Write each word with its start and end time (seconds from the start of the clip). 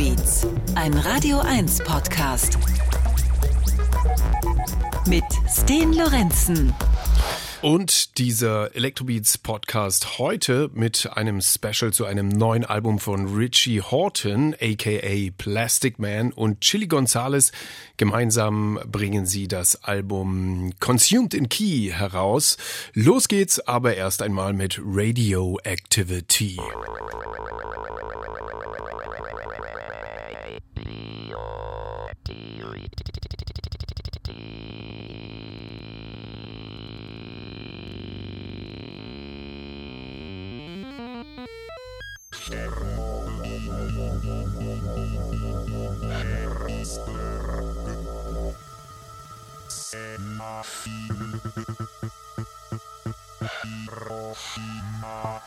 Electrobeats, 0.00 0.46
ein 0.76 0.94
Radio 0.94 1.40
1 1.40 1.80
Podcast. 1.84 2.56
Mit 5.06 5.24
Sten 5.46 5.92
Lorenzen. 5.92 6.72
Und 7.62 8.16
dieser 8.16 8.74
Electrobeats 8.74 9.36
Podcast 9.36 10.18
heute 10.18 10.70
mit 10.72 11.10
einem 11.12 11.42
Special 11.42 11.92
zu 11.92 12.06
einem 12.06 12.28
neuen 12.28 12.64
Album 12.64 12.98
von 12.98 13.34
Richie 13.36 13.82
Horton, 13.82 14.54
aka 14.58 15.30
Plastic 15.36 15.98
Man 15.98 16.32
und 16.32 16.62
Chili 16.62 16.86
Gonzalez. 16.86 17.52
Gemeinsam 17.98 18.80
bringen 18.86 19.26
sie 19.26 19.46
das 19.46 19.84
Album 19.84 20.72
Consumed 20.80 21.34
in 21.34 21.50
Key 21.50 21.90
heraus. 21.92 22.56
Los 22.94 23.28
geht's 23.28 23.60
aber 23.60 23.94
erst 23.94 24.22
einmal 24.22 24.54
mit 24.54 24.80
Radioactivity. 24.82 26.56
Hiroshima. 54.30 55.40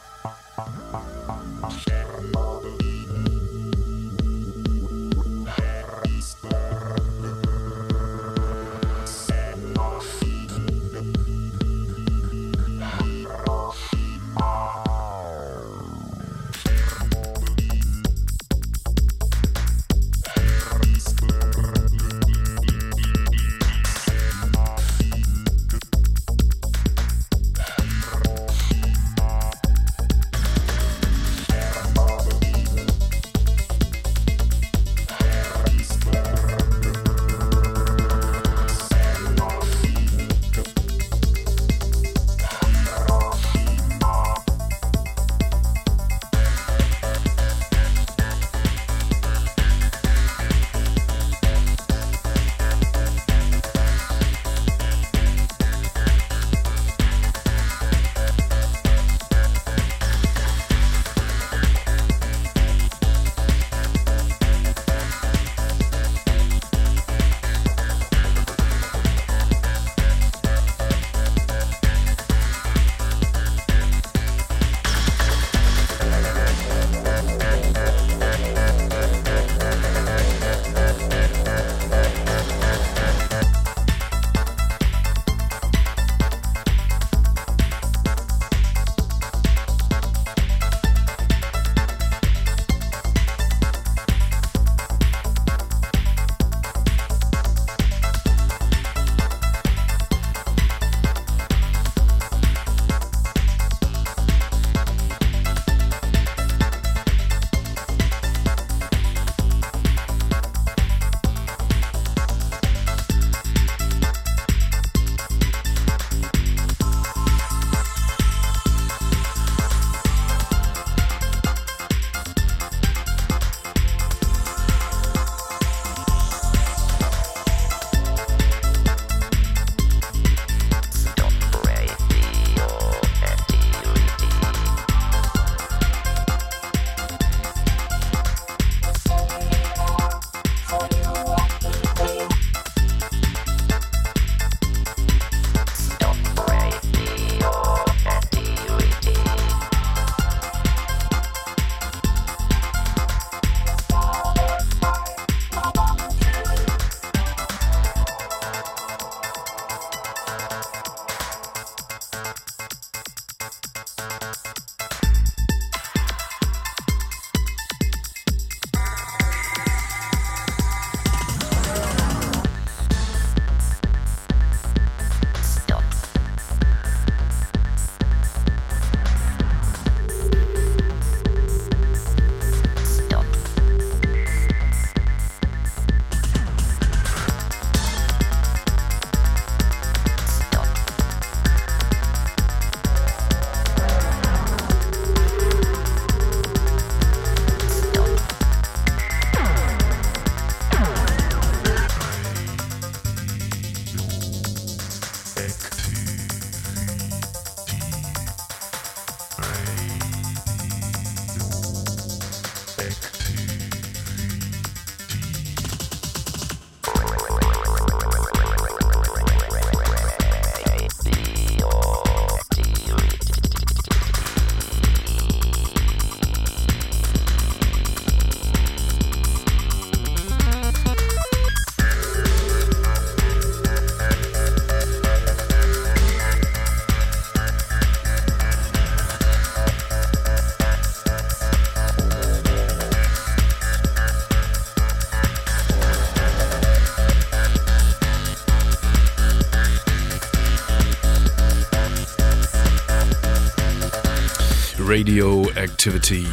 Radioactivity. 254.96 256.28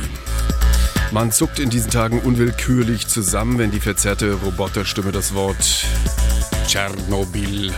Man 1.12 1.32
zuckt 1.32 1.58
in 1.60 1.70
diesen 1.70 1.90
Tagen 1.90 2.20
unwillkürlich 2.20 3.06
zusammen, 3.06 3.56
wenn 3.56 3.70
die 3.70 3.80
verzerrte 3.80 4.34
Roboterstimme 4.34 5.12
das 5.12 5.32
Wort 5.32 5.86
Tschernobyl 6.66 7.72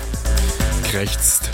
krächzt. 0.91 1.51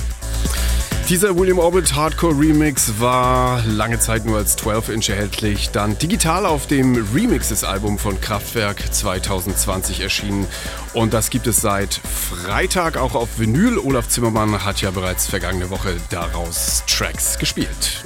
Dieser 1.10 1.36
William 1.36 1.58
Orbit 1.58 1.94
Hardcore 1.94 2.40
Remix 2.40 3.00
war 3.00 3.62
lange 3.66 3.98
Zeit 3.98 4.24
nur 4.24 4.38
als 4.38 4.56
12-Inch 4.56 5.10
erhältlich, 5.10 5.68
dann 5.72 5.98
digital 5.98 6.46
auf 6.46 6.66
dem 6.66 6.96
Remixes-Album 7.14 7.98
von 7.98 8.18
Kraftwerk 8.22 8.94
2020 8.94 10.00
erschienen 10.00 10.46
und 10.94 11.12
das 11.12 11.28
gibt 11.28 11.46
es 11.46 11.60
seit 11.60 11.92
Freitag 11.92 12.96
auch 12.96 13.14
auf 13.14 13.38
Vinyl. 13.38 13.76
Olaf 13.76 14.08
Zimmermann 14.08 14.64
hat 14.64 14.80
ja 14.80 14.90
bereits 14.90 15.26
vergangene 15.26 15.68
Woche 15.68 15.96
daraus 16.08 16.82
Tracks 16.86 17.38
gespielt. 17.38 17.97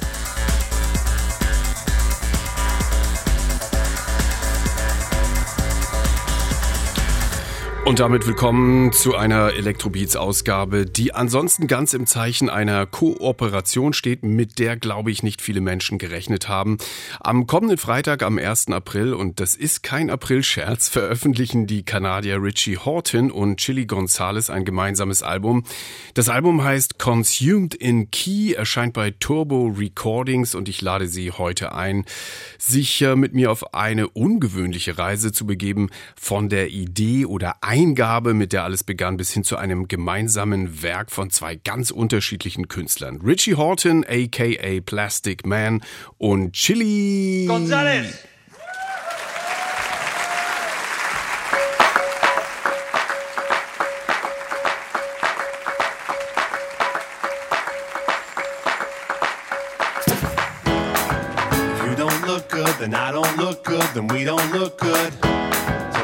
Und 7.93 7.99
damit 7.99 8.25
willkommen 8.25 8.91
zu 8.91 9.15
einer 9.15 9.53
Elektrobeats-Ausgabe, 9.53 10.87
die 10.87 11.13
ansonsten 11.13 11.67
ganz 11.67 11.93
im 11.93 12.07
Zeichen 12.07 12.49
einer 12.49 12.87
Kooperation 12.87 13.93
steht, 13.93 14.23
mit 14.23 14.57
der, 14.57 14.77
glaube 14.77 15.11
ich, 15.11 15.21
nicht 15.21 15.43
viele 15.43 15.61
Menschen 15.61 15.99
gerechnet 15.99 16.49
haben. 16.49 16.79
Am 17.19 17.45
kommenden 17.45 17.77
Freitag, 17.77 18.23
am 18.23 18.39
1. 18.39 18.69
April, 18.69 19.13
und 19.13 19.39
das 19.39 19.55
ist 19.55 19.83
kein 19.83 20.09
April-Scherz, 20.09 20.89
veröffentlichen 20.89 21.67
die 21.67 21.83
Kanadier 21.83 22.41
Richie 22.41 22.77
Horton 22.77 23.29
und 23.29 23.57
Chili 23.57 23.85
Gonzalez 23.85 24.49
ein 24.49 24.65
gemeinsames 24.65 25.21
Album. 25.21 25.63
Das 26.15 26.29
Album 26.29 26.63
heißt 26.63 26.97
Consumed 26.97 27.75
in 27.75 28.09
Key, 28.09 28.53
erscheint 28.53 28.93
bei 28.93 29.11
Turbo 29.11 29.67
Recordings 29.67 30.55
und 30.55 30.67
ich 30.67 30.81
lade 30.81 31.07
Sie 31.07 31.29
heute 31.29 31.75
ein, 31.75 32.05
sich 32.57 33.01
mit 33.15 33.35
mir 33.35 33.51
auf 33.51 33.75
eine 33.75 34.07
ungewöhnliche 34.09 34.97
Reise 34.97 35.31
zu 35.31 35.45
begeben, 35.45 35.91
von 36.15 36.49
der 36.49 36.71
Idee 36.71 37.27
oder 37.27 37.57
Eingabe, 37.83 38.33
mit 38.33 38.53
der 38.53 38.63
alles 38.63 38.85
begann, 38.85 39.17
bis 39.17 39.31
hin 39.31 39.43
zu 39.43 39.57
einem 39.57 39.89
gemeinsamen 39.89 40.81
Werk 40.81 41.11
von 41.11 41.29
zwei 41.29 41.55
ganz 41.57 41.91
unterschiedlichen 41.91 42.69
Künstlern. 42.69 43.19
Richie 43.21 43.55
Horton, 43.55 44.05
aka 44.07 44.79
Plastic 44.85 45.45
Man 45.45 45.81
und 46.17 46.53
Chili 46.53 47.45
González. 47.49 48.05
You 61.85 61.95
don't 61.97 62.25
look 62.25 62.49
good, 62.49 62.73
then 62.79 62.93
I 62.93 63.11
don't 63.11 63.37
look 63.37 63.65
good, 63.65 63.83
then 63.93 64.07
we 64.07 64.23
don't 64.23 64.53
look 64.53 64.77
good. 64.79 65.42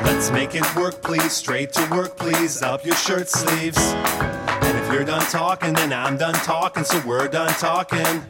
Let's 0.04 0.32
make 0.32 0.56
it 0.56 0.76
work, 0.76 1.02
please. 1.02 1.32
Straight 1.32 1.74
to 1.74 1.88
work, 1.92 2.18
please. 2.18 2.62
Up 2.62 2.86
your 2.86 2.96
shirt 2.96 3.30
sleeves. 3.30 3.78
And 3.78 4.78
if 4.78 4.94
you're 4.94 5.06
done 5.06 5.26
talking, 5.32 5.74
then 5.74 5.94
I'm 5.94 6.18
done 6.18 6.36
talking, 6.36 6.84
so 6.84 7.02
we're 7.06 7.28
done 7.28 7.50
talking. 7.52 8.22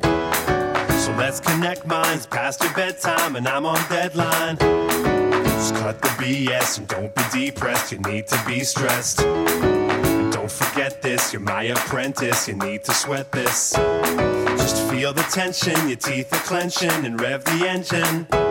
So 0.99 1.15
let's 1.17 1.39
connect 1.39 1.85
minds 1.85 2.25
past 2.25 2.63
your 2.63 2.73
bedtime, 2.73 3.35
and 3.35 3.47
I'm 3.47 3.65
on 3.65 3.79
deadline. 3.89 4.57
Just 4.57 5.75
cut 5.75 6.01
the 6.01 6.09
BS 6.09 6.77
and 6.77 6.87
don't 6.87 7.13
be 7.15 7.51
depressed. 7.51 7.91
You 7.91 7.99
need 7.99 8.27
to 8.27 8.43
be 8.45 8.61
stressed. 8.61 9.21
And 9.21 10.31
don't 10.31 10.51
forget 10.51 11.01
this, 11.01 11.33
you're 11.33 11.41
my 11.41 11.63
apprentice. 11.63 12.47
You 12.47 12.55
need 12.55 12.83
to 12.85 12.93
sweat 12.93 13.31
this. 13.31 13.73
Just 13.73 14.89
feel 14.89 15.13
the 15.13 15.23
tension, 15.23 15.87
your 15.87 15.97
teeth 15.97 16.31
are 16.33 16.45
clenching, 16.45 17.05
and 17.05 17.19
rev 17.19 17.43
the 17.43 17.67
engine. 17.67 18.48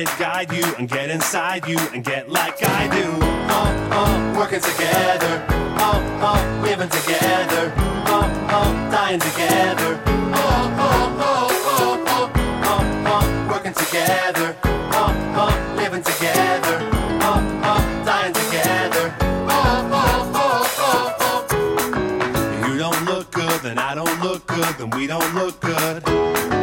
It 0.00 0.08
guide 0.18 0.50
you 0.50 0.64
and 0.78 0.88
get 0.88 1.10
inside 1.10 1.68
you 1.68 1.78
and 1.92 2.02
get 2.02 2.30
like 2.30 2.56
I 2.66 2.88
do. 2.88 3.04
Oh, 3.52 3.88
oh, 3.92 4.38
working 4.38 4.62
together. 4.62 5.44
Oh, 5.76 6.00
oh, 6.24 6.62
living 6.62 6.88
together. 6.88 7.70
Oh, 8.06 8.24
oh, 8.48 8.90
dying 8.90 9.20
together. 9.20 10.00
Oh, 10.06 10.40
oh, 10.80 11.18
oh, 11.20 11.48
oh, 11.66 12.04
oh, 12.08 12.32
oh, 12.64 12.80
oh, 13.12 13.48
working 13.52 13.74
together. 13.74 14.56
Oh, 14.64 15.12
oh, 15.36 15.74
living 15.76 16.02
together. 16.02 16.78
Oh, 17.20 17.60
oh, 17.68 18.04
dying 18.06 18.32
together. 18.32 19.14
Oh, 19.20 19.52
oh, 19.92 20.32
oh, 20.34 21.16
oh, 21.20 21.52
oh. 21.52 22.68
You 22.72 22.78
don't 22.78 23.04
look 23.04 23.30
good, 23.32 23.60
then 23.60 23.78
I 23.78 23.94
don't 23.94 24.22
look 24.22 24.46
good, 24.46 24.74
then 24.78 24.88
we 24.98 25.06
don't 25.06 25.34
look 25.34 25.60
good. 25.60 26.59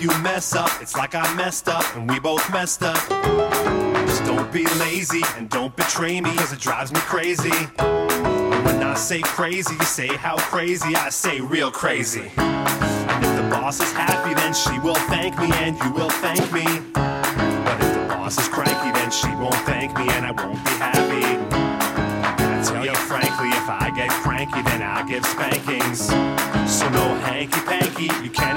You 0.00 0.08
mess 0.22 0.54
up, 0.54 0.70
it's 0.80 0.96
like 0.96 1.14
I 1.14 1.30
messed 1.34 1.68
up 1.68 1.84
and 1.94 2.10
we 2.10 2.18
both 2.18 2.50
messed 2.50 2.82
up. 2.82 2.96
Just 4.06 4.24
don't 4.24 4.50
be 4.50 4.64
lazy 4.78 5.20
and 5.36 5.50
don't 5.50 5.76
betray 5.76 6.22
me, 6.22 6.34
cause 6.36 6.54
it 6.54 6.58
drives 6.58 6.90
me 6.90 7.00
crazy. 7.00 7.50
When 7.50 8.82
I 8.82 8.94
say 8.96 9.20
crazy, 9.20 9.74
you 9.74 9.84
say 9.84 10.06
how 10.06 10.38
crazy, 10.38 10.96
I 10.96 11.10
say 11.10 11.42
real 11.42 11.70
crazy. 11.70 12.32
And 12.38 13.24
if 13.26 13.36
the 13.36 13.46
boss 13.50 13.78
is 13.78 13.92
happy, 13.92 14.32
then 14.32 14.54
she 14.54 14.78
will 14.78 15.00
thank 15.12 15.38
me 15.38 15.50
and 15.56 15.76
you 15.76 15.92
will 15.92 16.08
thank 16.08 16.50
me. 16.50 16.64
But 16.94 17.76
if 17.82 17.92
the 17.92 18.06
boss 18.08 18.38
is 18.38 18.48
cranky, 18.48 18.92
then 18.98 19.10
she 19.10 19.28
won't 19.36 19.54
thank 19.68 19.94
me 19.98 20.08
and 20.08 20.24
I 20.24 20.32
won't 20.32 20.64
be 20.64 20.70
happy. 20.80 21.26
I 21.52 22.62
tell 22.64 22.86
you 22.86 22.94
frankly, 22.94 23.50
if 23.50 23.68
I 23.68 23.92
get 23.94 24.08
cranky, 24.08 24.62
then 24.62 24.80
I'll 24.80 25.06
give 25.06 25.26
spankings. 25.26 26.06
So 26.72 26.88
no 26.88 27.14
hanky 27.20 27.60
panky, 27.60 28.08
you 28.24 28.30
can't 28.30 28.49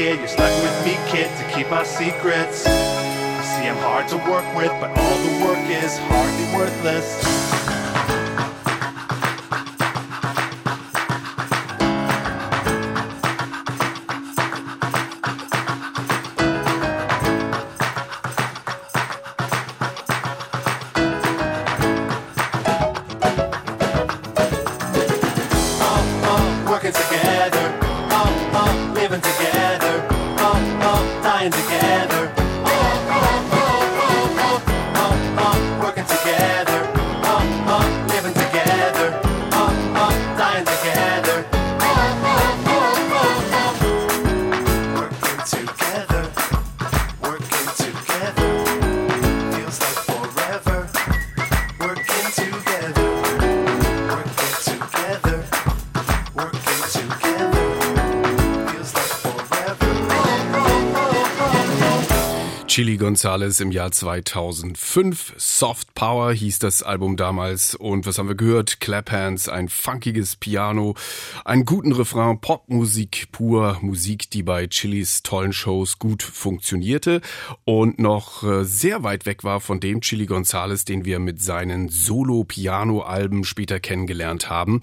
kid, 0.00 0.18
you're 0.18 0.28
stuck 0.28 0.62
with 0.62 0.86
me, 0.86 0.94
kid, 1.10 1.28
to 1.36 1.44
keep 1.54 1.68
my 1.68 1.82
secrets. 1.82 2.60
See, 2.62 3.68
I'm 3.68 3.76
hard 3.84 4.08
to 4.08 4.16
work 4.16 4.46
with, 4.56 4.72
but 4.80 4.96
all 4.96 5.18
the 5.18 5.44
work 5.44 5.68
is 5.68 5.98
hardly 5.98 6.56
worthless. 6.56 7.59
Gonzalez 63.10 63.58
im 63.58 63.72
Jahr 63.72 63.90
2005. 63.90 65.34
Soft 65.36 65.96
Power 65.96 66.32
hieß 66.32 66.60
das 66.60 66.84
Album 66.84 67.16
damals. 67.16 67.74
Und 67.74 68.06
was 68.06 68.18
haben 68.18 68.28
wir 68.28 68.36
gehört? 68.36 68.78
Clap 68.78 69.10
Hands, 69.10 69.48
ein 69.48 69.68
funkiges 69.68 70.36
Piano, 70.36 70.94
einen 71.44 71.64
guten 71.64 71.90
Refrain, 71.90 72.40
Popmusik 72.40 73.29
pur, 73.40 73.78
Musik, 73.80 74.28
die 74.28 74.42
bei 74.42 74.66
Chilis 74.66 75.22
tollen 75.22 75.54
Shows 75.54 75.98
gut 75.98 76.22
funktionierte 76.22 77.22
und 77.64 77.98
noch 77.98 78.42
äh, 78.42 78.66
sehr 78.66 79.02
weit 79.02 79.24
weg 79.24 79.44
war 79.44 79.60
von 79.60 79.80
dem 79.80 80.02
Chili 80.02 80.26
Gonzalez, 80.26 80.84
den 80.84 81.06
wir 81.06 81.18
mit 81.20 81.40
seinen 81.40 81.88
Solo-Piano-Alben 81.88 83.44
später 83.44 83.80
kennengelernt 83.80 84.50
haben. 84.50 84.82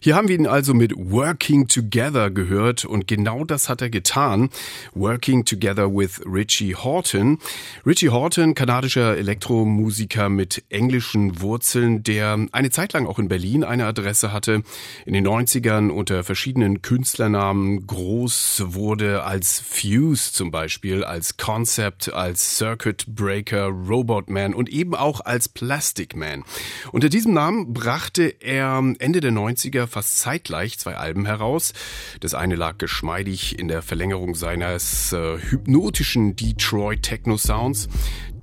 Hier 0.00 0.16
haben 0.16 0.28
wir 0.28 0.34
ihn 0.34 0.46
also 0.46 0.74
mit 0.74 0.92
Working 0.94 1.66
Together 1.66 2.30
gehört 2.30 2.84
und 2.84 3.08
genau 3.08 3.42
das 3.42 3.70
hat 3.70 3.80
er 3.80 3.88
getan. 3.88 4.50
Working 4.92 5.46
Together 5.46 5.90
with 5.90 6.20
Richie 6.26 6.74
Horton. 6.74 7.38
Richie 7.86 8.10
Horton, 8.10 8.54
kanadischer 8.54 9.16
Elektromusiker 9.16 10.28
mit 10.28 10.62
englischen 10.68 11.40
Wurzeln, 11.40 12.02
der 12.02 12.48
eine 12.52 12.68
Zeit 12.68 12.92
lang 12.92 13.06
auch 13.06 13.18
in 13.18 13.28
Berlin 13.28 13.64
eine 13.64 13.86
Adresse 13.86 14.30
hatte, 14.30 14.62
in 15.06 15.14
den 15.14 15.26
90ern 15.26 15.88
unter 15.88 16.22
verschiedenen 16.22 16.82
Künstlernamen 16.82 17.86
groß 17.94 18.74
wurde 18.74 19.22
als 19.22 19.60
Fuse 19.60 20.32
zum 20.32 20.50
Beispiel, 20.50 21.04
als 21.04 21.36
Concept, 21.36 22.12
als 22.12 22.56
Circuit 22.56 23.06
Breaker, 23.06 23.66
Robot 23.66 24.28
Man 24.28 24.52
und 24.52 24.68
eben 24.68 24.96
auch 24.96 25.20
als 25.20 25.48
Plastic 25.48 26.16
Man. 26.16 26.42
Unter 26.90 27.08
diesem 27.08 27.34
Namen 27.34 27.72
brachte 27.72 28.34
er 28.40 28.82
Ende 28.98 29.20
der 29.20 29.30
90er 29.30 29.86
fast 29.86 30.18
zeitgleich 30.18 30.76
zwei 30.76 30.96
Alben 30.96 31.24
heraus. 31.24 31.72
Das 32.18 32.34
eine 32.34 32.56
lag 32.56 32.78
geschmeidig 32.78 33.60
in 33.60 33.68
der 33.68 33.80
Verlängerung 33.80 34.34
seines 34.34 35.12
äh, 35.12 35.38
hypnotischen 35.38 36.34
Detroit 36.34 37.02
Techno-Sounds. 37.02 37.88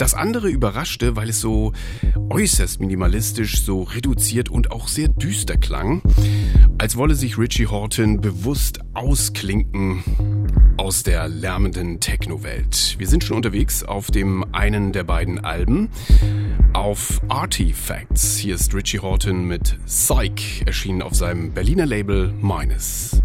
Das 0.02 0.16
andere 0.16 0.50
überraschte, 0.50 1.16
weil 1.16 1.30
es 1.30 1.42
so 1.42 1.74
äußerst 2.32 2.80
minimalistisch, 2.80 3.62
so 3.62 3.84
reduziert 3.84 4.50
und 4.50 4.72
auch 4.72 4.88
sehr 4.88 5.10
düster 5.10 5.58
klang, 5.58 6.02
als 6.80 6.98
wolle 6.98 7.14
sich 7.14 7.38
Richie 7.38 7.68
Horton 7.68 8.20
bewusst 8.20 8.80
ausklinken 8.96 10.04
aus 10.78 11.04
der 11.04 11.28
lärmenden 11.28 12.00
Techno-Welt. 12.00 12.96
Wir 12.98 13.08
sind 13.08 13.24
schon 13.24 13.38
unterwegs 13.38 13.84
auf 13.84 14.10
dem 14.10 14.44
einen 14.56 14.92
der 14.92 15.04
beiden 15.04 15.38
Alben, 15.38 15.90
auf 16.74 17.22
Artifacts. 17.28 18.38
Hier 18.38 18.56
ist 18.56 18.74
Richie 18.74 19.02
Horton 19.02 19.46
mit 19.46 19.78
Psych, 19.86 20.64
erschienen 20.66 21.04
auf 21.04 21.14
seinem 21.14 21.54
Berliner 21.54 21.86
Label 21.86 22.34
Minus. 22.42 23.22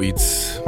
Electrobeats. 0.00 0.60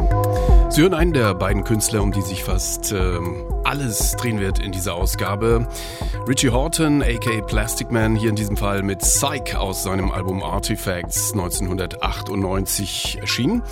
Sie 0.71 0.83
hören 0.83 0.95
einen 0.95 1.13
der 1.13 1.35
beiden 1.35 1.65
Künstler, 1.65 2.03
um 2.03 2.13
die 2.13 2.23
sich 2.23 2.45
fast 2.45 2.93
äh, 2.93 3.19
alles 3.65 4.13
drehen 4.13 4.41
wird 4.41 4.59
in 4.59 4.73
dieser 4.73 4.95
Ausgabe. 4.95 5.69
Richie 6.27 6.51
Horton, 6.51 7.03
aka 7.03 7.43
Plastic 7.43 7.91
Man, 7.91 8.17
hier 8.17 8.31
in 8.31 8.37
diesem 8.37 8.57
Fall 8.57 8.83
mit 8.83 9.01
Psych 9.01 9.57
aus 9.57 9.83
seinem 9.83 10.11
Album 10.11 10.43
Artifacts 10.43 11.33
1998 11.33 13.19
erschienen. 13.21 13.63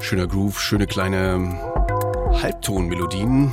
Schöner 0.00 0.26
Groove, 0.26 0.60
schöne 0.60 0.86
kleine 0.86 1.58
Halbtonmelodien. 2.42 3.52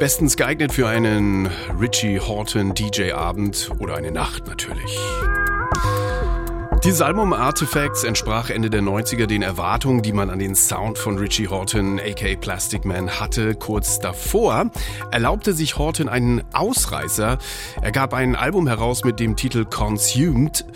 Bestens 0.00 0.36
geeignet 0.36 0.72
für 0.72 0.88
einen 0.88 1.48
Richie 1.80 2.18
Horton 2.18 2.74
DJ-Abend 2.74 3.70
oder 3.78 3.96
eine 3.96 4.10
Nacht 4.10 4.46
natürlich. 4.46 4.98
Dieses 6.84 7.00
Album 7.00 7.32
Artifacts 7.32 8.04
entsprach 8.04 8.50
Ende 8.50 8.68
der 8.68 8.82
90er 8.82 9.24
den 9.24 9.40
Erwartungen, 9.40 10.02
die 10.02 10.12
man 10.12 10.28
an 10.28 10.38
den 10.38 10.54
Sound 10.54 10.98
von 10.98 11.16
Richie 11.16 11.48
Horton, 11.48 11.98
aka 11.98 12.36
Plastic 12.38 12.84
Man, 12.84 13.08
hatte. 13.08 13.54
Kurz 13.54 14.00
davor 14.00 14.70
erlaubte 15.10 15.54
sich 15.54 15.78
Horton 15.78 16.10
einen 16.10 16.42
Ausreißer. 16.52 17.38
Er 17.80 17.92
gab 17.92 18.12
ein 18.12 18.36
Album 18.36 18.66
heraus 18.66 19.02
mit 19.02 19.18
dem 19.18 19.34
Titel 19.34 19.64
Consumed 19.64 20.66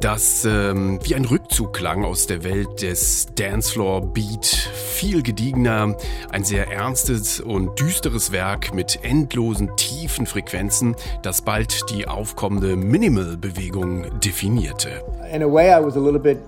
das 0.00 0.44
ähm, 0.44 0.98
wie 1.02 1.14
ein 1.14 1.24
Rückzug 1.24 1.45
klang 1.64 2.04
aus 2.04 2.26
der 2.26 2.44
Welt 2.44 2.82
des 2.82 3.28
Dancefloor 3.34 4.02
Beat, 4.02 4.44
viel 4.44 5.22
gediegener, 5.22 5.96
ein 6.30 6.44
sehr 6.44 6.70
ernstes 6.70 7.40
und 7.40 7.80
düsteres 7.80 8.30
Werk 8.30 8.74
mit 8.74 8.98
endlosen 9.02 9.70
tiefen 9.76 10.26
Frequenzen, 10.26 10.94
das 11.22 11.40
bald 11.40 11.88
die 11.90 12.06
aufkommende 12.06 12.76
Minimal-Bewegung 12.76 14.20
definierte. 14.20 15.02
In 15.32 15.42
a 15.42 15.50
way 15.50 15.70
I 15.70 15.82
was 15.82 15.96
a 15.96 16.00
little 16.00 16.20
bit 16.20 16.38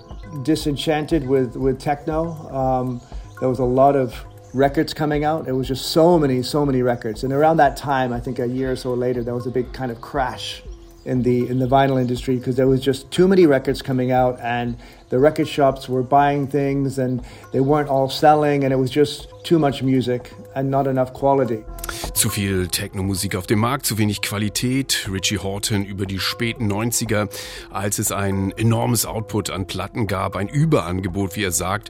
disenchanted 0.45 1.27
with, 1.27 1.57
with 1.57 1.79
techno. 1.79 2.33
Um, 2.53 3.00
there 3.41 3.49
was 3.49 3.61
a 3.61 3.65
lot 3.65 3.97
of 3.97 4.12
records 4.53 4.93
coming 4.93 5.25
out. 5.25 5.45
There 5.45 5.57
was 5.57 5.69
just 5.69 5.87
so 5.87 6.19
many, 6.19 6.43
so 6.43 6.67
many 6.67 6.83
records. 6.83 7.25
And 7.25 7.33
around 7.33 7.57
that 7.59 7.77
time, 7.77 8.12
I 8.12 8.21
think 8.21 8.38
a 8.38 8.47
year 8.47 8.73
or 8.73 8.77
so 8.77 8.93
later, 8.93 9.23
there 9.23 9.35
was 9.35 9.47
a 9.47 9.50
big 9.50 9.73
kind 9.73 9.91
of 9.91 10.00
crash 10.00 10.62
in 11.09 11.23
the 11.23 11.49
in 11.49 11.59
the 11.59 11.67
vinyl 11.67 11.99
industry 12.00 12.37
because 12.37 12.57
there 12.57 12.69
was 12.69 12.81
just 12.85 13.11
too 13.11 13.27
many 13.27 13.47
records 13.47 13.83
coming 13.83 14.12
out 14.12 14.38
and 14.43 14.77
the 15.11 15.19
record 15.19 15.49
shops 15.49 15.88
were 15.88 16.03
buying 16.03 16.47
things 16.47 16.99
and 16.99 17.23
they 17.53 17.61
weren't 17.61 17.88
all 17.88 18.11
selling 18.11 18.65
and 18.65 18.73
it 18.73 18.77
was 18.77 18.91
just 18.91 19.29
too 19.43 19.59
much 19.59 19.83
music 19.83 20.31
and 20.55 20.71
not 20.71 20.87
enough 20.87 21.12
quality. 21.15 21.65
Zu 22.12 22.29
viel 22.29 22.69
Techno-Musik 22.69 23.35
auf 23.35 23.47
dem 23.47 23.61
Markt, 23.61 23.87
zu 23.87 23.97
wenig 23.97 24.21
Qualität. 24.21 25.09
Richie 25.11 25.38
Horton 25.38 25.85
über 25.85 26.05
die 26.05 26.18
späten 26.18 26.71
90er, 26.71 27.29
als 27.71 27.99
es 27.99 28.12
ein 28.12 28.53
enormes 28.59 29.07
Output 29.07 29.49
an 29.49 29.66
Platten 29.66 30.07
gab, 30.07 30.37
ein 30.37 30.49
Überangebot, 30.49 31.37
wie 31.37 31.44
er 31.44 31.53
sagt. 31.53 31.88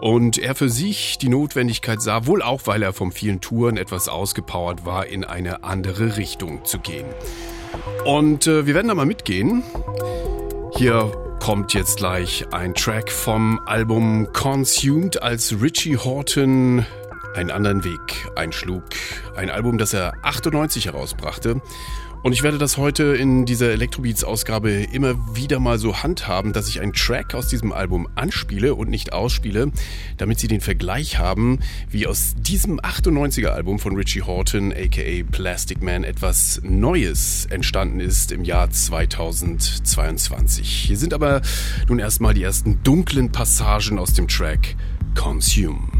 Und 0.00 0.38
er 0.38 0.54
für 0.54 0.68
sich 0.68 1.18
die 1.18 1.28
Notwendigkeit 1.28 2.00
sah, 2.00 2.26
wohl 2.26 2.42
auch, 2.42 2.62
weil 2.66 2.82
er 2.82 2.92
vom 2.92 3.10
vielen 3.10 3.40
Touren 3.40 3.76
etwas 3.76 4.08
ausgepowert 4.08 4.86
war, 4.86 5.06
in 5.06 5.24
eine 5.24 5.64
andere 5.64 6.16
Richtung 6.16 6.64
zu 6.64 6.78
gehen. 6.78 7.06
Und 8.04 8.46
äh, 8.46 8.66
wir 8.66 8.74
werden 8.74 8.88
da 8.88 8.94
mal 8.94 9.06
mitgehen. 9.06 9.62
Hier 10.76 11.12
kommt 11.40 11.74
jetzt 11.74 11.98
gleich 11.98 12.46
ein 12.52 12.74
Track 12.74 13.10
vom 13.10 13.60
Album 13.66 14.32
Consumed, 14.32 15.22
als 15.22 15.60
Richie 15.60 15.96
Horton 15.96 16.86
einen 17.34 17.50
anderen 17.50 17.84
Weg 17.84 18.28
einschlug. 18.36 18.84
Ein 19.36 19.50
Album, 19.50 19.78
das 19.78 19.94
er 19.94 20.14
98 20.22 20.86
herausbrachte 20.86 21.60
und 22.22 22.32
ich 22.32 22.42
werde 22.42 22.58
das 22.58 22.76
heute 22.76 23.04
in 23.16 23.46
dieser 23.46 23.70
Electrobeats-Ausgabe 23.72 24.70
immer 24.70 25.34
wieder 25.34 25.58
mal 25.58 25.78
so 25.78 26.02
handhaben, 26.02 26.52
dass 26.52 26.68
ich 26.68 26.80
einen 26.80 26.92
Track 26.92 27.34
aus 27.34 27.48
diesem 27.48 27.72
Album 27.72 28.08
anspiele 28.14 28.74
und 28.74 28.90
nicht 28.90 29.12
ausspiele, 29.12 29.72
damit 30.18 30.38
Sie 30.38 30.48
den 30.48 30.60
Vergleich 30.60 31.18
haben, 31.18 31.60
wie 31.88 32.06
aus 32.06 32.34
diesem 32.36 32.78
98er-Album 32.80 33.78
von 33.78 33.96
Richie 33.96 34.22
Horton, 34.22 34.72
aka 34.72 35.24
Plastic 35.30 35.82
Man, 35.82 36.04
etwas 36.04 36.60
Neues 36.62 37.46
entstanden 37.46 38.00
ist 38.00 38.32
im 38.32 38.44
Jahr 38.44 38.70
2022. 38.70 40.68
Hier 40.68 40.98
sind 40.98 41.14
aber 41.14 41.40
nun 41.88 41.98
erstmal 41.98 42.34
die 42.34 42.42
ersten 42.42 42.82
dunklen 42.82 43.32
Passagen 43.32 43.98
aus 43.98 44.12
dem 44.12 44.28
Track 44.28 44.76
Consume. 45.14 45.99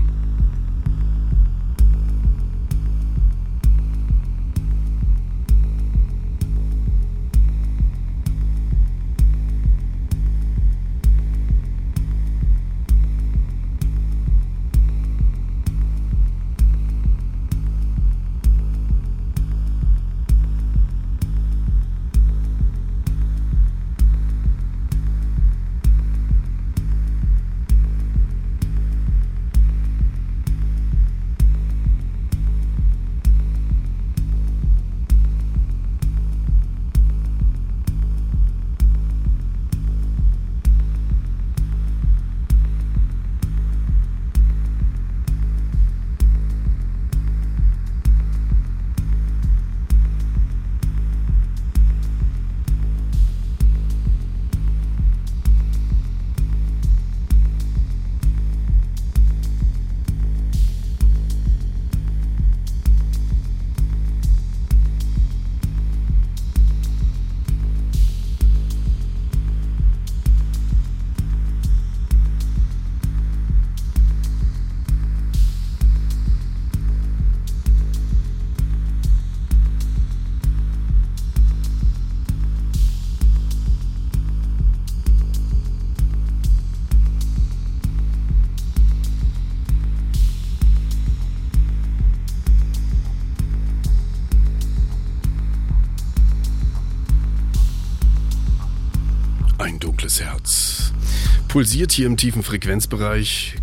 Pulsiert 101.51 101.91
hier 101.91 102.07
im 102.07 102.17
tiefen 102.17 102.45
Frequenzbereich. 102.45 103.57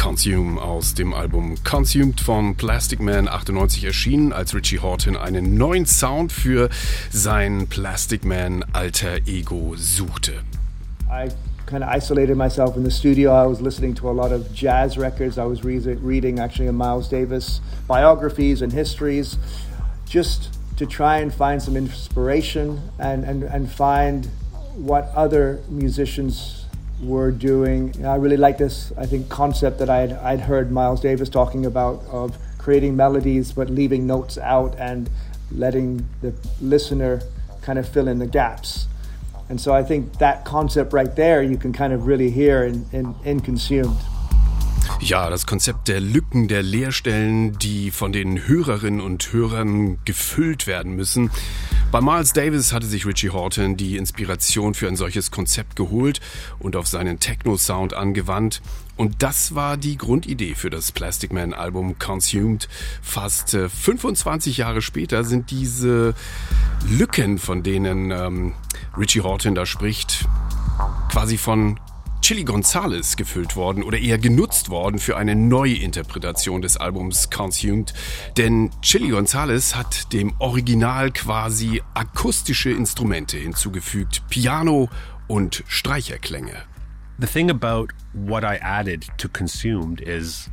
Consume 0.00 0.62
aus 0.62 0.94
dem 0.94 1.12
Album 1.12 1.56
Consumed 1.64 2.20
von 2.20 2.54
Plastic 2.54 3.00
Man 3.00 3.26
98 3.26 3.84
erschienen, 3.84 4.32
als 4.32 4.54
Richie 4.54 4.78
Horton 4.78 5.16
einen 5.16 5.58
neuen 5.58 5.86
Sound 5.86 6.30
für 6.30 6.68
sein 7.10 7.66
Plastic 7.66 8.24
Man 8.24 8.64
alter 8.72 9.26
Ego 9.26 9.74
suchte. 9.74 10.34
I 11.10 11.30
kind 11.66 11.82
of 11.82 11.90
isolated 11.92 12.36
myself 12.36 12.76
in 12.76 12.84
the 12.84 12.92
studio. 12.92 13.32
I 13.32 13.48
was 13.48 13.60
listening 13.60 13.96
to 13.96 14.08
a 14.08 14.12
lot 14.12 14.30
of 14.30 14.54
jazz 14.54 14.96
records. 14.96 15.36
I 15.36 15.42
was 15.42 15.64
re 15.64 15.80
reading 16.00 16.38
actually 16.38 16.70
Miles 16.70 17.08
Davis 17.08 17.60
biographies 17.88 18.62
and 18.62 18.72
histories, 18.72 19.36
just 20.08 20.50
to 20.76 20.86
try 20.86 21.18
and 21.18 21.34
find 21.34 21.60
some 21.60 21.76
inspiration 21.76 22.82
and, 23.00 23.24
and, 23.24 23.42
and 23.42 23.68
find 23.68 24.28
what 24.78 25.10
other 25.14 25.60
musicians 25.68 26.64
were 27.02 27.30
doing. 27.30 27.94
I 28.04 28.16
really 28.16 28.36
like 28.36 28.58
this, 28.58 28.92
I 28.96 29.06
think, 29.06 29.28
concept 29.28 29.78
that 29.78 29.90
I'd, 29.90 30.12
I'd 30.12 30.40
heard 30.40 30.70
Miles 30.70 31.00
Davis 31.00 31.28
talking 31.28 31.66
about 31.66 32.02
of 32.10 32.38
creating 32.58 32.96
melodies 32.96 33.52
but 33.52 33.70
leaving 33.70 34.06
notes 34.06 34.38
out 34.38 34.76
and 34.78 35.08
letting 35.50 36.08
the 36.20 36.34
listener 36.60 37.22
kind 37.62 37.78
of 37.78 37.88
fill 37.88 38.08
in 38.08 38.18
the 38.18 38.26
gaps. 38.26 38.86
And 39.48 39.60
so 39.60 39.72
I 39.72 39.82
think 39.82 40.18
that 40.18 40.44
concept 40.44 40.92
right 40.92 41.14
there 41.16 41.42
you 41.42 41.56
can 41.56 41.72
kind 41.72 41.92
of 41.92 42.06
really 42.06 42.30
hear 42.30 42.64
in, 42.64 42.84
in, 42.92 43.14
in 43.24 43.40
Consumed. 43.40 43.96
Ja, 45.00 45.30
das 45.30 45.46
Konzept 45.46 45.86
der 45.86 46.00
Lücken, 46.00 46.48
der 46.48 46.62
Leerstellen, 46.62 47.56
die 47.58 47.90
von 47.90 48.12
den 48.12 48.48
Hörerinnen 48.48 49.00
und 49.00 49.32
Hörern 49.32 49.98
gefüllt 50.04 50.66
werden 50.66 50.96
müssen. 50.96 51.30
Bei 51.90 52.02
Miles 52.02 52.34
Davis 52.34 52.74
hatte 52.74 52.86
sich 52.86 53.06
Richie 53.06 53.30
Horton 53.30 53.78
die 53.78 53.96
Inspiration 53.96 54.74
für 54.74 54.88
ein 54.88 54.96
solches 54.96 55.30
Konzept 55.30 55.74
geholt 55.74 56.20
und 56.58 56.76
auf 56.76 56.86
seinen 56.86 57.18
Techno-Sound 57.18 57.94
angewandt. 57.94 58.60
Und 58.98 59.22
das 59.22 59.54
war 59.54 59.78
die 59.78 59.96
Grundidee 59.96 60.54
für 60.54 60.68
das 60.68 60.92
Plastic 60.92 61.32
Man 61.32 61.54
Album 61.54 61.98
Consumed. 61.98 62.68
Fast 63.00 63.56
25 63.56 64.58
äh, 64.58 64.60
Jahre 64.60 64.82
später 64.82 65.24
sind 65.24 65.50
diese 65.50 66.14
Lücken, 66.86 67.38
von 67.38 67.62
denen 67.62 68.10
ähm, 68.10 68.52
Richie 68.98 69.22
Horton 69.22 69.54
da 69.54 69.64
spricht, 69.64 70.28
quasi 71.10 71.38
von 71.38 71.80
Chili 72.20 72.44
Gonzalez 72.44 73.16
gefüllt 73.16 73.56
worden 73.56 73.82
oder 73.82 73.98
eher 73.98 74.18
genutzt 74.18 74.70
worden 74.70 74.98
für 74.98 75.16
eine 75.16 75.34
Neuinterpretation 75.34 76.62
des 76.62 76.76
Albums 76.76 77.30
Consumed. 77.30 77.94
Denn 78.36 78.70
Chili 78.82 79.08
Gonzalez 79.08 79.74
hat 79.74 80.12
dem 80.12 80.34
Original 80.38 81.10
quasi 81.10 81.82
akustische 81.94 82.70
Instrumente 82.70 83.36
hinzugefügt, 83.36 84.22
Piano 84.28 84.88
und 85.26 85.64
Streicherklänge. 85.68 86.64
The 87.18 87.26
thing 87.26 87.50
about 87.50 87.88
what 88.12 88.44
I 88.44 88.58
added 88.60 89.06
to 89.18 89.28
Consumed 89.28 90.00
is 90.00 90.50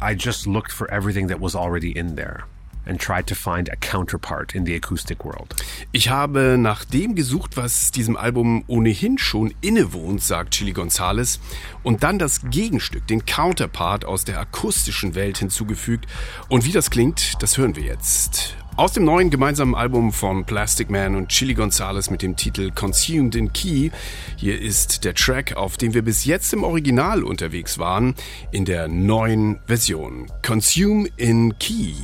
I 0.00 0.14
just 0.14 0.46
looked 0.46 0.72
for 0.72 0.90
everything 0.90 1.28
that 1.28 1.40
was 1.40 1.54
already 1.54 1.92
in 1.92 2.16
there 2.16 2.44
and 2.86 3.00
tried 3.00 3.26
to 3.26 3.34
find 3.34 3.70
a 3.70 3.76
counterpart 3.76 4.54
in 4.54 4.66
the 4.66 4.74
acoustic 4.74 5.24
world. 5.24 5.54
Ich 5.92 6.08
habe 6.08 6.56
nach 6.58 6.84
dem 6.84 7.14
gesucht, 7.14 7.56
was 7.56 7.90
diesem 7.90 8.16
Album 8.16 8.64
ohnehin 8.66 9.18
schon 9.18 9.54
innewohnt, 9.60 10.22
sagt 10.22 10.54
Chili 10.54 10.72
Gonzalez, 10.72 11.40
und 11.82 12.02
dann 12.02 12.18
das 12.18 12.40
Gegenstück, 12.50 13.06
den 13.06 13.24
Counterpart 13.26 14.04
aus 14.04 14.24
der 14.24 14.40
akustischen 14.40 15.14
Welt 15.14 15.38
hinzugefügt. 15.38 16.06
Und 16.48 16.64
wie 16.64 16.72
das 16.72 16.90
klingt, 16.90 17.42
das 17.42 17.58
hören 17.58 17.76
wir 17.76 17.84
jetzt. 17.84 18.56
Aus 18.76 18.92
dem 18.92 19.04
neuen 19.04 19.30
gemeinsamen 19.30 19.76
Album 19.76 20.12
von 20.12 20.44
Plastic 20.46 20.90
Man 20.90 21.14
und 21.14 21.28
Chili 21.28 21.54
Gonzalez 21.54 22.10
mit 22.10 22.22
dem 22.22 22.34
Titel 22.34 22.72
Consumed 22.72 23.36
in 23.36 23.52
Key. 23.52 23.90
Hier 24.36 24.60
ist 24.60 25.04
der 25.04 25.14
Track, 25.14 25.56
auf 25.56 25.76
dem 25.76 25.94
wir 25.94 26.02
bis 26.02 26.24
jetzt 26.24 26.52
im 26.52 26.64
Original 26.64 27.22
unterwegs 27.22 27.78
waren, 27.78 28.16
in 28.50 28.64
der 28.64 28.88
neuen 28.88 29.60
Version. 29.66 30.26
Consume 30.42 31.08
in 31.16 31.56
Key. 31.60 31.94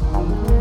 Radio 0.00 0.57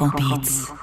Elektrobeats. 0.00 0.73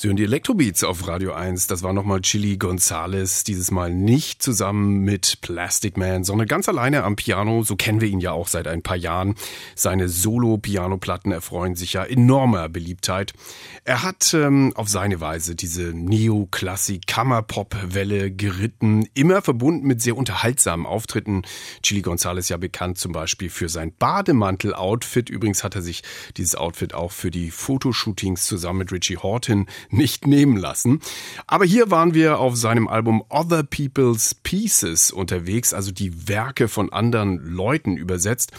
Sie 0.00 0.08
hören 0.08 0.16
die 0.16 0.24
Elektrobeats 0.24 0.82
auf 0.82 1.06
Radio 1.08 1.34
1. 1.34 1.66
Das 1.66 1.82
war 1.82 1.92
nochmal 1.92 2.22
Chili 2.22 2.56
Gonzales, 2.56 3.44
dieses 3.44 3.70
Mal 3.70 3.92
nicht 3.92 4.42
zusammen 4.42 5.00
mit 5.00 5.42
Plastic 5.42 5.98
Man, 5.98 6.24
sondern 6.24 6.48
ganz 6.48 6.70
alleine 6.70 7.04
am 7.04 7.16
Piano. 7.16 7.64
So 7.64 7.76
kennen 7.76 8.00
wir 8.00 8.08
ihn 8.08 8.20
ja 8.20 8.32
auch 8.32 8.48
seit 8.48 8.66
ein 8.66 8.80
paar 8.80 8.96
Jahren. 8.96 9.34
Seine 9.74 10.08
Solo-Piano-Platten 10.08 11.32
erfreuen 11.32 11.74
sich 11.74 11.92
ja 11.92 12.02
enormer 12.02 12.70
Beliebtheit. 12.70 13.34
Er 13.84 14.02
hat 14.02 14.32
ähm, 14.32 14.72
auf 14.74 14.88
seine 14.88 15.20
Weise 15.20 15.54
diese 15.54 15.92
Neoklassik-Kammerpop-Welle 15.92 18.30
geritten, 18.30 19.06
immer 19.12 19.42
verbunden 19.42 19.86
mit 19.86 20.00
sehr 20.00 20.16
unterhaltsamen 20.16 20.86
Auftritten. 20.86 21.42
Chili 21.82 22.00
Gonzales 22.00 22.48
ja 22.48 22.56
bekannt 22.56 22.96
zum 22.96 23.12
Beispiel 23.12 23.50
für 23.50 23.68
sein 23.68 23.92
Bademantel-Outfit. 23.98 25.28
Übrigens 25.28 25.62
hat 25.62 25.74
er 25.74 25.82
sich 25.82 26.02
dieses 26.38 26.54
Outfit 26.54 26.94
auch 26.94 27.12
für 27.12 27.30
die 27.30 27.50
Fotoshootings 27.50 28.46
zusammen 28.46 28.78
mit 28.78 28.92
Richie 28.92 29.18
Horton 29.18 29.66
nicht 29.92 30.26
nehmen 30.26 30.56
lassen. 30.56 31.00
Aber 31.46 31.64
hier 31.64 31.90
waren 31.90 32.14
wir 32.14 32.38
auf 32.38 32.56
seinem 32.56 32.88
Album 32.88 33.22
Other 33.28 33.62
People's 33.62 34.34
Pieces 34.34 35.10
unterwegs, 35.10 35.74
also 35.74 35.92
die 35.92 36.28
Werke 36.28 36.68
von 36.68 36.92
anderen 36.92 37.44
Leuten 37.44 37.96
übersetzt. 37.96 38.52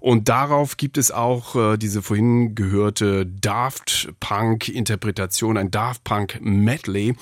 Und 0.00 0.28
darauf 0.28 0.76
gibt 0.76 0.98
es 0.98 1.10
auch 1.10 1.56
äh, 1.56 1.76
diese 1.76 2.02
vorhin 2.02 2.54
gehörte 2.54 3.26
Daft 3.26 4.08
Punk 4.20 4.68
Interpretation, 4.68 5.56
ein 5.56 5.70
Daft 5.70 6.04
Punk 6.04 6.38
Medley, 6.40 7.14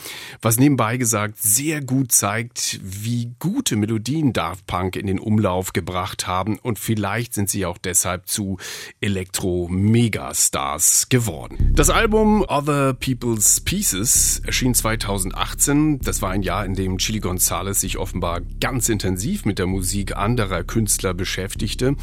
was 0.42 0.58
nebenbei 0.58 0.96
gesagt 0.96 1.38
sehr 1.38 1.80
gut 1.80 2.12
zeigt, 2.12 2.80
wie 2.82 3.34
gute 3.38 3.76
Melodien 3.76 4.32
Daft 4.32 4.66
Punk 4.66 4.96
in 4.96 5.06
den 5.06 5.18
Umlauf 5.18 5.72
gebracht 5.72 6.26
haben 6.26 6.58
und 6.58 6.78
vielleicht 6.78 7.34
sind 7.34 7.50
sie 7.50 7.66
auch 7.66 7.78
deshalb 7.78 8.28
zu 8.28 8.58
Elektro-Megastars 9.00 11.08
geworden. 11.08 11.72
Das 11.74 11.90
Album 11.90 12.44
Other 12.48 12.94
People's 12.94 13.55
Pieces 13.60 14.40
erschien 14.44 14.74
2018. 14.74 16.00
Das 16.00 16.22
war 16.22 16.30
ein 16.30 16.42
Jahr, 16.42 16.64
in 16.64 16.74
dem 16.74 16.98
Chili 16.98 17.20
Gonzalez 17.20 17.80
sich 17.80 17.98
offenbar 17.98 18.40
ganz 18.60 18.88
intensiv 18.88 19.44
mit 19.44 19.58
der 19.58 19.66
Musik 19.66 20.16
anderer 20.16 20.64
Künstler 20.64 21.14
beschäftigte. 21.14 21.96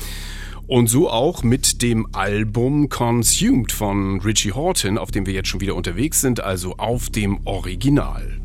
Und 0.67 0.87
so 0.87 1.09
auch 1.09 1.43
mit 1.43 1.81
dem 1.81 2.07
Album 2.13 2.89
Consumed 2.89 3.71
von 3.71 4.21
Richie 4.21 4.53
Horton, 4.53 4.97
auf 4.97 5.11
dem 5.11 5.25
wir 5.25 5.33
jetzt 5.33 5.49
schon 5.49 5.61
wieder 5.61 5.75
unterwegs 5.75 6.21
sind, 6.21 6.41
also 6.41 6.77
auf 6.77 7.09
dem 7.09 7.45
Original. 7.45 8.39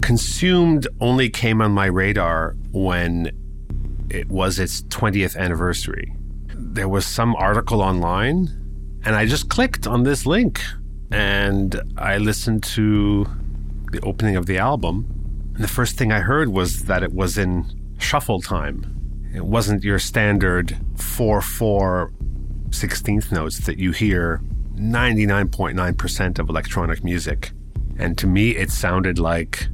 Consumed 0.00 0.88
only 1.00 1.30
came 1.30 1.62
on 1.64 1.72
my 1.72 1.88
radar 1.88 2.54
when 2.72 3.26
it 4.08 4.26
was 4.28 4.58
its 4.58 4.84
20th 4.88 5.36
anniversary. 5.36 6.12
There 6.56 6.90
was 6.90 7.04
some 7.04 7.36
article 7.36 7.80
online 7.80 8.60
And 9.04 9.16
I 9.16 9.26
just 9.26 9.48
clicked 9.48 9.86
on 9.86 10.02
this 10.02 10.26
link 10.26 10.60
and 11.10 11.80
I 11.96 12.18
listened 12.18 12.62
to 12.64 13.26
the 13.92 14.00
opening 14.02 14.36
of 14.36 14.46
the 14.46 14.58
album. 14.58 15.06
And 15.54 15.64
the 15.64 15.68
first 15.68 15.96
thing 15.96 16.12
I 16.12 16.20
heard 16.20 16.48
was 16.48 16.84
that 16.84 17.02
it 17.02 17.12
was 17.12 17.36
in 17.36 17.66
shuffle 17.98 18.40
time. 18.40 19.30
It 19.34 19.44
wasn't 19.44 19.84
your 19.84 19.98
standard 19.98 20.76
4 20.96 21.40
4 21.40 22.12
16th 22.70 23.32
notes 23.32 23.58
that 23.66 23.78
you 23.78 23.90
hear 23.90 24.40
99.9% 24.74 26.38
of 26.38 26.48
electronic 26.48 27.02
music. 27.04 27.52
And 27.98 28.16
to 28.18 28.26
me, 28.26 28.56
it 28.56 28.70
sounded 28.70 29.18
like 29.18 29.68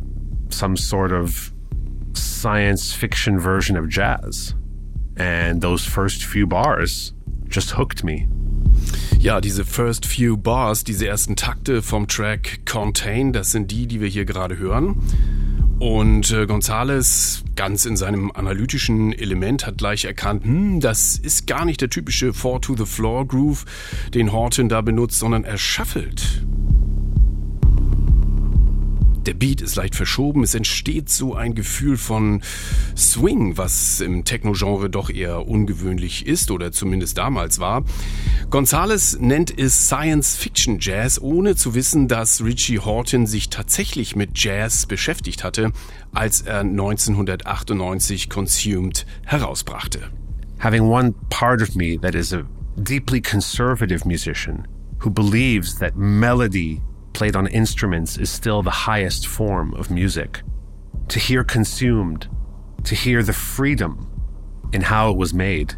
some 0.49 0.77
sort 0.77 1.13
of 1.13 1.53
science 2.15 2.93
fiction 2.95 3.39
version 3.39 3.77
of 3.77 3.89
jazz. 3.89 4.55
And 5.17 5.61
those 5.61 5.85
first 5.85 6.25
few 6.25 6.47
bars 6.47 7.13
just 7.49 7.71
hooked 7.71 8.03
me. 8.03 8.27
Ja, 9.19 9.41
diese 9.41 9.65
First 9.65 10.07
Few 10.07 10.37
Bars, 10.37 10.85
diese 10.85 11.07
ersten 11.07 11.37
Takte 11.37 11.83
vom 11.83 12.07
Track 12.09 12.61
Contain, 12.65 13.33
das 13.33 13.51
sind 13.51 13.71
die, 13.71 13.87
die 13.87 14.01
wir 14.01 14.09
hier 14.09 14.25
gerade 14.25 14.59
hören. 14.59 15.03
Und 15.79 16.31
äh, 16.31 16.47
Gonzales, 16.47 17.45
ganz 17.55 17.85
in 17.85 17.97
seinem 17.97 18.31
analytischen 18.33 19.13
Element, 19.13 19.67
hat 19.67 19.79
gleich 19.79 20.07
erkannt, 20.07 20.45
hm, 20.45 20.81
das 20.81 21.19
ist 21.19 21.47
gar 21.47 21.65
nicht 21.65 21.81
der 21.83 21.91
typische 21.91 22.33
Four-to-the-Floor-Groove, 22.33 23.65
den 24.15 24.33
Horton 24.33 24.69
da 24.71 24.81
benutzt, 24.81 25.19
sondern 25.19 25.45
er 25.45 25.59
shuffelt. 25.59 26.47
Der 29.27 29.35
Beat 29.35 29.61
ist 29.61 29.75
leicht 29.75 29.97
verschoben, 29.97 30.45
es 30.45 30.55
entsteht 30.55 31.09
so 31.09 31.35
ein 31.35 31.57
Gefühl 31.57 31.97
von 31.97 32.43
Swing, 32.97 33.57
was 33.57 34.01
im 34.01 34.25
Techno-Genre 34.25 34.89
doch 34.89 35.11
eher 35.11 35.49
ungewöhnlich 35.49 36.27
ist 36.27 36.53
oder 36.53 36.71
zumindest 36.71 37.19
damals 37.19 37.59
war. 37.59 37.85
Gonzales 38.51 39.19
nennt 39.19 39.57
es 39.59 39.89
Science-Fiction-Jazz, 39.89 41.21
ohne 41.21 41.57
zu 41.57 41.75
wissen, 41.75 42.07
dass 42.07 42.45
Richie 42.45 42.79
Horton 42.79 43.27
sich 43.27 43.51
tatsächlich 43.51 44.15
mit 44.15 44.39
Jazz 44.39 44.87
beschäftigt 44.87 45.43
hatte, 45.43 45.73
als 46.13 46.43
er 46.43 46.61
1998 46.61 48.31
Consumed 48.31 49.07
herausbrachte. 49.25 50.13
Having 50.61 50.83
one 50.83 51.15
part 51.31 51.63
of 51.63 51.75
me 51.75 51.99
that 52.01 52.15
is 52.15 52.33
a 52.33 52.45
deeply 52.77 53.21
conservative 53.21 54.07
musician 54.07 54.69
who 55.01 55.11
believes 55.11 55.77
that 55.81 55.97
melody 55.97 56.81
played 57.17 57.35
on 57.35 57.47
instruments 57.47 58.19
is 58.19 58.29
still 58.29 58.63
the 58.63 58.71
highest 58.71 59.27
form 59.27 59.73
of 59.73 59.91
music. 59.91 60.43
To 61.09 61.19
hear 61.19 61.43
consumed, 61.43 62.29
to 62.85 62.95
hear 62.95 63.23
the 63.23 63.33
freedom 63.33 64.07
in 64.75 64.83
how 64.83 65.11
it 65.11 65.17
was 65.17 65.33
made, 65.33 65.75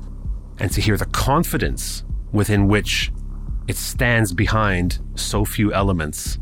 and 0.59 0.69
to 0.73 0.81
hear 0.81 0.97
the 0.97 1.07
confidence 1.07 2.03
within 2.33 2.67
which 2.67 3.13
it 3.69 3.77
stands 3.77 4.33
behind 4.33 4.99
so 5.15 5.45
few 5.45 5.73
elements 5.73 6.39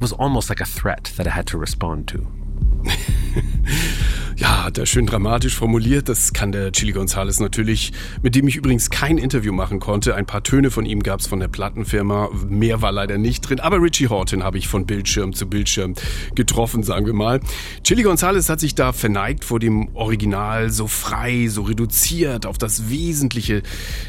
was 0.00 0.12
almost 0.14 0.48
like 0.48 0.60
a 0.60 0.64
threat 0.64 1.12
that 1.16 1.28
I 1.28 1.30
had 1.30 1.46
to 1.48 1.56
respond 1.56 2.08
to. 2.08 2.26
Ja, 4.36 4.64
hat 4.64 4.78
er 4.78 4.86
schön 4.86 5.06
dramatisch 5.06 5.54
formuliert. 5.54 6.08
Das 6.08 6.32
kann 6.32 6.52
der 6.52 6.72
Chili 6.72 6.92
Gonzales 6.92 7.40
natürlich, 7.40 7.92
mit 8.22 8.34
dem 8.34 8.48
ich 8.48 8.56
übrigens 8.56 8.88
kein 8.88 9.18
Interview 9.18 9.52
machen 9.52 9.80
konnte. 9.80 10.14
Ein 10.14 10.24
paar 10.24 10.42
Töne 10.42 10.70
von 10.70 10.86
ihm 10.86 11.02
gab 11.02 11.20
es 11.20 11.26
von 11.26 11.40
der 11.40 11.48
Plattenfirma. 11.48 12.30
Mehr 12.48 12.80
war 12.80 12.92
leider 12.92 13.18
nicht 13.18 13.42
drin. 13.42 13.60
Aber 13.60 13.82
Richie 13.82 14.08
Horton 14.08 14.42
habe 14.42 14.56
ich 14.56 14.68
von 14.68 14.86
Bildschirm 14.86 15.34
zu 15.34 15.46
Bildschirm 15.46 15.94
getroffen, 16.34 16.82
sagen 16.82 17.06
wir 17.06 17.12
mal. 17.12 17.40
Chili 17.84 18.02
Gonzales 18.02 18.48
hat 18.48 18.60
sich 18.60 18.74
da 18.74 18.92
verneigt 18.92 19.44
vor 19.44 19.58
dem 19.58 19.94
Original, 19.94 20.70
so 20.70 20.86
frei, 20.86 21.48
so 21.48 21.62
reduziert 21.62 22.46
auf 22.46 22.56
das 22.56 22.88
Wesentliche. 22.88 23.62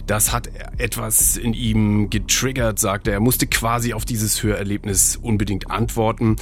Das 0.08 0.32
hat 0.32 0.50
etwas 0.78 1.36
in 1.36 1.54
ihm 1.54 2.10
getriggert, 2.10 2.80
sagt 2.80 3.08
er. 3.08 3.14
Er 3.16 3.20
musste 3.20 3.48
quasi 3.48 3.94
auf 3.94 4.06
dieses 4.06 4.42
Hörerlebnis 4.44 5.18
unbedingt 5.22 5.70
antworten. 5.70 6.38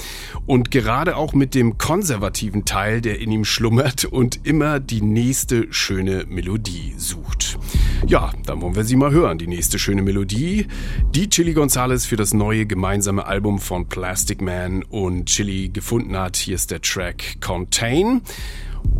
Und 0.46 0.70
gerade 0.70 1.16
auch 1.16 1.32
mit 1.32 1.54
dem 1.54 1.78
konservativen 1.78 2.64
Teil, 2.64 3.00
der 3.00 3.18
in 3.18 3.32
ihm 3.32 3.44
schlummert, 3.44 3.79
und 4.04 4.46
immer 4.46 4.78
die 4.78 5.00
nächste 5.00 5.72
schöne 5.72 6.26
Melodie 6.28 6.94
sucht. 6.98 7.58
Ja, 8.06 8.32
dann 8.44 8.60
wollen 8.60 8.76
wir 8.76 8.84
sie 8.84 8.96
mal 8.96 9.10
hören, 9.10 9.38
die 9.38 9.46
nächste 9.46 9.78
schöne 9.78 10.02
Melodie, 10.02 10.66
die 11.14 11.30
Chili 11.30 11.54
Gonzales 11.54 12.04
für 12.04 12.16
das 12.16 12.34
neue 12.34 12.66
gemeinsame 12.66 13.24
Album 13.26 13.58
von 13.58 13.88
Plastic 13.88 14.42
Man 14.42 14.82
und 14.82 15.26
Chili 15.26 15.70
gefunden 15.70 16.16
hat. 16.16 16.36
Hier 16.36 16.56
ist 16.56 16.70
der 16.70 16.82
Track 16.82 17.40
Contain. 17.40 18.20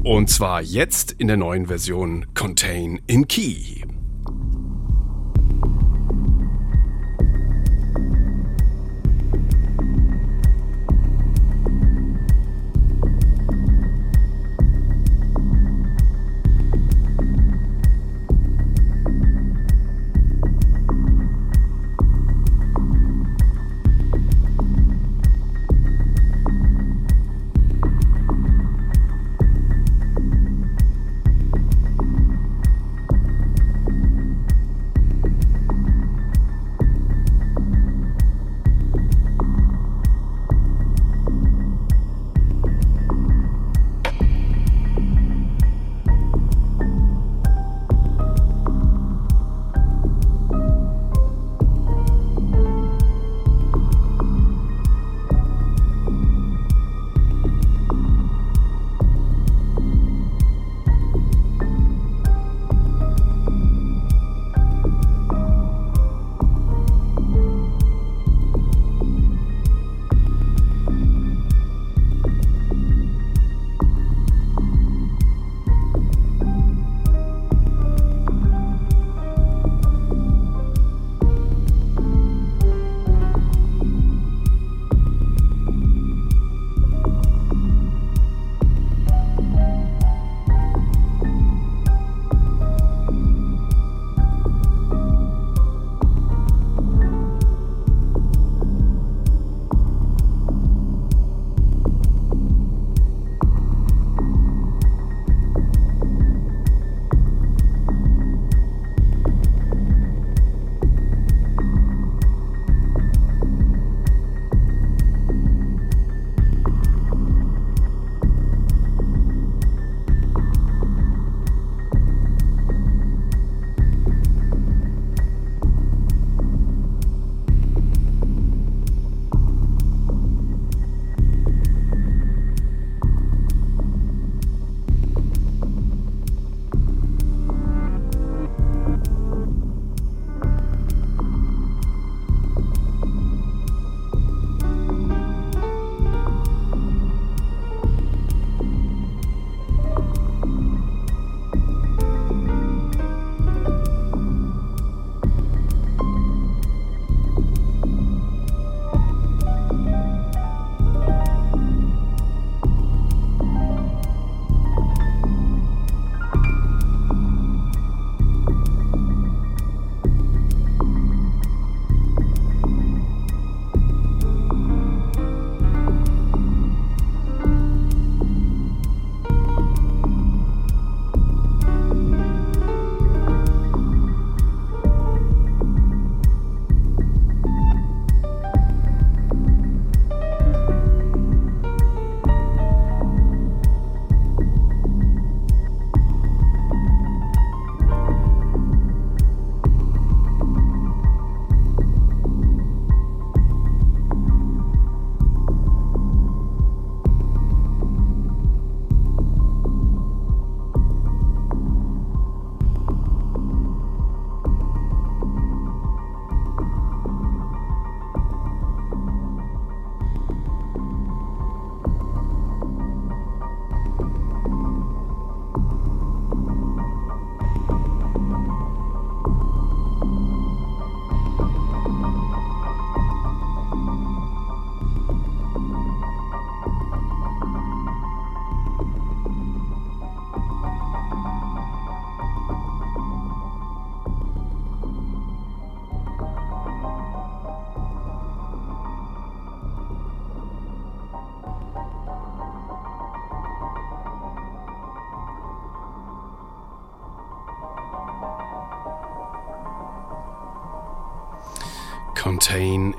Und 0.02 0.30
zwar 0.30 0.62
jetzt 0.62 1.12
in 1.12 1.28
der 1.28 1.36
neuen 1.36 1.66
Version 1.66 2.26
Contain 2.34 3.00
in 3.06 3.28
Key. 3.28 3.79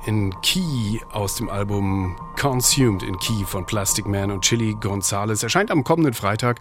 In 0.06 0.34
Key 0.41 0.99
aus 1.12 1.36
dem 1.36 1.49
Album 1.49 2.16
Consumed 2.39 3.04
in 3.04 3.18
Key 3.20 3.45
von 3.45 3.66
Plastic 3.66 4.08
Man 4.08 4.32
und 4.32 4.43
Chili 4.43 4.76
Gonzales 4.80 5.43
erscheint 5.43 5.70
am 5.70 5.84
kommenden 5.84 6.14
Freitag. 6.14 6.60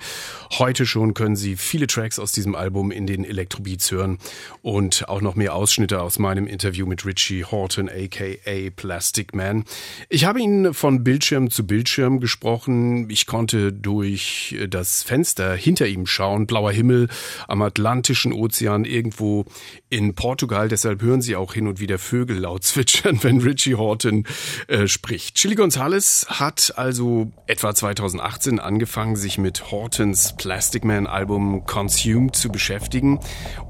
Heute 0.59 0.85
schon 0.85 1.15
können 1.15 1.37
Sie 1.37 1.57
viele 1.57 1.87
Tracks 1.87 2.19
aus 2.19 2.33
diesem 2.33 2.55
Album 2.55 2.91
in 2.91 3.07
den 3.07 3.25
Electrobeats 3.25 3.91
hören 3.91 4.19
und 4.63 5.09
auch 5.09 5.21
noch 5.21 5.37
mehr 5.37 5.55
Ausschnitte 5.55 6.03
aus 6.03 6.19
meinem 6.19 6.47
Interview 6.47 6.87
mit 6.87 7.07
Richie 7.07 7.45
Horton 7.45 7.89
aka 7.89 8.71
Plastic 8.77 9.35
Man. 9.35 9.65
Ich 10.09 10.25
habe 10.25 10.41
ihn 10.41 10.75
von 10.75 11.03
Bildschirm 11.03 11.51
zu 11.51 11.67
Bildschirm 11.67 12.21
gesprochen. 12.21 13.09
Ich 13.09 13.27
konnte 13.27 13.73
durch 13.73 14.57
das 14.69 15.03
Fenster 15.03 15.55
hinter 15.55 15.87
ihm 15.87 16.07
schauen, 16.07 16.47
blauer 16.47 16.73
Himmel 16.73 17.09
am 17.49 17.63
Atlantischen 17.63 18.33
Ozean 18.33 18.85
irgendwo 18.85 19.47
in 19.89 20.15
Portugal. 20.15 20.69
Deshalb 20.69 21.03
hören 21.03 21.23
Sie 21.23 21.37
auch 21.37 21.55
hin 21.55 21.67
und 21.67 21.81
wieder 21.81 21.99
Vögel 21.99 22.39
laut 22.39 22.65
zwitschern, 22.65 23.19
wenn 23.23 23.41
Richie 23.41 23.75
Horton 23.75 24.25
äh, 24.69 24.87
spricht. 24.87 25.37
Chili 25.37 25.55
Gonzalez 25.55 26.27
hat 26.29 26.75
also 26.77 27.33
etwa 27.47 27.75
2018 27.75 28.61
angefangen, 28.61 29.17
sich 29.17 29.39
mit 29.39 29.71
Hortons 29.71 30.35
Plastic 30.37 30.85
Man 30.85 31.07
Album 31.07 31.65
Consumed 31.65 32.37
zu 32.37 32.51
beschäftigen. 32.51 33.21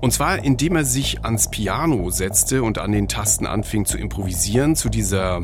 Und 0.01 0.13
zwar 0.13 0.45
indem 0.45 0.77
er 0.77 0.80
sich 0.85 1.25
ans 1.25 1.51
Piano 1.51 2.11
setzte 2.11 2.63
und 2.63 2.79
an 2.79 2.93
den 2.93 3.09
Tasten 3.09 3.47
anfing 3.47 3.85
zu 3.85 3.99
improvisieren 3.99 4.77
zu 4.77 4.89
dieser 4.89 5.43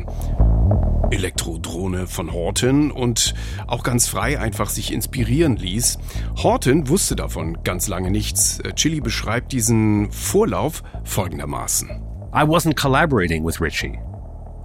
Elektrodrohne 1.11 2.07
von 2.07 2.33
Horton 2.33 2.91
und 2.91 3.33
auch 3.65 3.83
ganz 3.83 4.07
frei 4.07 4.39
einfach 4.39 4.69
sich 4.69 4.91
inspirieren 4.91 5.55
ließ. 5.55 5.99
Horton 6.37 6.89
wusste 6.89 7.15
davon 7.15 7.63
ganz 7.63 7.87
lange 7.87 8.11
nichts. 8.11 8.59
Chili 8.75 8.99
beschreibt 8.99 9.51
diesen 9.51 10.11
Vorlauf 10.11 10.83
folgendermaßen. 11.03 11.89
I 12.33 12.41
wasn't 12.41 12.75
collaborating 12.75 13.45
with 13.45 13.61
Richie. 13.61 13.99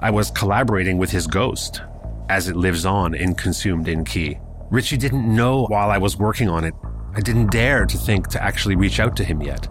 I 0.03 0.11
was 0.11 0.35
collaborating 0.35 1.01
with 1.01 1.11
his 1.11 1.29
ghost, 1.29 1.83
as 2.29 2.49
it 2.49 2.57
lives 2.57 2.85
on 2.85 3.15
in 3.15 3.37
Consumed 3.37 3.87
in 3.87 4.05
Key. 4.05 4.37
Richie 4.71 4.99
didn't 4.99 5.33
know 5.33 5.67
while 5.69 5.91
I 5.91 5.99
was 5.99 6.19
working 6.19 6.49
on 6.49 6.65
it. 6.65 6.75
I 7.15 7.21
didn't 7.21 7.53
dare 7.53 7.87
to 7.87 7.97
think 7.99 8.29
to 8.29 8.43
actually 8.43 8.75
reach 8.75 8.99
out 8.99 9.15
to 9.17 9.25
him 9.25 9.43
yet. 9.43 9.69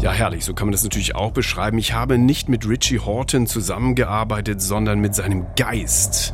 Ja, 0.00 0.10
herrlich, 0.10 0.44
so 0.44 0.54
kann 0.54 0.66
man 0.66 0.72
das 0.72 0.82
natürlich 0.82 1.14
auch 1.14 1.32
beschreiben. 1.32 1.78
Ich 1.78 1.92
habe 1.92 2.18
nicht 2.18 2.48
mit 2.48 2.68
Richie 2.68 2.98
Horton 2.98 3.46
zusammengearbeitet, 3.46 4.60
sondern 4.60 5.00
mit 5.00 5.14
seinem 5.14 5.46
Geist, 5.54 6.32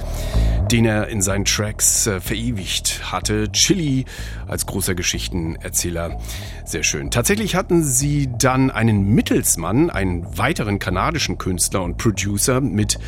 den 0.72 0.84
er 0.84 1.08
in 1.08 1.20
seinen 1.20 1.44
Tracks 1.44 2.06
äh, 2.06 2.20
verewigt 2.20 3.12
hatte. 3.12 3.50
Chili 3.52 4.06
als 4.46 4.64
großer 4.64 4.94
Geschichtenerzähler. 4.94 6.18
Sehr 6.64 6.82
schön. 6.82 7.10
Tatsächlich 7.10 7.56
hatten 7.56 7.82
sie 7.82 8.30
dann 8.38 8.70
einen 8.70 9.14
Mittelsmann, 9.14 9.90
einen 9.90 10.38
weiteren 10.38 10.78
kanadischen 10.78 11.36
Künstler 11.36 11.82
und 11.82 11.98
Producer 11.98 12.60
mit 12.60 12.98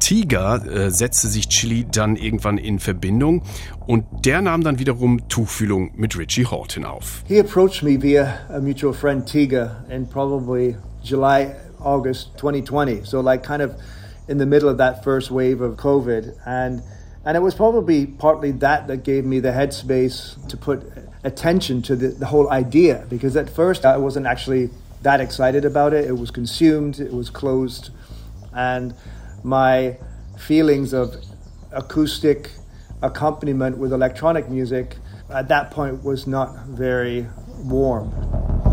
Tiger 0.00 0.66
äh, 0.66 0.90
setzte 0.90 1.28
sich 1.28 1.48
Chili 1.48 1.86
dann 1.90 2.16
irgendwann 2.16 2.58
in 2.58 2.80
Verbindung 2.80 3.42
und 3.86 4.04
der 4.24 4.42
nahm 4.42 4.64
dann 4.64 4.78
wiederum 4.78 5.28
Tuchfühlung 5.28 5.92
mit 5.94 6.18
Richie 6.18 6.46
Horton 6.46 6.84
auf. 6.84 7.22
He 7.28 7.38
approached 7.38 7.82
me 7.82 8.02
via 8.02 8.40
a 8.48 8.58
mutual 8.58 8.92
friend 8.92 9.24
Tiga 9.26 9.84
in 9.88 10.08
probably 10.08 10.76
July, 11.02 11.54
August 11.78 12.30
2020. 12.38 13.04
So 13.04 13.20
like 13.20 13.46
kind 13.46 13.62
of 13.62 13.72
in 14.26 14.38
the 14.38 14.46
middle 14.46 14.68
of 14.68 14.78
that 14.78 15.04
first 15.04 15.30
wave 15.30 15.60
of 15.60 15.76
COVID 15.76 16.34
and 16.44 16.82
and 17.24 17.36
it 17.36 17.40
was 17.40 17.54
probably 17.54 18.06
partly 18.06 18.50
that 18.52 18.88
that 18.88 19.04
gave 19.04 19.24
me 19.24 19.40
the 19.40 19.50
headspace 19.50 20.36
to 20.48 20.56
put 20.56 20.82
attention 21.22 21.82
to 21.82 21.94
the, 21.94 22.08
the 22.08 22.26
whole 22.26 22.50
idea 22.50 23.04
because 23.10 23.36
at 23.36 23.50
first 23.50 23.84
I 23.84 23.98
wasn't 23.98 24.26
actually 24.26 24.70
that 25.02 25.20
excited 25.20 25.64
about 25.64 25.92
it. 25.92 26.06
It 26.06 26.18
was 26.18 26.30
consumed, 26.30 26.98
it 26.98 27.12
was 27.12 27.30
closed 27.30 27.90
and 28.52 28.94
my 29.42 29.96
feelings 30.38 30.92
of 30.92 31.16
acoustic 31.72 32.50
accompaniment 33.02 33.78
with 33.78 33.92
electronic 33.92 34.48
music 34.48 34.96
at 35.30 35.48
that 35.48 35.70
point 35.70 36.02
was 36.02 36.26
not 36.26 36.66
very 36.66 37.26
warm. 37.64 38.69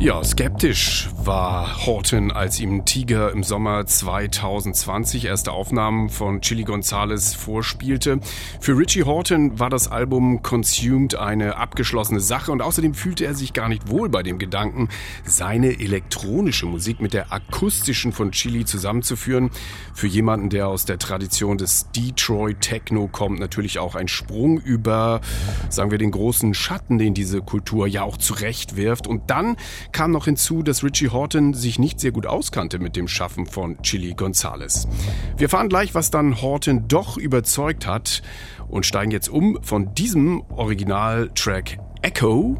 Ja, 0.00 0.24
skeptisch 0.24 1.08
war 1.16 1.86
Horton, 1.86 2.32
als 2.32 2.58
ihm 2.58 2.84
Tiger 2.84 3.30
im 3.30 3.44
Sommer 3.44 3.86
2020 3.86 5.26
erste 5.26 5.52
Aufnahmen 5.52 6.08
von 6.08 6.40
Chili 6.40 6.64
Gonzalez 6.64 7.34
vorspielte. 7.34 8.18
Für 8.60 8.76
Richie 8.76 9.04
Horton 9.04 9.60
war 9.60 9.70
das 9.70 9.86
Album 9.86 10.42
Consumed 10.42 11.14
eine 11.14 11.56
abgeschlossene 11.56 12.18
Sache 12.18 12.50
und 12.50 12.62
außerdem 12.62 12.94
fühlte 12.94 13.24
er 13.24 13.34
sich 13.34 13.52
gar 13.52 13.68
nicht 13.68 13.88
wohl 13.88 14.08
bei 14.08 14.24
dem 14.24 14.38
Gedanken, 14.38 14.88
seine 15.24 15.78
elektronische 15.78 16.66
Musik 16.66 17.00
mit 17.00 17.12
der 17.12 17.32
akustischen 17.32 18.12
von 18.12 18.32
Chili 18.32 18.64
zusammenzuführen. 18.64 19.50
Für 19.94 20.08
jemanden, 20.08 20.50
der 20.50 20.66
aus 20.66 20.84
der 20.84 20.98
Tradition 20.98 21.58
des 21.58 21.90
Detroit 21.92 22.60
Techno 22.60 23.06
kommt, 23.06 23.38
natürlich 23.38 23.78
auch 23.78 23.94
ein 23.94 24.08
Sprung 24.08 24.58
über, 24.58 25.20
sagen 25.68 25.92
wir, 25.92 25.98
den 25.98 26.10
großen 26.10 26.54
Schatten, 26.54 26.98
den 26.98 27.14
diese 27.14 27.40
Kultur 27.40 27.86
ja 27.86 28.02
auch 28.02 28.16
zurecht 28.16 28.76
wirft. 28.76 29.06
Und 29.06 29.30
dann 29.30 29.56
kam 29.92 30.10
noch 30.10 30.24
hinzu, 30.24 30.62
dass 30.62 30.82
Richie 30.82 31.10
Horton 31.10 31.54
sich 31.54 31.78
nicht 31.78 32.00
sehr 32.00 32.12
gut 32.12 32.26
auskannte 32.26 32.78
mit 32.78 32.96
dem 32.96 33.08
Schaffen 33.08 33.46
von 33.46 33.80
Chili 33.82 34.14
Gonzalez. 34.14 34.88
Wir 35.36 35.48
fahren 35.48 35.68
gleich, 35.68 35.94
was 35.94 36.10
dann 36.10 36.40
Horton 36.40 36.88
doch 36.88 37.16
überzeugt 37.16 37.86
hat 37.86 38.22
und 38.68 38.86
steigen 38.86 39.10
jetzt 39.10 39.28
um 39.28 39.58
von 39.62 39.94
diesem 39.94 40.42
Originaltrack 40.50 41.78
Echo 42.02 42.56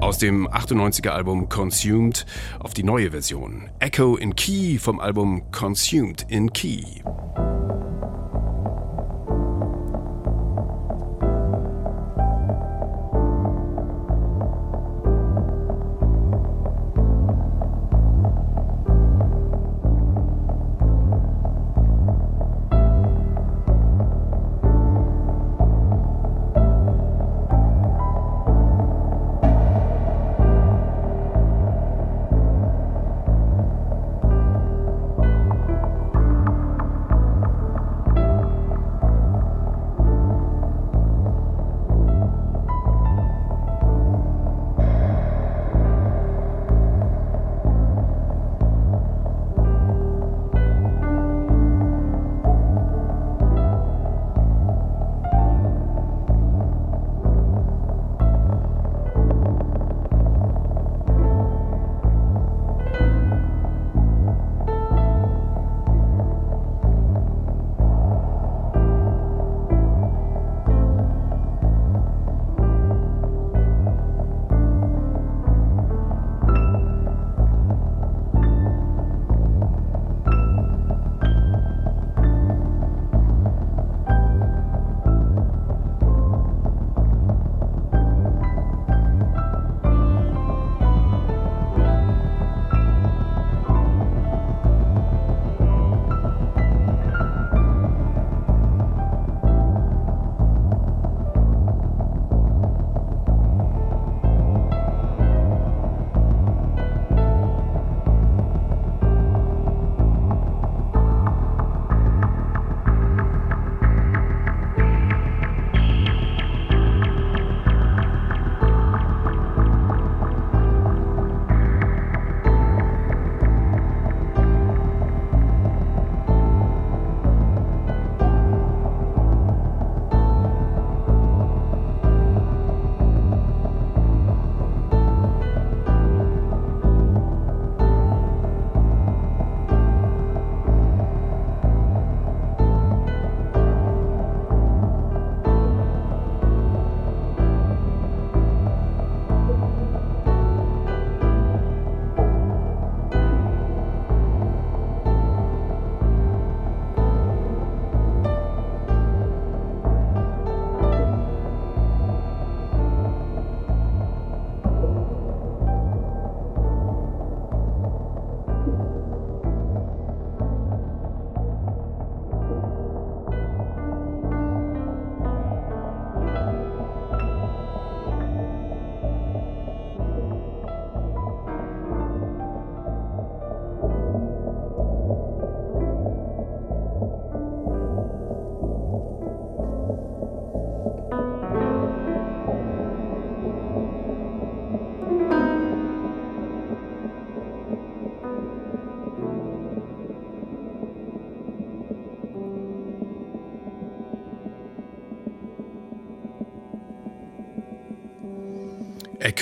aus 0.00 0.18
dem 0.18 0.48
98er 0.48 1.10
Album 1.10 1.48
Consumed 1.48 2.26
auf 2.58 2.74
die 2.74 2.82
neue 2.82 3.12
Version. 3.12 3.70
Echo 3.78 4.16
in 4.16 4.34
Key 4.34 4.78
vom 4.78 4.98
Album 4.98 5.50
Consumed 5.52 6.26
in 6.28 6.52
Key. 6.52 6.82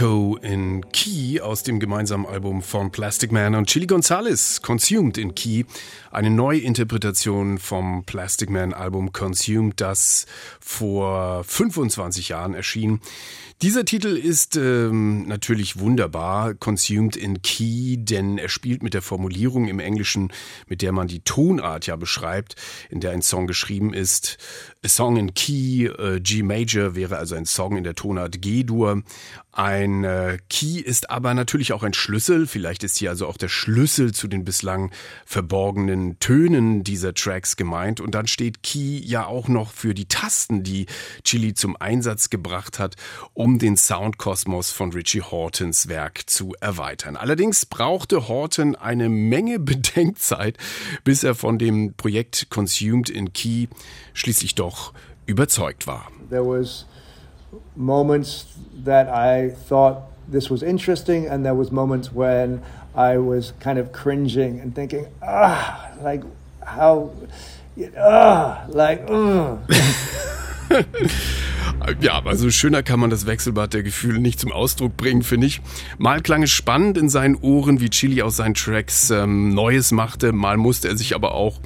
Echo 0.01 0.39
in 0.41 0.81
Key 0.93 1.41
aus 1.41 1.63
dem 1.63 1.81
gemeinsamen 1.81 2.27
Album 2.27 2.63
von 2.63 2.91
Plastic 2.91 3.33
Man 3.33 3.55
und 3.55 3.69
Chili 3.69 3.87
Gonzalez, 3.87 4.61
Consumed 4.63 5.19
in 5.19 5.35
Key, 5.35 5.65
eine 6.11 6.31
Neuinterpretation 6.31 7.59
vom 7.59 8.05
Plastic 8.05 8.51
Man 8.51 8.75
Album 8.75 9.13
Consumed, 9.13 9.81
das 9.81 10.27
vor 10.61 11.45
25 11.45 12.31
Jahren 12.31 12.55
erschien. 12.55 13.01
Dieser 13.63 13.85
Titel 13.85 14.17
ist 14.17 14.57
ähm, 14.57 15.29
natürlich 15.29 15.79
wunderbar, 15.79 16.55
Consumed 16.55 17.15
in 17.15 17.43
Key, 17.43 17.99
denn 17.99 18.39
er 18.39 18.49
spielt 18.49 18.83
mit 18.83 18.95
der 18.95 19.03
Formulierung 19.03 19.69
im 19.69 19.81
Englischen, 19.81 20.33
mit 20.67 20.81
der 20.81 20.93
man 20.93 21.09
die 21.09 21.21
Tonart 21.21 21.87
ja 21.87 21.97
beschreibt, 21.97 22.55
in 22.89 23.01
der 23.01 23.11
ein 23.11 23.21
Song 23.21 23.47
geschrieben 23.47 23.93
ist. 23.93 24.39
A 24.83 24.89
Song 24.89 25.19
in 25.19 25.35
Key, 25.35 25.85
äh, 25.89 26.21
G 26.21 26.43
Major 26.43 26.95
wäre 26.95 27.19
also 27.19 27.35
ein 27.35 27.45
Song 27.45 27.77
in 27.77 27.85
der 27.85 27.95
Tonart 27.95 28.41
G-Dur. 28.41 29.03
Ein 29.53 30.05
äh, 30.05 30.39
Key 30.49 30.80
ist 30.81 31.11
aber 31.11 31.35
natürlich 31.35 31.73
auch 31.73 31.83
ein 31.83 31.93
Schlüssel. 31.93 32.47
Vielleicht 32.47 32.83
ist 32.85 32.99
hier 32.99 33.11
also 33.11 33.27
auch 33.27 33.37
der 33.37 33.49
Schlüssel 33.49 34.13
zu 34.13 34.29
den 34.29 34.45
bislang 34.45 34.91
verborgenen 35.25 36.19
Tönen 36.19 36.85
dieser 36.85 37.15
Tracks 37.15 37.57
gemeint. 37.57 38.01
Und 38.01 38.15
dann 38.15 38.27
steht 38.27 38.63
Key 38.63 38.99
ja 38.99 39.27
auch 39.27 39.49
noch 39.49 39.71
für 39.71 39.95
die 39.95 40.07
Tasten, 40.07 40.63
die 40.63 40.87
Chili 41.25 41.55
zum 41.55 41.77
Einsatz 41.77 42.31
gebracht 42.31 42.79
hat, 42.79 42.97
um 43.35 43.59
den 43.59 43.77
Soundkosmos 43.77 44.71
von 44.71 44.93
Richie 44.93 45.23
Hortons 45.23 45.89
Werk 45.89 46.29
zu 46.29 46.55
erweitern. 46.61 47.17
Allerdings 47.17 47.67
brauchte 47.67 48.29
Horton 48.29 48.77
eine 48.77 49.09
Menge 49.09 49.59
Bedenkzeit, 49.61 50.57
bis 51.05 51.25
er 51.25 51.35
von 51.35 51.59
dem 51.59 51.95
Projekt 51.95 52.51
Consumed 52.51 53.11
in 53.11 53.33
Key 53.33 53.69
schließlich 54.15 54.55
doch 54.55 54.93
überzeugt 55.27 55.87
war. 55.87 56.11
Moments 57.77 58.47
that 58.85 59.09
I 59.09 59.55
thought 59.69 60.03
this 60.29 60.51
was 60.51 60.63
interesting, 60.63 61.27
and 61.27 61.45
there 61.45 61.55
was 61.55 61.71
moments 61.71 62.13
when 62.13 62.63
I 62.95 63.19
was 63.19 63.53
kind 63.61 63.79
of 63.79 63.93
cringing 63.93 64.61
and 64.61 64.75
thinking, 64.75 65.07
ah, 65.23 65.91
like 66.03 66.23
how, 66.65 67.11
ah, 67.97 68.65
like, 68.69 69.03
ugh. 69.09 69.61
Ja, 72.01 72.23
also 72.25 72.51
schöner 72.51 72.83
kann 72.83 73.01
man 73.01 73.11
das 73.11 73.27
Wechselbad 73.27 73.75
der 73.75 73.83
Gefühle 73.83 74.21
nicht 74.21 74.41
zum 74.41 74.53
Ausdruck 74.53 74.97
bringen, 74.97 75.23
finde 75.23 75.47
ich. 75.47 75.61
Mal 75.99 76.21
klang 76.21 76.43
es 76.43 76.51
spannend 76.51 76.97
in 76.99 77.09
seinen 77.09 77.37
Ohren, 77.37 77.81
wie 77.81 77.91
Chili 77.91 78.23
aus 78.23 78.37
seinen 78.37 78.55
Tracks 78.55 79.11
ähm, 79.11 79.55
Neues 79.55 79.93
machte. 79.93 80.33
Mal 80.33 80.57
musste 80.57 80.89
er 80.89 80.97
sich 80.97 81.15
aber 81.15 81.35
auch 81.35 81.61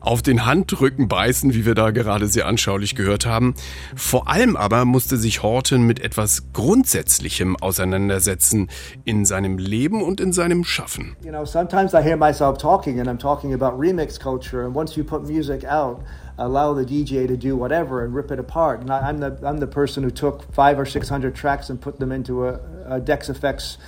auf 0.00 0.22
den 0.22 0.46
Handrücken 0.46 1.08
beißen, 1.08 1.54
wie 1.54 1.66
wir 1.66 1.74
da 1.74 1.90
gerade 1.90 2.28
sehr 2.28 2.46
anschaulich 2.46 2.94
gehört 2.94 3.26
haben. 3.26 3.54
Vor 3.94 4.28
allem 4.28 4.56
aber 4.56 4.84
musste 4.84 5.16
sich 5.16 5.42
Horton 5.42 5.82
mit 5.82 6.00
etwas 6.00 6.52
Grundsätzlichem 6.52 7.56
auseinandersetzen 7.56 8.68
in 9.04 9.24
seinem 9.24 9.58
Leben 9.58 10.02
und 10.02 10.20
in 10.20 10.32
seinem 10.32 10.64
Schaffen. 10.64 11.16
You 11.24 11.30
know, 11.30 11.44
sometimes 11.44 11.92
I 11.92 12.02
hear 12.02 12.16
myself 12.16 12.58
talking 12.58 13.00
and 13.00 13.08
I'm 13.08 13.18
talking 13.18 13.52
about 13.52 13.78
remix 13.78 14.18
culture 14.18 14.64
and 14.64 14.74
once 14.74 14.96
you 14.96 15.04
put 15.04 15.26
music 15.26 15.64
out, 15.64 16.00
allow 16.38 16.74
the 16.74 16.84
DJ 16.84 17.26
to 17.26 17.36
do 17.36 17.56
whatever 17.56 18.04
and 18.04 18.14
rip 18.14 18.30
it 18.30 18.38
apart. 18.38 18.80
And 18.80 18.90
I, 18.90 19.08
am 19.08 19.18
the 19.18 19.38
I'm 19.42 19.58
the 19.58 19.66
person 19.66 20.02
who 20.02 20.10
took 20.10 20.52
five 20.52 20.78
or 20.78 20.86
six 20.86 21.08
hundred 21.08 21.34
tracks 21.34 21.70
and 21.70 21.80
put 21.80 21.98
them 21.98 22.12
into 22.12 22.46
a, 22.46 22.60
a 22.86 23.00
Dex 23.00 23.28
Effects 23.28 23.78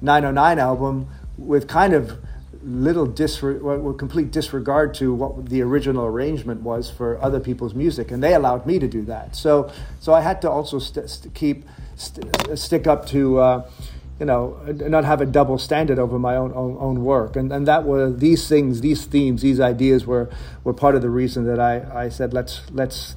909 0.00 0.58
album 0.58 1.08
with 1.36 1.68
kind 1.68 1.92
of 1.92 2.18
little 2.62 3.06
disre- 3.06 3.98
complete 3.98 4.30
disregard 4.30 4.94
to 4.94 5.14
what 5.14 5.48
the 5.48 5.62
original 5.62 6.04
arrangement 6.04 6.62
was 6.62 6.90
for 6.90 7.20
other 7.22 7.40
people's 7.40 7.74
music, 7.74 8.10
and 8.10 8.22
they 8.22 8.34
allowed 8.34 8.66
me 8.66 8.78
to 8.78 8.88
do 8.88 9.02
that. 9.02 9.36
So, 9.36 9.72
so 10.00 10.12
I 10.12 10.20
had 10.20 10.42
to 10.42 10.50
also 10.50 10.78
st- 10.78 11.08
st- 11.08 11.34
keep 11.34 11.64
st- 11.96 12.58
stick 12.58 12.86
up 12.86 13.06
to. 13.06 13.38
Uh, 13.38 13.70
you 14.18 14.26
know, 14.26 14.58
not 14.66 15.04
have 15.04 15.20
a 15.20 15.26
double 15.26 15.58
standard 15.58 15.98
over 15.98 16.18
my 16.18 16.34
own 16.36 16.52
own, 16.54 16.76
own 16.80 17.04
work, 17.04 17.36
and 17.36 17.52
and 17.52 17.66
that 17.68 17.84
were 17.84 18.10
these 18.10 18.48
things, 18.48 18.80
these 18.80 19.04
themes, 19.04 19.42
these 19.42 19.60
ideas 19.60 20.06
were 20.06 20.28
were 20.64 20.74
part 20.74 20.94
of 20.94 21.02
the 21.02 21.10
reason 21.10 21.44
that 21.44 21.60
I, 21.60 22.04
I 22.04 22.08
said 22.08 22.34
let's 22.34 22.62
let's 22.72 23.16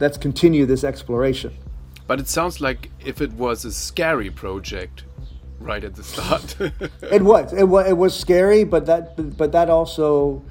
let's 0.00 0.18
continue 0.18 0.66
this 0.66 0.82
exploration. 0.82 1.52
But 2.06 2.18
it 2.18 2.28
sounds 2.28 2.60
like 2.60 2.90
if 3.04 3.20
it 3.20 3.32
was 3.34 3.64
a 3.64 3.72
scary 3.72 4.30
project, 4.30 5.04
right 5.60 5.84
at 5.84 5.94
the 5.94 6.02
start. 6.02 6.56
it 7.02 7.22
was. 7.22 7.52
It 7.52 7.64
was. 7.64 7.86
It 7.86 7.96
was 7.96 8.18
scary, 8.18 8.64
but 8.64 8.86
that. 8.86 9.36
But 9.36 9.52
that 9.52 9.70
also, 9.70 10.42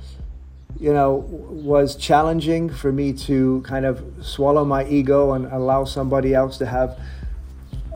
you 0.80 0.94
know, 0.94 1.16
was 1.16 1.98
challenging 1.98 2.70
for 2.70 2.94
me 2.94 3.12
to 3.28 3.62
kind 3.66 3.86
of 3.86 4.02
swallow 4.22 4.64
my 4.64 4.86
ego 4.86 5.34
and 5.34 5.46
allow 5.48 5.84
somebody 5.84 6.34
else 6.34 6.58
to 6.60 6.66
have 6.66 6.98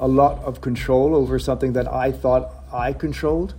a 0.03 0.07
lot 0.07 0.43
of 0.43 0.59
control 0.59 1.15
over 1.15 1.39
something 1.39 1.71
that 1.73 1.87
I 1.87 2.11
thought 2.11 2.51
I 2.73 2.91
controlled. 2.91 3.53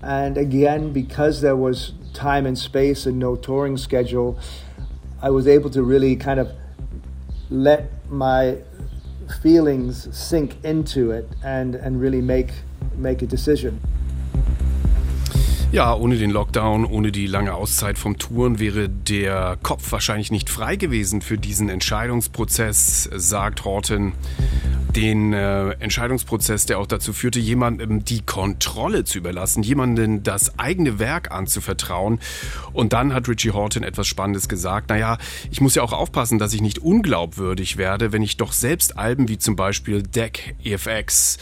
And 0.00 0.38
again, 0.38 0.94
because 0.94 1.42
there 1.42 1.56
was 1.56 1.92
time 2.14 2.46
and 2.46 2.58
space 2.58 3.04
and 3.04 3.18
no 3.18 3.36
touring 3.36 3.76
schedule, 3.76 4.38
I 5.20 5.28
was 5.28 5.46
able 5.46 5.68
to 5.70 5.82
really 5.82 6.16
kind 6.16 6.40
of 6.40 6.52
let 7.50 7.90
my 8.10 8.56
feelings 9.42 10.08
sink 10.16 10.56
into 10.64 11.10
it 11.10 11.28
and, 11.44 11.74
and 11.74 12.00
really 12.00 12.22
make 12.22 12.50
make 12.96 13.20
a 13.20 13.26
decision. 13.26 13.78
Ja, 15.72 15.94
ohne 15.94 16.16
den 16.16 16.32
Lockdown, 16.32 16.84
ohne 16.84 17.12
die 17.12 17.28
lange 17.28 17.54
Auszeit 17.54 17.96
vom 17.96 18.18
Touren 18.18 18.58
wäre 18.58 18.88
der 18.88 19.56
Kopf 19.62 19.92
wahrscheinlich 19.92 20.32
nicht 20.32 20.50
frei 20.50 20.74
gewesen 20.74 21.22
für 21.22 21.38
diesen 21.38 21.68
Entscheidungsprozess, 21.68 23.08
sagt 23.14 23.64
Horton 23.64 24.12
den 24.90 25.32
äh, 25.32 25.70
Entscheidungsprozess, 25.74 26.66
der 26.66 26.80
auch 26.80 26.86
dazu 26.86 27.12
führte, 27.12 27.38
jemandem 27.38 28.04
die 28.04 28.22
Kontrolle 28.22 29.04
zu 29.04 29.18
überlassen, 29.18 29.62
jemandem 29.62 30.24
das 30.24 30.58
eigene 30.58 30.98
Werk 30.98 31.30
anzuvertrauen. 31.30 32.18
Und 32.72 32.92
dann 32.92 33.14
hat 33.14 33.28
Richie 33.28 33.52
Horton 33.52 33.84
etwas 33.84 34.08
Spannendes 34.08 34.48
gesagt. 34.48 34.88
Naja, 34.88 35.18
ich 35.52 35.60
muss 35.60 35.76
ja 35.76 35.82
auch 35.82 35.92
aufpassen, 35.92 36.38
dass 36.40 36.52
ich 36.52 36.60
nicht 36.60 36.80
unglaubwürdig 36.80 37.76
werde, 37.76 38.10
wenn 38.12 38.22
ich 38.22 38.36
doch 38.36 38.52
selbst 38.52 38.98
Alben 38.98 39.28
wie 39.28 39.38
zum 39.38 39.54
Beispiel 39.54 40.02
Deck 40.02 40.56
EFX 40.64 41.38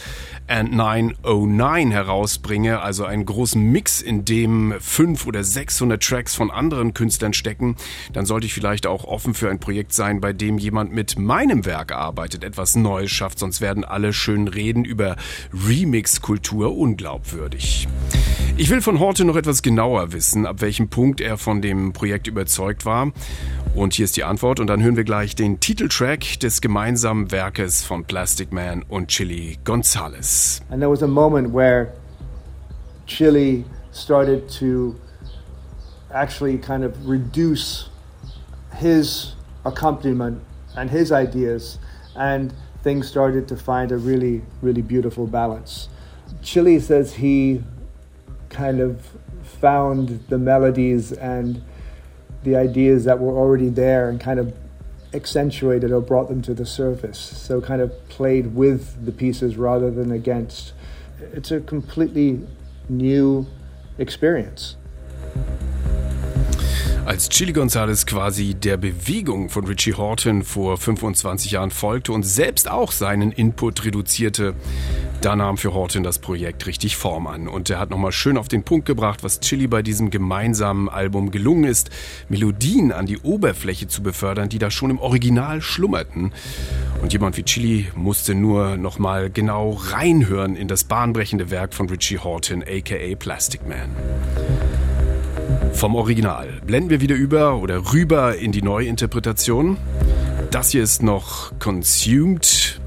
and 0.49 0.73
909 0.73 1.91
herausbringe, 1.91 2.81
also 2.81 3.05
einen 3.05 3.25
großen 3.25 3.61
Mix, 3.61 4.01
in 4.01 4.25
dem 4.25 4.73
fünf 4.79 5.27
oder 5.27 5.43
600 5.43 6.01
Tracks 6.01 6.35
von 6.35 6.49
anderen 6.49 6.93
Künstlern 6.93 7.33
stecken, 7.33 7.75
dann 8.13 8.25
sollte 8.25 8.47
ich 8.47 8.53
vielleicht 8.53 8.87
auch 8.87 9.03
offen 9.03 9.33
für 9.33 9.49
ein 9.49 9.59
Projekt 9.59 9.93
sein, 9.93 10.21
bei 10.21 10.33
dem 10.33 10.57
jemand 10.57 10.91
mit 10.91 11.19
meinem 11.19 11.65
Werk 11.65 11.91
arbeitet, 11.91 12.43
etwas 12.43 12.75
Neues 12.75 13.11
schafft, 13.11 13.39
sonst 13.39 13.61
werden 13.61 13.85
alle 13.85 14.11
schönen 14.11 14.47
Reden 14.47 14.85
über 14.85 15.15
Remix-Kultur 15.53 16.75
unglaubwürdig. 16.75 17.87
Ich 18.57 18.69
will 18.69 18.81
von 18.81 18.99
Horte 18.99 19.23
noch 19.23 19.37
etwas 19.37 19.61
genauer 19.61 20.11
wissen, 20.11 20.45
ab 20.45 20.59
welchem 20.59 20.89
Punkt 20.89 21.21
er 21.21 21.37
von 21.37 21.61
dem 21.61 21.93
Projekt 21.93 22.27
überzeugt 22.27 22.85
war. 22.85 23.13
Und 23.75 23.93
hier 23.93 24.05
ist 24.05 24.17
die 24.17 24.23
Antwort 24.23 24.59
und 24.59 24.67
dann 24.67 24.81
hören 24.81 24.97
wir 24.97 25.03
gleich 25.03 25.35
den 25.35 25.59
Titeltrack 25.59 26.39
des 26.39 26.59
gemeinsamen 26.59 27.31
Werkes 27.31 27.83
von 27.83 28.03
Plastic 28.03 28.51
Man 28.51 28.83
und 28.89 29.09
Chili 29.09 29.57
Gonzalez. 29.63 30.61
And 30.69 30.81
there 30.81 30.89
was 30.89 31.03
a 31.03 31.07
moment 31.07 31.53
where 31.53 31.93
Chili 33.05 33.63
started 33.91 34.49
to 34.59 34.95
actually 36.13 36.57
kind 36.57 36.83
of 36.83 36.93
reduce 37.05 37.89
his 38.75 39.35
accompaniment 39.63 40.41
and 40.75 40.89
his 40.89 41.11
ideas 41.11 41.79
and 42.15 42.53
things 42.83 43.07
started 43.07 43.47
to 43.47 43.55
find 43.55 43.91
a 43.91 43.97
really 43.97 44.41
really 44.61 44.81
beautiful 44.81 45.27
balance. 45.27 45.89
Chili 46.41 46.79
says 46.79 47.13
he 47.13 47.61
kind 48.49 48.81
of 48.81 48.99
found 49.61 50.19
the 50.29 50.37
melodies 50.37 51.11
and 51.11 51.61
the 52.43 52.55
ideas 52.55 53.05
that 53.05 53.19
were 53.19 53.37
already 53.37 53.69
there 53.69 54.09
and 54.09 54.19
kind 54.19 54.39
of 54.39 54.53
accentuated 55.13 55.91
or 55.91 56.01
brought 56.01 56.29
them 56.29 56.41
to 56.43 56.53
the 56.53 56.65
surface. 56.65 57.17
So 57.17 57.61
kind 57.61 57.81
of 57.81 58.07
played 58.09 58.55
with 58.55 59.05
the 59.05 59.11
pieces 59.11 59.57
rather 59.57 59.89
than 59.91 60.11
against. 60.11 60.73
It's 61.19 61.51
a 61.51 61.59
completely 61.59 62.47
new 62.87 63.47
experience. 63.97 64.75
Als 67.09 67.27
Chili 67.27 67.53
Gonzalez 67.53 68.05
quasi 68.05 68.53
der 68.53 68.77
Bewegung 68.77 69.49
von 69.49 69.65
Richie 69.65 69.95
Horton 69.95 70.43
vor 70.43 70.77
25 70.77 71.49
Jahren 71.49 71.71
folgte 71.71 72.11
und 72.11 72.21
selbst 72.21 72.69
auch 72.69 72.91
seinen 72.91 73.31
Input 73.31 73.83
reduzierte, 73.83 74.53
da 75.21 75.35
nahm 75.35 75.57
für 75.57 75.73
Horton 75.73 76.03
das 76.03 76.19
Projekt 76.19 76.67
richtig 76.67 76.97
Form 76.97 77.25
an. 77.25 77.47
Und 77.47 77.67
er 77.71 77.79
hat 77.79 77.89
nochmal 77.89 78.11
schön 78.11 78.37
auf 78.37 78.47
den 78.47 78.61
Punkt 78.61 78.85
gebracht, 78.85 79.23
was 79.23 79.39
Chili 79.39 79.65
bei 79.65 79.81
diesem 79.81 80.11
gemeinsamen 80.11 80.87
Album 80.87 81.31
gelungen 81.31 81.63
ist, 81.63 81.89
Melodien 82.29 82.91
an 82.91 83.07
die 83.07 83.17
Oberfläche 83.17 83.87
zu 83.87 84.03
befördern, 84.03 84.49
die 84.49 84.59
da 84.59 84.69
schon 84.69 84.91
im 84.91 84.99
Original 84.99 85.63
schlummerten. 85.63 86.31
Und 87.01 87.11
jemand 87.11 87.37
wie 87.37 87.43
Chili 87.43 87.87
musste 87.95 88.35
nur 88.35 88.77
nochmal 88.77 89.31
genau 89.31 89.71
reinhören 89.71 90.55
in 90.55 90.67
das 90.67 90.83
bahnbrechende 90.83 91.49
Werk 91.49 91.73
von 91.73 91.89
Richie 91.89 92.19
Horton, 92.19 92.61
aka 92.61 93.15
Plastic 93.17 93.67
Man 93.67 93.89
vom 95.79 95.95
Original. 95.95 96.49
Blenden 96.65 96.89
wir 96.89 96.99
wieder 96.99 97.15
über 97.15 97.55
oder 97.55 97.93
rüber 97.93 98.35
in 98.35 98.51
die 98.51 98.61
Neuinterpretation. 98.61 99.77
Das 100.51 100.71
hier 100.71 100.83
ist 100.83 101.01
noch 101.01 101.53
Consumed, 101.57 102.81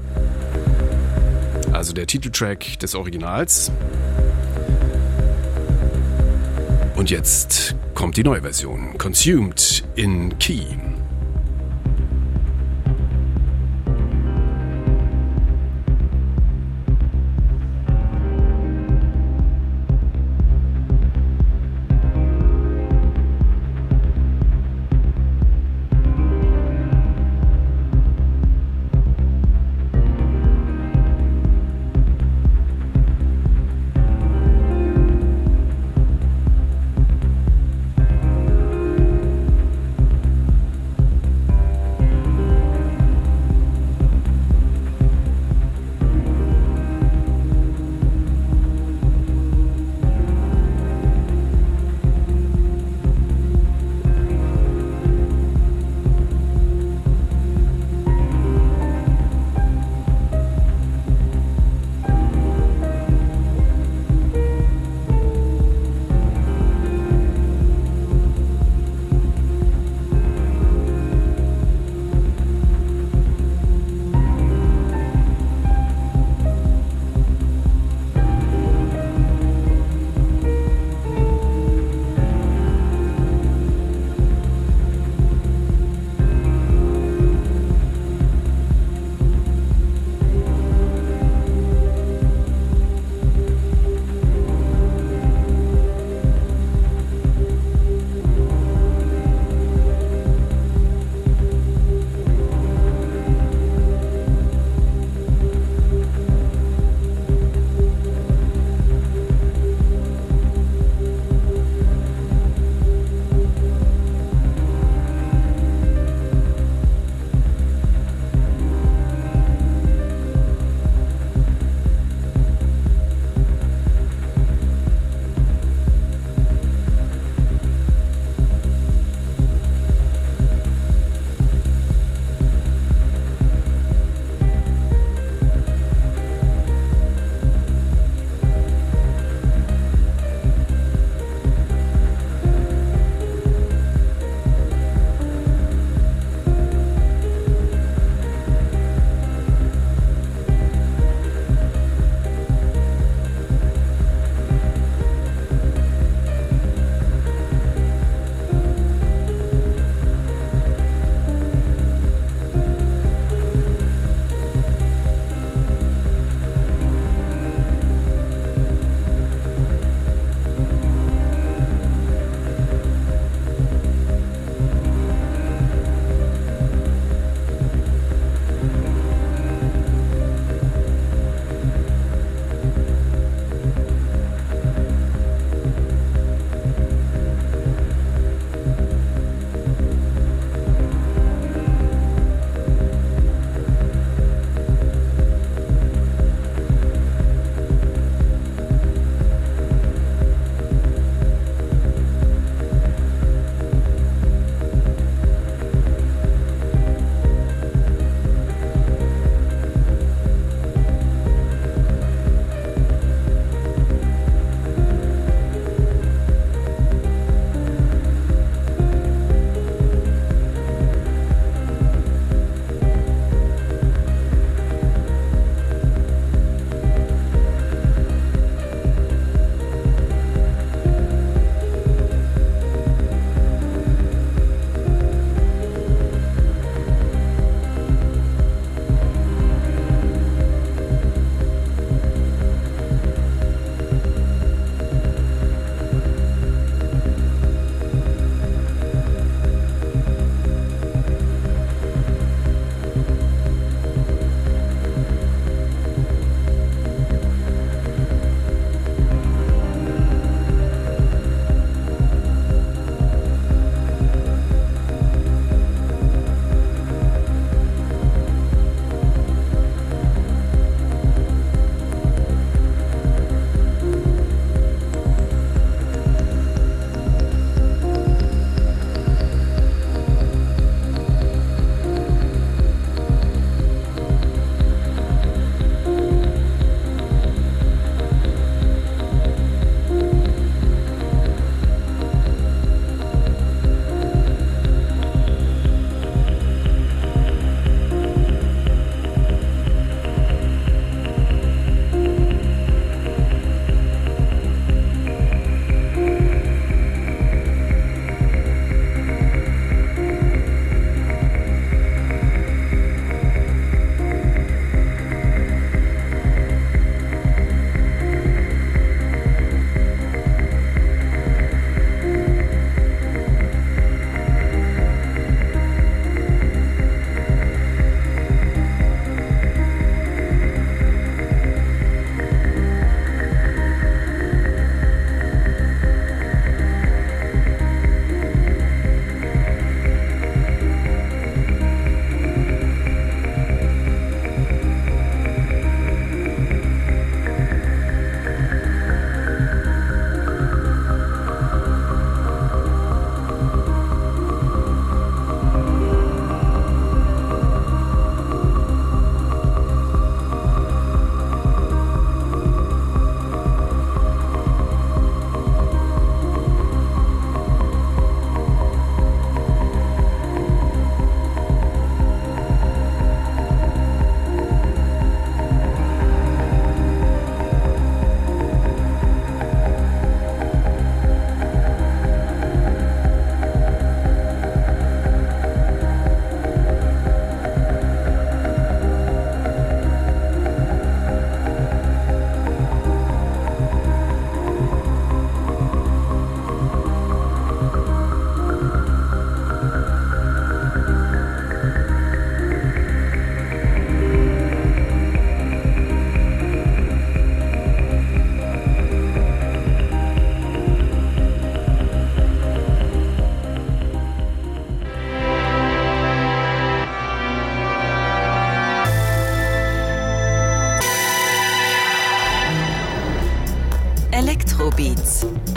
also 1.71 1.91
der 1.91 2.05
Titeltrack 2.05 2.77
des 2.77 2.93
Originals. 2.93 3.71
Und 6.95 7.09
jetzt 7.09 7.75
kommt 7.95 8.15
die 8.15 8.23
neue 8.23 8.41
Version, 8.41 8.95
Consumed 8.99 9.83
in 9.95 10.37
Key. 10.37 10.92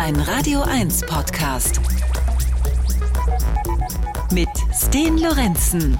Ein 0.07 0.21
Radio 0.21 0.63
1 0.63 1.05
Podcast. 1.07 1.81
Mit 4.31 4.49
Sten 4.73 5.19
Lorenzen. 5.19 5.99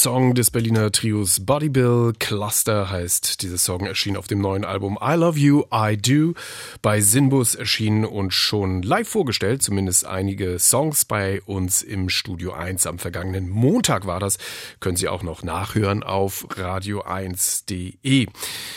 Song 0.00 0.34
des 0.34 0.50
Berliner 0.50 0.90
Trios 0.90 1.40
Body 1.44 1.68
Bill 1.68 2.14
Cluster 2.18 2.88
heißt 2.88 3.42
dieser 3.42 3.58
Song 3.58 3.84
erschien 3.84 4.16
auf 4.16 4.28
dem 4.28 4.40
neuen 4.40 4.64
Album 4.64 4.98
I 4.98 5.12
Love 5.12 5.38
You, 5.38 5.64
I 5.70 5.98
Do 5.98 6.32
bei 6.80 7.02
Sinbus 7.02 7.54
erschienen 7.54 8.06
und 8.06 8.32
schon 8.32 8.80
live 8.80 9.06
vorgestellt, 9.06 9.62
zumindest 9.62 10.06
einige 10.06 10.58
Songs 10.58 11.04
bei 11.04 11.42
uns 11.42 11.82
im 11.82 12.08
Studio 12.08 12.52
1 12.52 12.86
am 12.86 12.98
vergangenen 12.98 13.50
Montag 13.50 14.06
war 14.06 14.20
das. 14.20 14.38
Können 14.80 14.96
Sie 14.96 15.06
auch 15.06 15.22
noch 15.22 15.42
nachhören 15.42 16.02
auf 16.02 16.46
radio1.de. 16.48 18.26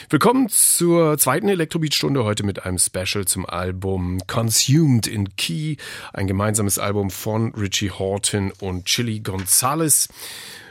Willkommen 0.09 0.49
zur 0.49 1.17
zweiten 1.17 1.47
Elektrobeat-Stunde 1.47 2.25
heute 2.25 2.43
mit 2.43 2.65
einem 2.65 2.79
Special 2.79 3.23
zum 3.23 3.45
Album 3.45 4.19
Consumed 4.27 5.07
in 5.07 5.37
Key, 5.37 5.77
ein 6.11 6.27
gemeinsames 6.27 6.79
Album 6.79 7.09
von 7.11 7.53
Richie 7.55 7.91
Horton 7.91 8.51
und 8.59 8.87
Chili 8.87 9.21
Gonzalez. 9.21 10.09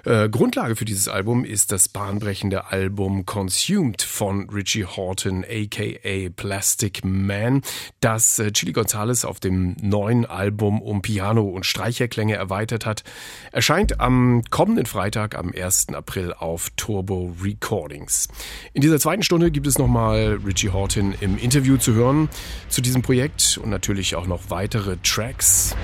Äh, 0.05 0.29
Grundlage 0.29 0.75
für 0.75 0.85
dieses 0.85 1.07
Album 1.07 1.45
ist 1.45 1.71
das 1.71 1.89
bahnbrechende 1.89 2.73
Album 2.73 3.25
Consumed 3.25 4.03
von 4.03 4.51
Richie 4.51 4.85
Horton, 4.85 5.45
aka 5.45 6.29
Plastic 6.35 7.05
Man, 7.05 7.63
das 8.01 8.39
äh, 8.41 8.51
Chili 8.51 8.73
Gonzalez 8.73 9.25
auf 9.25 9.39
dem 9.39 9.77
neuen 9.81 10.27
Album 10.27 10.83
um 10.83 11.03
Piano 11.03 11.43
und 11.43 11.67
Streicherklänge 11.67 12.35
erweitert 12.35 12.85
hat. 12.85 13.05
Erscheint 13.53 14.01
am 14.01 14.43
kommenden 14.51 14.87
Freitag, 14.87 15.37
am 15.37 15.53
1. 15.57 15.91
April 15.91 16.33
auf 16.33 16.71
Turbo 16.77 17.35
Recordings. 17.41 18.29
In 18.73 18.83
dieser 18.83 18.99
zweiten 18.99 19.23
Stunde 19.23 19.53
gibt 19.53 19.69
es 19.69 19.79
nochmal 19.79 20.41
Richie 20.45 20.71
Horton 20.71 21.15
im 21.21 21.39
Interview 21.39 21.77
zu 21.77 21.95
hören 21.95 22.29
zu 22.69 22.81
diesem 22.81 23.03
Projekt 23.03 23.59
und 23.63 23.71
natürlich 23.71 24.17
auch 24.17 24.27
noch 24.27 24.51
weitere 24.51 24.97
Tracks. 25.03 25.77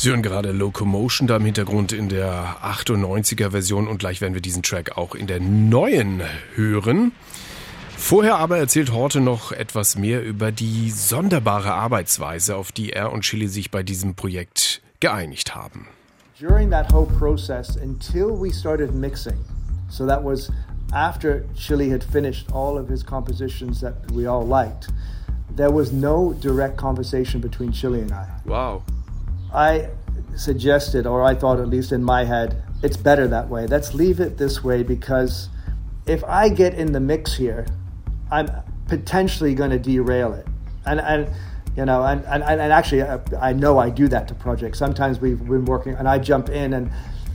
Sie 0.00 0.10
hören 0.10 0.22
gerade 0.22 0.52
Locomotion 0.52 1.26
da 1.26 1.38
im 1.38 1.44
Hintergrund 1.44 1.90
in 1.90 2.08
der 2.08 2.58
98er 2.62 3.50
Version 3.50 3.88
und 3.88 3.98
gleich 3.98 4.20
werden 4.20 4.32
wir 4.32 4.40
diesen 4.40 4.62
Track 4.62 4.96
auch 4.96 5.16
in 5.16 5.26
der 5.26 5.40
neuen 5.40 6.22
hören. 6.54 7.10
Vorher 7.96 8.38
aber 8.38 8.58
erzählt 8.58 8.92
Horte 8.92 9.20
noch 9.20 9.50
etwas 9.50 9.98
mehr 9.98 10.22
über 10.22 10.52
die 10.52 10.92
sonderbare 10.92 11.72
Arbeitsweise, 11.72 12.54
auf 12.54 12.70
die 12.70 12.92
er 12.92 13.10
und 13.10 13.22
Chili 13.22 13.48
sich 13.48 13.72
bei 13.72 13.82
diesem 13.82 14.14
Projekt 14.14 14.82
geeinigt 15.00 15.56
haben. 15.56 15.88
during 16.38 16.70
that 16.70 16.92
whole 16.92 17.06
process 17.18 17.74
until 17.74 18.36
we 18.36 18.52
started 18.52 18.94
mixing. 18.94 19.44
So 19.88 20.06
that 20.06 20.22
was 20.22 20.48
after 20.92 21.44
Chili 21.56 21.90
had 21.90 22.04
finished 22.04 22.52
all 22.52 22.78
of 22.78 22.88
his 22.88 23.02
compositions 23.02 23.80
that 23.80 24.12
we 24.12 24.26
all 24.26 24.46
liked. 24.46 24.90
There 25.56 25.72
was 25.72 25.90
no 25.90 26.34
direct 26.34 26.76
conversation 26.76 27.40
between 27.40 27.72
Chili 27.72 28.02
and 28.02 28.12
I. 28.12 28.28
Wow. 28.46 28.84
I 29.52 29.90
suggested, 30.36 31.06
or 31.06 31.22
I 31.22 31.34
thought 31.34 31.60
at 31.60 31.68
least 31.68 31.92
in 31.92 32.02
my 32.02 32.24
head, 32.24 32.62
it's 32.82 32.96
better 32.96 33.26
that 33.28 33.48
way. 33.48 33.66
Let's 33.66 33.94
leave 33.94 34.20
it 34.20 34.38
this 34.38 34.62
way 34.62 34.82
because 34.82 35.48
if 36.06 36.22
I 36.24 36.48
get 36.48 36.74
in 36.74 36.92
the 36.92 37.00
mix 37.00 37.34
here, 37.34 37.66
I'm 38.30 38.48
potentially 38.86 39.54
going 39.54 39.70
to 39.70 39.78
derail 39.78 40.32
it. 40.32 40.46
And, 40.86 41.00
and 41.00 41.30
you 41.76 41.84
know, 41.84 42.02
and, 42.02 42.24
and, 42.24 42.42
and 42.42 42.72
actually, 42.72 43.02
I, 43.02 43.20
I 43.40 43.52
know 43.52 43.78
I 43.78 43.90
do 43.90 44.08
that 44.08 44.28
to 44.28 44.34
projects. 44.34 44.78
Sometimes 44.78 45.20
we've 45.20 45.38
been 45.38 45.64
working, 45.64 45.94
and 45.94 46.08
I 46.08 46.18
jump 46.18 46.48
in, 46.48 46.72
and 46.72 46.90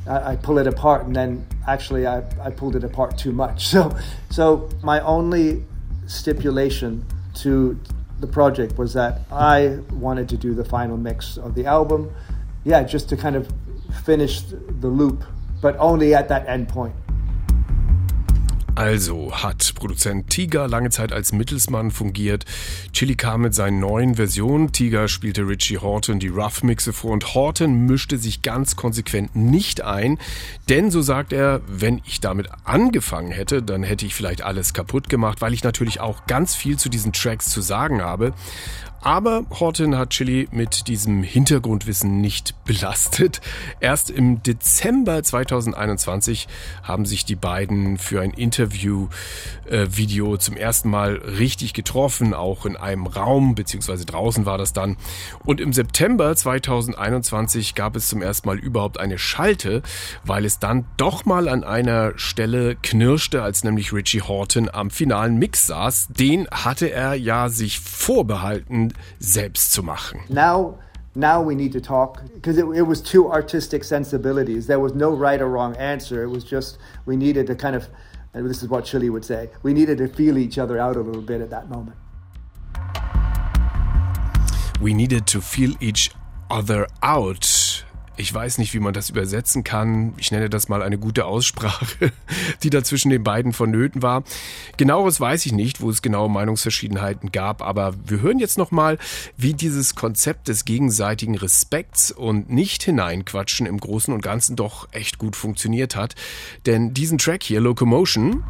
I, 0.07 0.32
I 0.32 0.36
pull 0.36 0.57
it 0.57 0.68
apart, 0.68 1.05
and 1.05 1.16
then 1.16 1.45
actually 1.68 2.07
I, 2.07 2.24
I 2.41 2.49
pulled 2.49 2.76
it 2.76 2.84
apart 2.84 3.18
too 3.18 3.32
much. 3.32 3.68
So, 3.74 3.97
so 4.30 4.70
my 4.82 4.99
only 5.01 5.64
stipulation 6.07 7.05
to 7.36 7.80
the 8.24 8.32
project 8.32 8.78
was 8.78 8.93
that 8.93 9.19
I 9.34 9.80
wanted 9.91 10.30
to 10.30 10.38
do 10.38 10.53
the 10.53 10.63
final 10.63 10.95
mix 10.95 11.36
of 11.36 11.55
the 11.55 11.65
album. 11.65 12.09
Yeah, 12.63 12.82
just 12.84 13.09
to 13.09 13.17
kind 13.17 13.36
of 13.36 13.51
finish 14.05 14.41
the 14.43 14.88
loop, 14.88 15.26
but 15.61 15.76
only 15.78 16.15
at 16.15 16.30
that 16.30 16.47
end 16.47 16.69
point. 16.69 16.95
Also 18.76 19.32
hat 19.32 19.74
Produzent 19.76 20.32
Tiger 20.32 20.67
lange 20.67 20.89
Zeit 20.89 21.13
als 21.13 21.32
Mittelsmann 21.32 21.91
fungiert. 21.91 22.45
Chili 22.91 23.15
kam 23.15 23.41
mit 23.41 23.53
seinen 23.53 23.80
neuen 23.80 24.15
Versionen. 24.15 24.71
Tiger 24.71 25.07
spielte 25.07 25.47
Richie 25.47 25.78
Horton 25.78 26.19
die 26.19 26.30
Rough-Mixe 26.30 26.91
vor 26.91 27.11
und 27.11 27.36
Horton 27.36 27.86
mischte 27.86 28.17
sich 28.17 28.41
ganz 28.41 28.76
konsequent 28.76 29.36
nicht 29.36 29.84
ein. 29.84 30.17
Denn, 30.69 30.89
so 30.89 31.03
sagt 31.03 31.34
er, 31.34 31.61
wenn 31.67 32.01
ich 32.05 32.19
damit 32.19 32.49
angefangen 32.63 33.32
hätte, 33.32 33.61
dann 33.61 33.84
hätte 33.84 34.07
ich 34.07 34.15
vielleicht 34.15 34.41
alles 34.41 34.74
kaputt 34.74 35.07
gemacht, 35.07 35.41
weil 35.41 35.53
ich 35.53 35.63
natürlich 35.63 35.99
auch 35.99 36.26
ganz 36.26 36.55
viel 36.55 36.78
zu 36.78 36.89
diesen 36.89 37.13
Tracks 37.13 37.49
zu 37.49 37.61
sagen 37.61 38.01
habe. 38.01 38.34
Aber 39.04 39.43
Horton 39.60 39.97
hat 39.97 40.12
Chili 40.12 40.47
mit 40.51 40.88
diesem 40.88 41.24
Hintergrundwissen 41.24 42.22
nicht 42.22 42.56
belastet. 42.64 43.41
Erst 43.82 44.10
im 44.10 44.41
Dezember 44.41 45.22
2021 45.22 46.47
haben 46.84 47.06
sich 47.06 47.26
die 47.26 47.36
beiden 47.36 47.97
für 47.97 48.22
ein 48.22 48.32
Interview-Video 48.32 50.38
zum 50.38 50.56
ersten 50.56 50.89
Mal 50.89 51.16
richtig 51.16 51.74
getroffen, 51.74 52.34
auch 52.34 52.66
in 52.66 52.78
einem 52.78 53.06
Raum, 53.06 53.56
beziehungsweise 53.56 54.06
draußen 54.06 54.45
war 54.45 54.58
das 54.58 54.72
dann. 54.72 54.95
Und 55.43 55.60
im 55.60 55.74
September 55.74 56.34
2021 56.34 57.76
gab 57.76 57.97
es 57.97 58.08
zum 58.08 58.22
ersten 58.22 58.47
Mal 58.47 58.58
überhaupt 58.58 59.01
eine 59.01 59.18
Schalte, 59.18 59.82
weil 60.24 60.45
es 60.45 60.60
dann 60.60 60.86
doch 60.95 61.26
mal 61.26 61.49
an 61.49 61.66
einer 61.66 62.14
Stelle 62.16 62.78
knirschte, 62.82 63.43
als 63.43 63.66
nämlich 63.66 63.91
Richie 63.91 64.22
Horton 64.22 64.70
am 64.72 64.89
finalen 64.89 65.36
Mix 65.36 65.68
saß. 65.68 66.08
Den 66.08 66.47
hatte 66.49 66.89
er 66.89 67.16
ja 67.16 67.49
sich 67.49 67.82
vorbehalten, 67.82 68.93
selbst 69.20 69.74
zu 69.74 69.84
machen. 69.84 70.22
Now, 70.30 70.80
now 71.16 71.41
we 71.41 71.56
need 71.56 71.72
to 71.74 71.82
talk 71.82 72.22
because 72.34 72.58
it, 72.58 72.66
it 72.76 72.84
was 72.84 73.02
two 73.02 73.32
artistic 73.32 73.84
sensibilities. 73.84 74.68
There 74.68 74.80
was 74.80 74.94
no 74.94 75.12
right 75.12 75.41
or 75.41 75.50
wrong 75.50 75.76
answer. 75.78 76.24
It 76.24 76.30
was 76.30 76.44
just 76.44 76.78
we 77.06 77.16
needed 77.16 77.48
to 77.48 77.56
kind 77.56 77.76
of, 77.76 77.88
and 78.34 78.50
this 78.50 78.64
is 78.64 78.70
what 78.70 78.86
Chili 78.86 79.10
would 79.10 79.26
say, 79.26 79.50
we 79.62 79.74
needed 79.74 79.98
to 80.00 80.08
feel 80.08 80.38
each 80.38 80.58
other 80.58 80.78
out 80.80 80.96
a 80.96 81.02
little 81.02 81.22
bit 81.22 81.41
at 81.41 81.50
that 81.52 81.70
moment. 81.70 81.98
We 84.82 84.94
needed 84.94 85.28
to 85.28 85.39
feel 85.39 85.76
each 85.80 86.10
other 86.50 86.88
out. 87.02 87.62
Ich 88.16 88.32
weiß 88.32 88.59
nicht, 88.59 88.76
wie 88.76 88.80
man 88.80 88.93
das 88.93 89.09
übersetzen 89.09 89.64
kann. 89.64 90.14
Ich 90.18 90.32
nenne 90.32 90.47
das 90.47 90.70
mal 90.70 90.84
eine 90.84 90.99
gute 90.99 91.26
Aussprache, 91.26 92.11
die 92.64 92.70
da 92.70 92.84
zwischen 92.84 93.09
den 93.09 93.24
beiden 93.24 93.53
vonnöten 93.53 94.03
war. 94.03 94.24
Genaueres 94.78 95.20
weiß 95.20 95.47
ich 95.47 95.51
nicht, 95.51 95.82
wo 95.82 95.89
es 95.89 96.03
genaue 96.03 96.30
Meinungsverschiedenheiten 96.30 97.32
gab, 97.32 97.64
aber 97.64 97.95
wir 98.05 98.22
hören 98.22 98.38
jetzt 98.38 98.59
nochmal, 98.59 98.99
wie 99.36 99.53
dieses 99.53 99.95
Konzept 99.95 100.47
des 100.47 100.64
gegenseitigen 100.64 101.36
Respekts 101.36 102.11
und 102.11 102.51
nicht 102.51 102.84
hineinquatschen 102.84 103.66
im 103.66 103.80
Großen 103.80 104.14
und 104.14 104.22
Ganzen 104.22 104.55
doch 104.55 104.88
echt 104.91 105.18
gut 105.18 105.36
funktioniert 105.36 105.95
hat. 105.95 106.14
Denn 106.68 106.93
diesen 106.93 107.18
Track 107.18 107.41
hier, 107.41 107.61
Locomotion, 107.61 108.43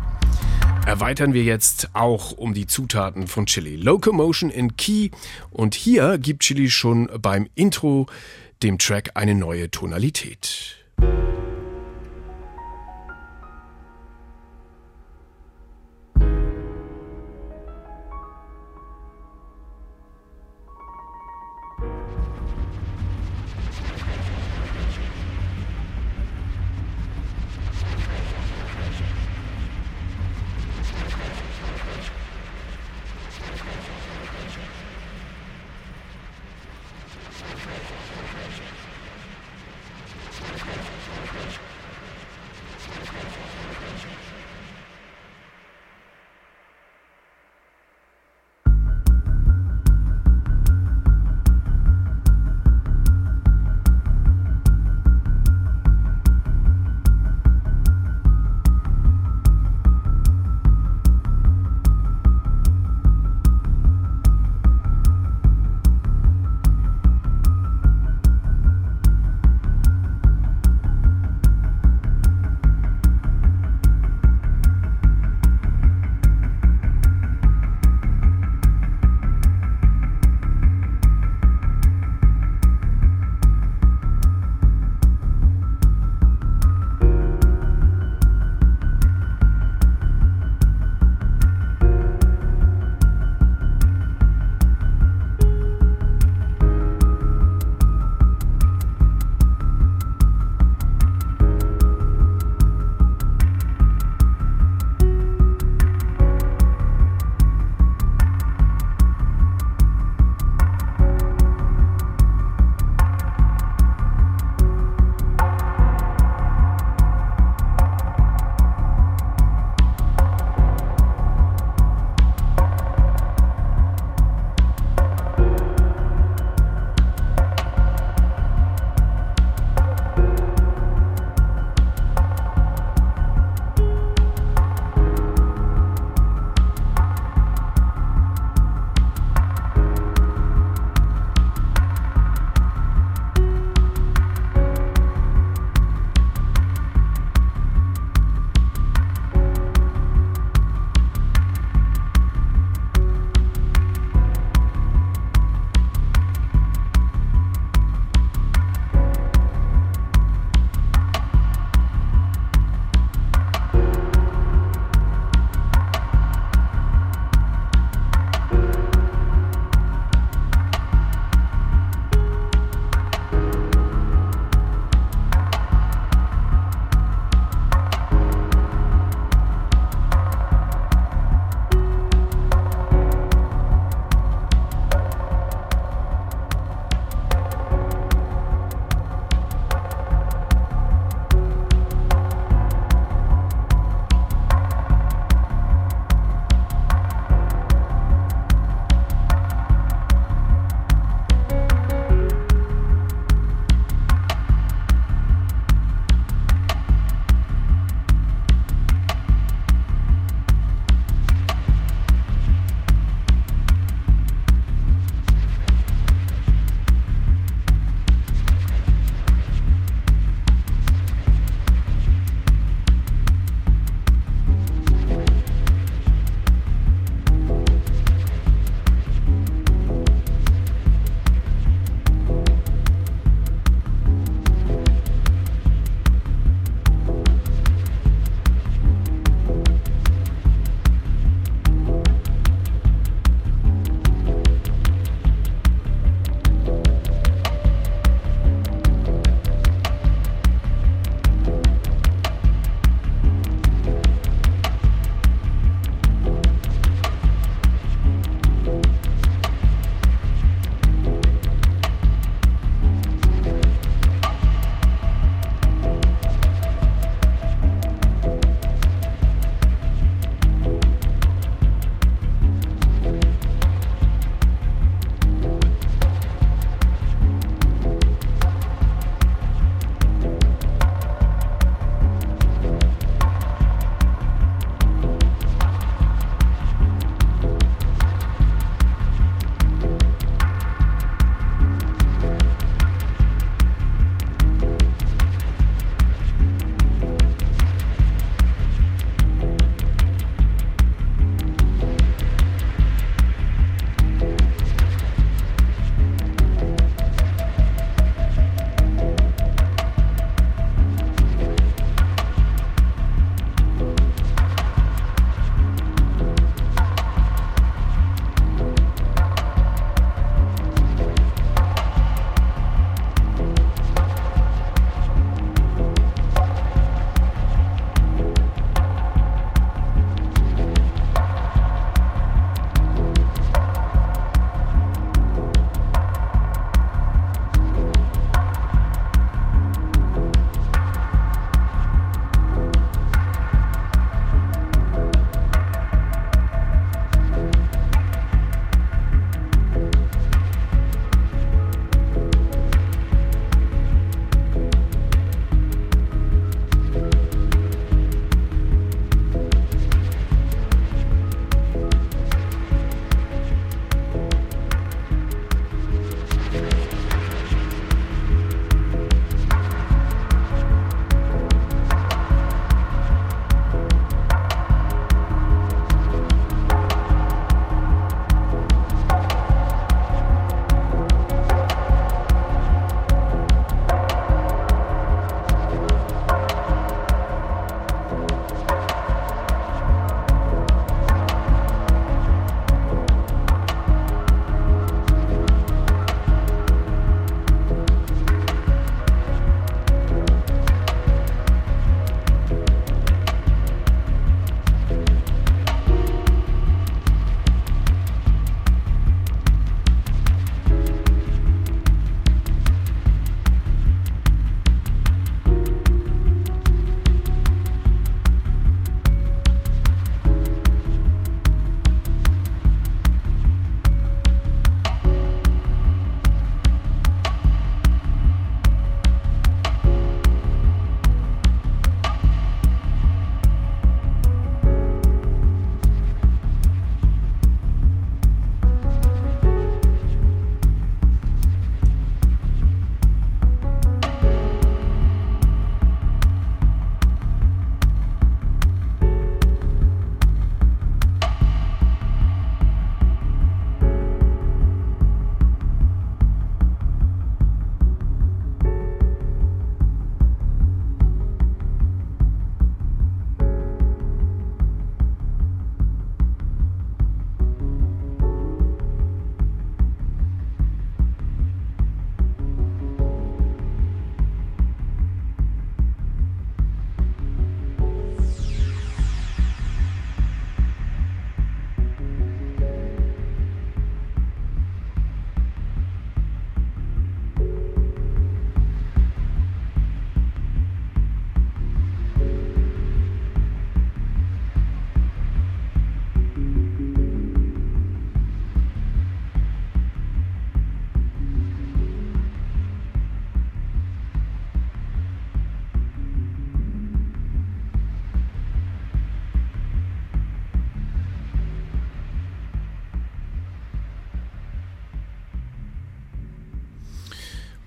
erweitern 0.86 1.34
wir 1.34 1.44
jetzt 1.44 1.90
auch 1.94 2.34
um 2.34 2.54
die 2.54 2.68
Zutaten 2.68 3.28
von 3.28 3.46
Chili. 3.46 3.78
Locomotion 3.78 4.50
in 4.50 4.76
Key 4.76 5.12
und 5.52 5.76
hier 5.76 6.18
gibt 6.18 6.44
Chili 6.44 6.70
schon 6.70 7.10
beim 7.22 7.48
Intro 7.56 8.08
dem 8.64 8.78
Track 8.78 9.12
eine 9.16 9.36
neue 9.36 9.70
Tonalität. 9.70 10.83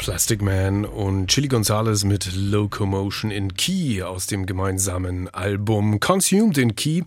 Plastic 0.06 0.40
Man 0.40 0.84
und 0.84 1.26
Chili 1.26 1.48
Gonzalez 1.48 2.04
mit 2.04 2.32
Locomotion 2.32 3.32
in 3.32 3.54
Key 3.54 4.04
aus 4.04 4.28
dem 4.28 4.46
gemeinsamen 4.46 5.26
Album 5.34 5.98
Consumed 5.98 6.58
in 6.58 6.76
Key. 6.76 7.02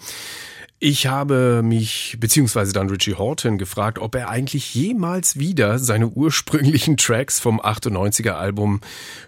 Ich 0.82 1.08
habe 1.08 1.62
mich, 1.62 2.16
beziehungsweise 2.22 2.72
dann 2.72 2.90
Richie 2.90 3.16
Horton, 3.16 3.58
gefragt, 3.58 4.00
ob 4.00 4.16
er 4.16 4.30
eigentlich 4.30 4.74
jemals 4.74 5.38
wieder 5.38 5.78
seine 5.78 6.08
ursprünglichen 6.08 6.96
Tracks 6.96 7.38
vom 7.38 7.60
98er 7.60 8.32
Album 8.32 8.80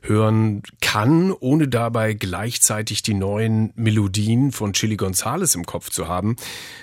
hören 0.02 0.64
kann, 0.80 1.34
ohne 1.34 1.68
dabei 1.68 2.14
gleichzeitig 2.14 3.04
die 3.04 3.16
neuen 3.16 3.74
Melodien 3.76 4.54
von 4.54 4.72
Chili 4.72 4.96
Gonzalez 4.96 5.54
im 5.56 5.66
Kopf 5.66 5.90
zu 5.90 6.08
haben. 6.08 6.38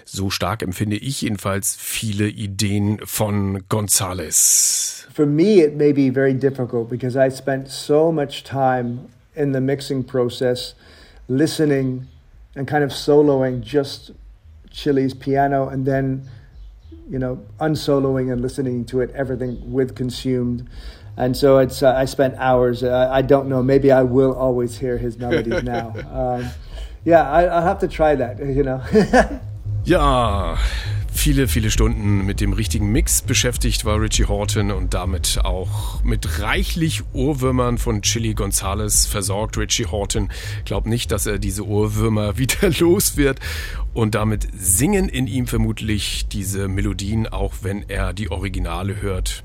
So 0.04 0.28
stark 0.28 0.62
empfinde 0.62 0.96
ich 0.96 1.22
jedenfalls 1.22 1.74
viele 1.74 2.28
Ideen 2.28 2.98
von 3.04 3.62
Gonzalez. 3.70 5.06
For 5.14 5.24
me, 5.24 5.64
it 5.64 5.78
may 5.78 5.94
be 5.94 6.12
very 6.12 6.34
difficult 6.34 6.90
because 6.90 7.16
I 7.16 7.34
spent 7.34 7.68
so 7.68 8.12
much 8.12 8.44
time 8.44 8.98
in 9.34 9.54
the 9.54 9.60
mixing 9.60 10.04
process 10.04 10.74
listening 11.26 12.06
and 12.54 12.68
kind 12.68 12.84
of 12.84 12.92
soloing 12.92 13.62
just 13.62 14.12
Chili's 14.78 15.12
piano 15.12 15.68
and 15.68 15.84
then, 15.84 16.28
you 17.10 17.18
know, 17.18 17.44
unsoloing 17.60 18.32
and 18.32 18.40
listening 18.40 18.84
to 18.86 19.00
it, 19.00 19.10
everything 19.10 19.72
with 19.72 19.96
consumed. 19.96 20.68
And 21.16 21.36
so 21.36 21.59
it's, 21.59 21.82
uh, 21.82 21.94
I 21.94 22.05
spent 22.05 22.36
hours. 22.36 22.84
Uh, 22.84 23.09
I 23.10 23.22
don't 23.22 23.48
know. 23.48 23.60
Maybe 23.60 23.90
I 23.90 24.05
will 24.05 24.34
always 24.34 24.78
hear 24.78 24.96
his 24.96 25.18
melodies 25.24 25.64
now. 25.64 25.94
Um, 26.12 26.48
yeah, 27.05 27.28
I, 27.28 27.44
I'll 27.46 27.62
have 27.62 27.80
to 27.80 27.88
try 27.88 28.14
that, 28.14 28.38
you 28.38 28.62
know. 28.62 28.82
Ja, 29.84 30.59
viele, 31.18 31.48
viele 31.48 31.72
Stunden 31.72 32.24
mit 32.24 32.40
dem 32.40 32.52
richtigen 32.52 32.92
Mix 32.92 33.22
beschäftigt 33.22 33.84
war 33.84 34.00
Richie 34.00 34.26
Horton 34.26 34.70
und 34.70 34.94
damit 34.94 35.40
auch 35.42 36.02
mit 36.04 36.38
reichlich 36.40 37.02
Ohrwürmern 37.12 37.76
von 37.76 38.02
Chili 38.02 38.34
Gonzalez 38.34 39.06
versorgt. 39.06 39.58
Richie 39.58 39.86
Horton 39.86 40.30
glaubt 40.64 40.86
nicht, 40.86 41.10
dass 41.10 41.26
er 41.26 41.40
diese 41.40 41.66
Ohrwürmer 41.66 42.38
wieder 42.38 42.70
los 42.78 43.16
wird 43.16 43.40
und 43.94 44.14
damit 44.14 44.46
singen 44.56 45.08
in 45.08 45.26
ihm 45.26 45.48
vermutlich 45.48 46.28
diese 46.28 46.68
Melodien, 46.68 47.26
auch 47.26 47.54
wenn 47.62 47.88
er 47.88 48.12
die 48.12 48.30
Originale 48.30 49.02
hört. 49.02 49.42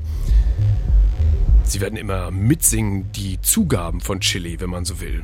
Sie 1.63 1.81
werden 1.81 1.97
immer 1.97 2.29
mitsingen, 2.29 3.11
die 3.13 3.41
Zugaben 3.41 3.99
von 3.99 4.19
Chili, 4.19 4.59
wenn 4.59 4.69
man 4.69 4.85
so 4.85 5.01
will. 5.01 5.23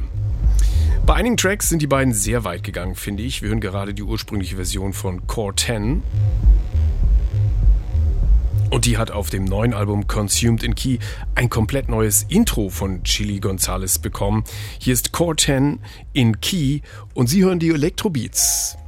Bei 1.06 1.16
einigen 1.16 1.38
Tracks 1.38 1.70
sind 1.70 1.82
die 1.82 1.88
beiden 1.88 2.14
sehr 2.14 2.44
weit 2.44 2.64
gegangen, 2.64 2.96
finde 2.96 3.24
ich. 3.24 3.42
Wir 3.42 3.50
hören 3.50 3.62
gerade 3.62 3.94
die 3.94 4.04
ursprüngliche 4.04 4.56
Version 4.56 4.94
von 4.94 5.26
Core 5.28 5.56
10. 5.56 6.04
Und 8.70 8.86
die 8.86 8.98
hat 8.98 9.10
auf 9.12 9.30
dem 9.30 9.46
neuen 9.46 9.74
Album 9.74 10.08
Consumed 10.08 10.64
in 10.64 10.76
Key 10.76 11.00
ein 11.34 11.50
komplett 11.50 11.90
neues 11.90 12.24
Intro 12.30 12.70
von 12.70 13.04
Chili 13.04 13.40
Gonzalez 13.40 13.98
bekommen. 13.98 14.44
Hier 14.78 14.94
ist 14.94 15.12
Core 15.12 15.36
10 15.36 15.80
in 16.14 16.40
Key 16.40 16.82
und 17.16 17.28
Sie 17.28 17.44
hören 17.44 17.60
die 17.60 17.70
Electrobeats. 17.70 18.79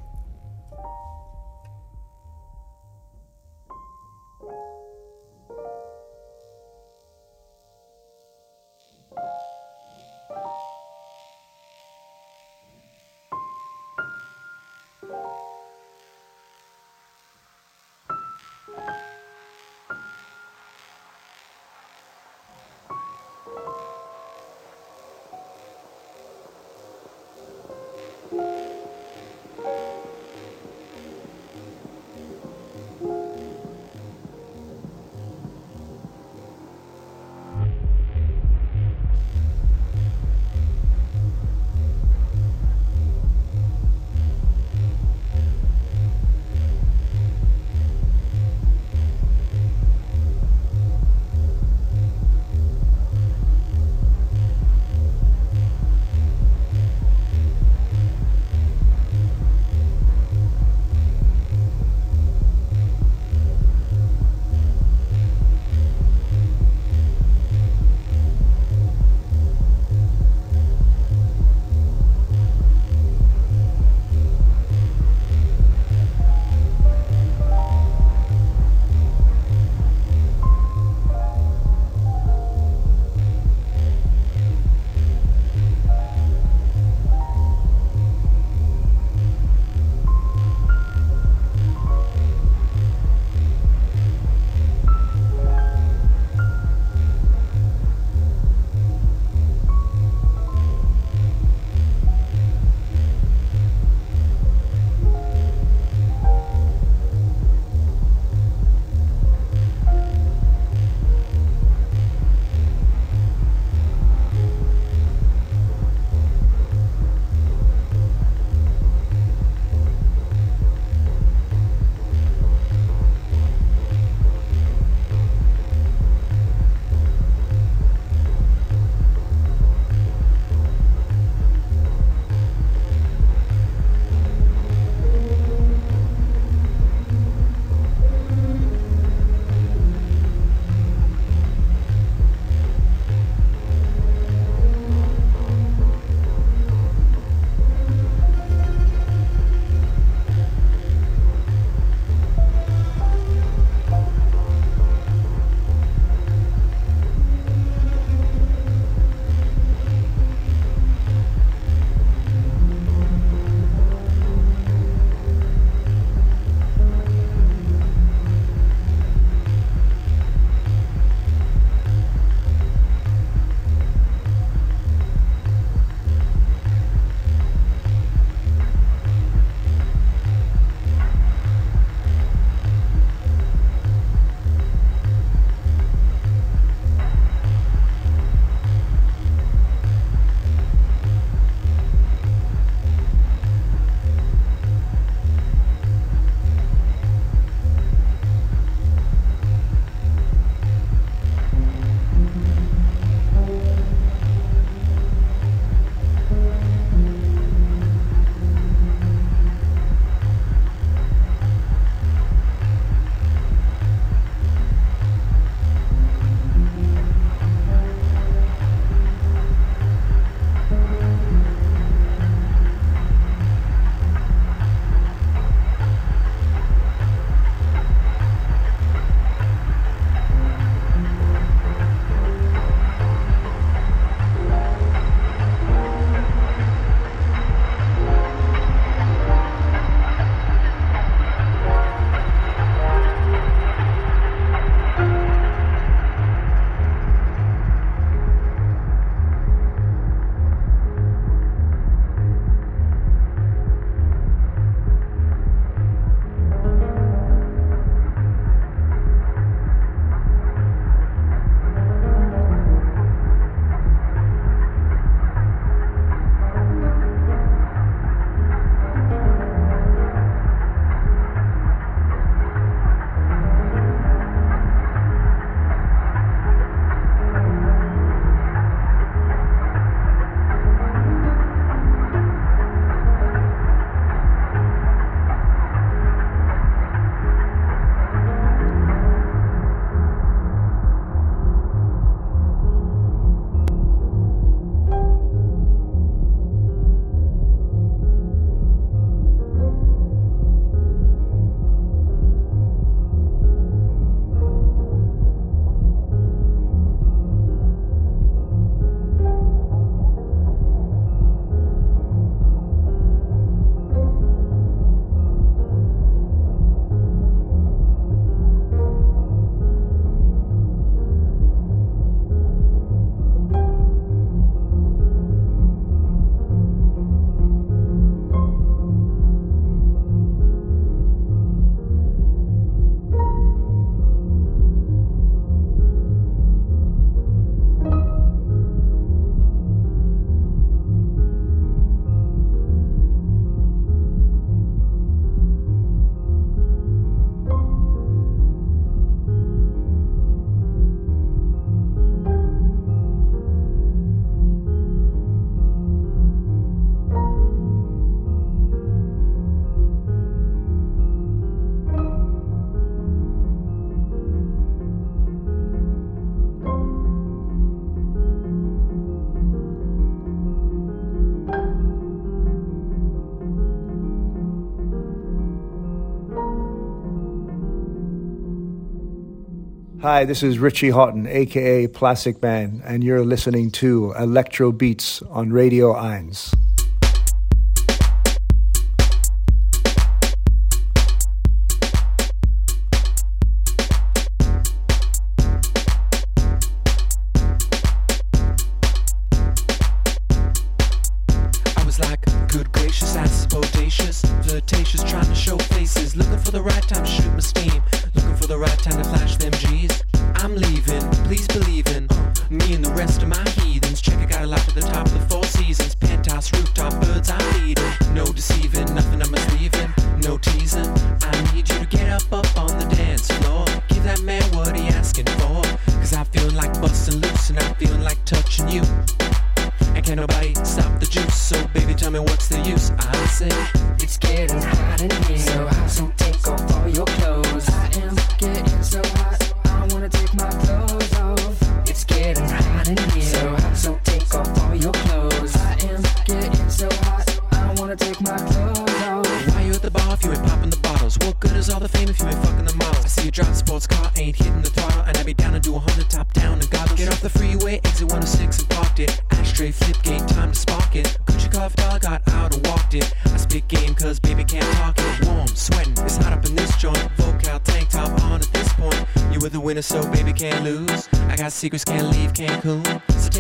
Hi, 380.01 380.25
this 380.25 380.41
is 380.41 380.57
Richie 380.57 380.89
Houghton, 380.89 381.27
aka 381.27 381.85
Plastic 381.85 382.41
Man, 382.41 382.81
and 382.83 383.03
you're 383.03 383.23
listening 383.23 383.69
to 383.73 384.13
Electro 384.17 384.71
Beats 384.71 385.21
on 385.21 385.53
Radio 385.53 385.93
1. 385.93 386.33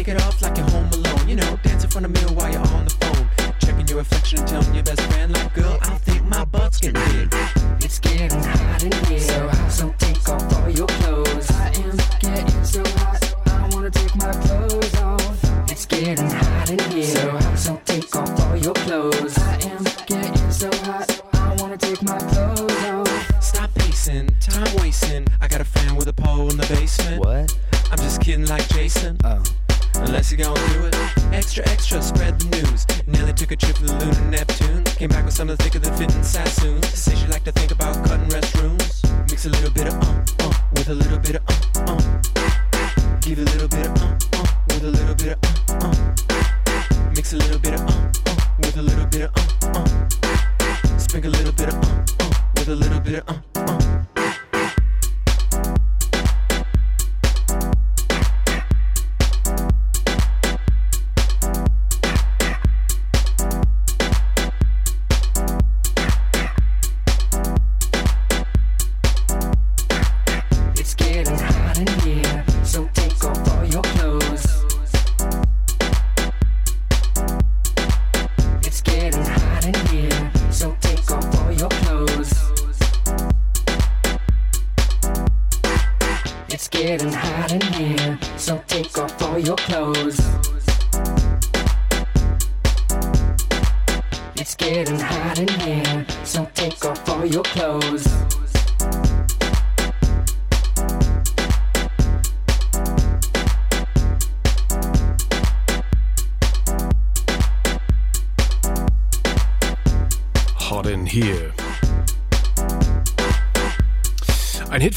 Take 0.03 0.15
it 0.15 0.21
off 0.23 0.41
like 0.41 0.57
you're 0.57 0.69
home 0.69 0.89
alone. 0.93 1.29
You 1.29 1.35
know, 1.35 1.59
dance 1.63 1.83
in 1.83 1.89
front 1.89 2.05
of 2.05 2.11
me 2.11 2.21
while 2.33 2.51
you're 2.51 2.59
on 2.59 2.85
the 2.85 2.95
phone. 3.01 3.53
Checking 3.59 3.87
your 3.87 3.99
reflection 3.99 4.39
and 4.39 4.47
telling 4.47 4.73
your 4.73 4.83
best 4.83 5.01
friend, 5.01 5.31
like, 5.31 5.53
girl, 5.53 5.77
I 5.81 5.97
think 5.97 6.23
my 6.25 6.43
butt's 6.45 6.79
getting 6.79 7.01
big. 7.11 7.29
It's 7.83 7.99
getting 7.99 8.31
hot 8.31 8.83
in 8.83 8.91
here. 9.05 9.19
So 9.19 9.50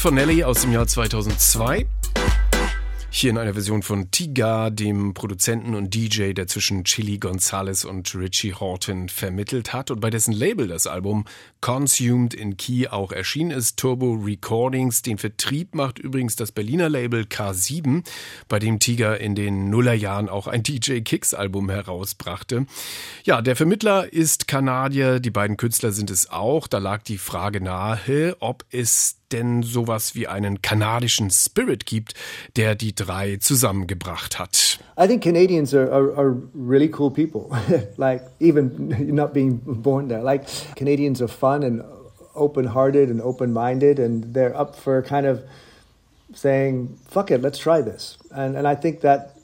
von 0.05 0.13
Nelly 0.13 0.43
aus 0.43 0.61
dem 0.61 0.71
Jahr 0.71 0.85
2002. 0.85 1.87
Hier 3.09 3.31
in 3.31 3.39
einer 3.39 3.53
Version 3.53 3.81
von 3.81 4.11
Tiga, 4.11 4.69
dem 4.69 5.15
Produzenten 5.15 5.73
und 5.73 5.95
DJ, 5.95 6.33
der 6.33 6.45
zwischen 6.45 6.83
Chili 6.83 7.17
Gonzalez 7.17 7.85
und 7.85 8.13
Richie 8.13 8.53
Horton 8.53 9.09
vermittelt 9.09 9.73
hat 9.73 9.89
und 9.89 10.01
bei 10.01 10.11
dessen 10.11 10.31
Label 10.31 10.67
das 10.67 10.85
Album 10.85 11.25
Consumed 11.59 12.35
in 12.35 12.55
Key 12.55 12.87
auch 12.87 13.11
erschienen 13.11 13.49
ist. 13.49 13.74
Turbo 13.85 14.13
Recordings. 14.13 15.03
Den 15.03 15.19
Vertrieb 15.19 15.75
macht 15.75 15.99
übrigens 15.99 16.35
das 16.35 16.51
Berliner 16.51 16.89
Label 16.89 17.21
K7, 17.21 18.03
bei 18.47 18.57
dem 18.57 18.79
Tiga 18.79 19.13
in 19.13 19.35
den 19.35 19.69
Nullerjahren 19.69 20.27
auch 20.27 20.47
ein 20.47 20.63
DJ 20.63 21.01
Kicks 21.01 21.35
Album 21.35 21.69
herausbrachte. 21.69 22.65
Ja, 23.25 23.43
der 23.43 23.55
Vermittler 23.55 24.11
ist 24.11 24.47
Kanadier, 24.47 25.19
die 25.19 25.29
beiden 25.29 25.55
Künstler 25.55 25.91
sind 25.91 26.09
es 26.09 26.31
auch. 26.31 26.65
Da 26.65 26.79
lag 26.79 27.03
die 27.03 27.19
Frage 27.19 27.61
nahe, 27.61 28.35
ob 28.39 28.65
es 28.71 29.17
denn 29.31 29.61
sowas 29.61 30.15
wie 30.15 30.27
einen 30.27 30.63
kanadischen 30.63 31.29
Spirit 31.29 31.85
gibt, 31.85 32.15
der 32.55 32.73
die 32.73 32.95
drei 32.95 33.37
zusammengebracht 33.37 34.39
hat. 34.39 34.79
I 34.99 35.05
think 35.07 35.21
Canadians 35.21 35.75
are, 35.75 35.91
are, 35.91 36.17
are 36.17 36.35
really 36.55 36.91
cool 36.97 37.11
people. 37.11 37.55
like, 37.97 38.23
even 38.39 39.13
not 39.13 39.31
being 39.33 39.61
born 39.63 40.07
there. 40.07 40.23
Like, 40.23 40.45
Canadians 40.75 41.21
are 41.21 41.27
fun 41.27 41.63
and 41.63 41.83
open 42.35 42.65
hearted 42.65 43.09
and 43.09 43.21
open 43.21 43.53
minded, 43.53 43.99
and 43.99 44.33
they're 44.33 44.55
up 44.55 44.75
for 44.75 45.01
kind 45.01 45.25
of 45.25 45.43
saying, 46.33 46.97
fuck 47.07 47.31
it, 47.31 47.41
let's 47.41 47.59
try 47.59 47.81
this. 47.81 48.17
And, 48.31 48.55
and 48.55 48.67
I 48.67 48.75
think 48.75 49.01
that 49.01 49.37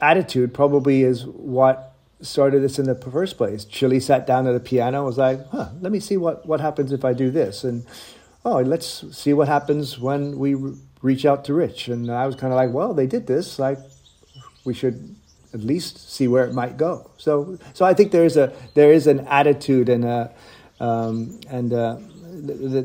attitude 0.00 0.52
probably 0.52 1.02
is 1.02 1.24
what 1.24 1.94
started 2.20 2.62
this 2.62 2.78
in 2.78 2.86
the 2.86 2.94
first 2.94 3.36
place. 3.36 3.64
Chili 3.64 4.00
sat 4.00 4.26
down 4.26 4.46
at 4.46 4.54
a 4.54 4.60
piano, 4.60 5.04
was 5.04 5.18
like, 5.18 5.46
huh, 5.48 5.70
let 5.80 5.92
me 5.92 6.00
see 6.00 6.16
what, 6.16 6.46
what 6.46 6.60
happens 6.60 6.92
if 6.92 7.04
I 7.04 7.12
do 7.12 7.30
this. 7.30 7.64
And 7.64 7.84
oh, 8.44 8.60
let's 8.60 9.04
see 9.16 9.32
what 9.32 9.48
happens 9.48 9.98
when 9.98 10.38
we 10.38 10.54
re- 10.54 10.76
reach 11.02 11.24
out 11.24 11.44
to 11.46 11.54
Rich. 11.54 11.88
And 11.88 12.10
I 12.10 12.26
was 12.26 12.36
kind 12.36 12.52
of 12.52 12.56
like, 12.56 12.72
well, 12.72 12.94
they 12.94 13.06
did 13.06 13.26
this. 13.26 13.58
Like, 13.58 13.78
we 14.64 14.74
should 14.74 15.14
at 15.54 15.60
least 15.60 16.10
see 16.10 16.28
where 16.28 16.44
it 16.44 16.52
might 16.52 16.76
go. 16.76 17.10
So, 17.16 17.58
so 17.72 17.84
I 17.84 17.94
think 17.94 18.12
there 18.12 18.24
is 18.24 18.36
a 18.36 18.52
there 18.74 18.92
is 18.92 19.06
an 19.06 19.20
attitude 19.20 19.88
and 19.88 20.04
a 20.04 20.30
um, 20.80 21.38
and 21.48 21.72
uh 21.72 21.98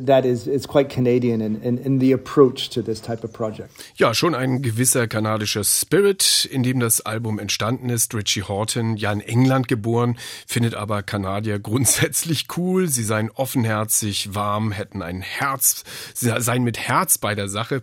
that 0.05 0.25
is 0.25 0.47
it's 0.47 0.67
quite 0.67 0.89
Canadian 0.89 1.41
in, 1.41 1.61
in, 1.61 1.77
in 1.77 1.99
the 1.99 2.13
approach 2.13 2.69
to 2.69 2.81
this 2.81 3.01
type 3.01 3.23
of 3.23 3.31
project. 3.33 3.69
Ja, 3.95 4.13
schon 4.13 4.35
ein 4.35 4.61
gewisser 4.61 5.07
kanadischer 5.07 5.63
Spirit, 5.63 6.47
in 6.51 6.63
dem 6.63 6.79
das 6.79 7.01
Album 7.01 7.39
entstanden 7.39 7.89
ist. 7.89 8.13
Richie 8.13 8.43
Horton, 8.43 8.97
ja 8.97 9.11
in 9.11 9.21
England 9.21 9.67
geboren, 9.67 10.17
findet 10.47 10.75
aber 10.75 11.03
Kanadier 11.03 11.59
grundsätzlich 11.59 12.47
cool. 12.57 12.87
Sie 12.87 13.03
seien 13.03 13.29
offenherzig, 13.31 14.33
warm, 14.33 14.71
hätten 14.71 15.01
ein 15.01 15.21
Herz, 15.21 15.83
seien 16.13 16.63
mit 16.63 16.77
Herz 16.77 17.17
bei 17.17 17.35
der 17.35 17.47
Sache 17.47 17.81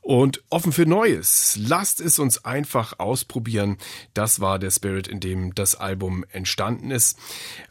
und 0.00 0.42
offen 0.50 0.72
für 0.72 0.86
Neues. 0.86 1.58
Lasst 1.60 2.00
es 2.00 2.18
uns 2.18 2.44
einfach 2.44 2.98
ausprobieren. 2.98 3.76
Das 4.14 4.40
war 4.40 4.58
der 4.58 4.70
Spirit, 4.70 5.08
in 5.08 5.20
dem 5.20 5.54
das 5.54 5.74
Album 5.74 6.24
entstanden 6.30 6.90
ist. 6.90 7.18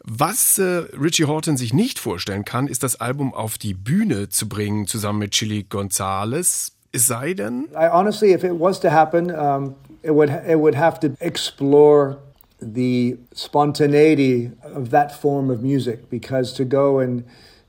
Was 0.02 0.58
äh, 0.58 0.84
Richie 1.00 1.24
Horton 1.24 1.56
sich 1.56 1.72
nicht 1.72 1.98
vorstellen 1.98 2.44
kann, 2.44 2.68
ist 2.68 2.82
das 2.82 2.96
Album 2.96 3.34
auf 3.46 3.58
die 3.58 3.74
Bühne 3.74 4.28
zu 4.28 4.48
bringen, 4.48 4.88
zusammen 4.88 5.20
mit 5.20 5.30
Chili 5.30 5.62
Gonzalez. 5.68 6.72
Es 6.90 7.06
sei 7.06 7.32
denn, 7.32 7.68
I 7.76 7.88
honestly, 7.92 8.32
if 8.32 8.42
it 8.42 8.58
was 8.58 8.80
to 8.80 8.90
happen, 8.90 9.30
um, 9.30 9.76
it 10.02 10.10
would 10.10 10.30
it 10.30 10.58
would 10.58 10.74
have 10.74 10.98
to 10.98 11.10
explore 11.20 12.18
the 12.60 13.18
spontaneity 13.32 14.50
of 14.74 14.90
that 14.90 15.12
form 15.12 15.48
of 15.48 15.62
music 15.62 16.10
because 16.10 16.52
to 16.54 16.64
go 16.64 16.98
and 16.98 17.22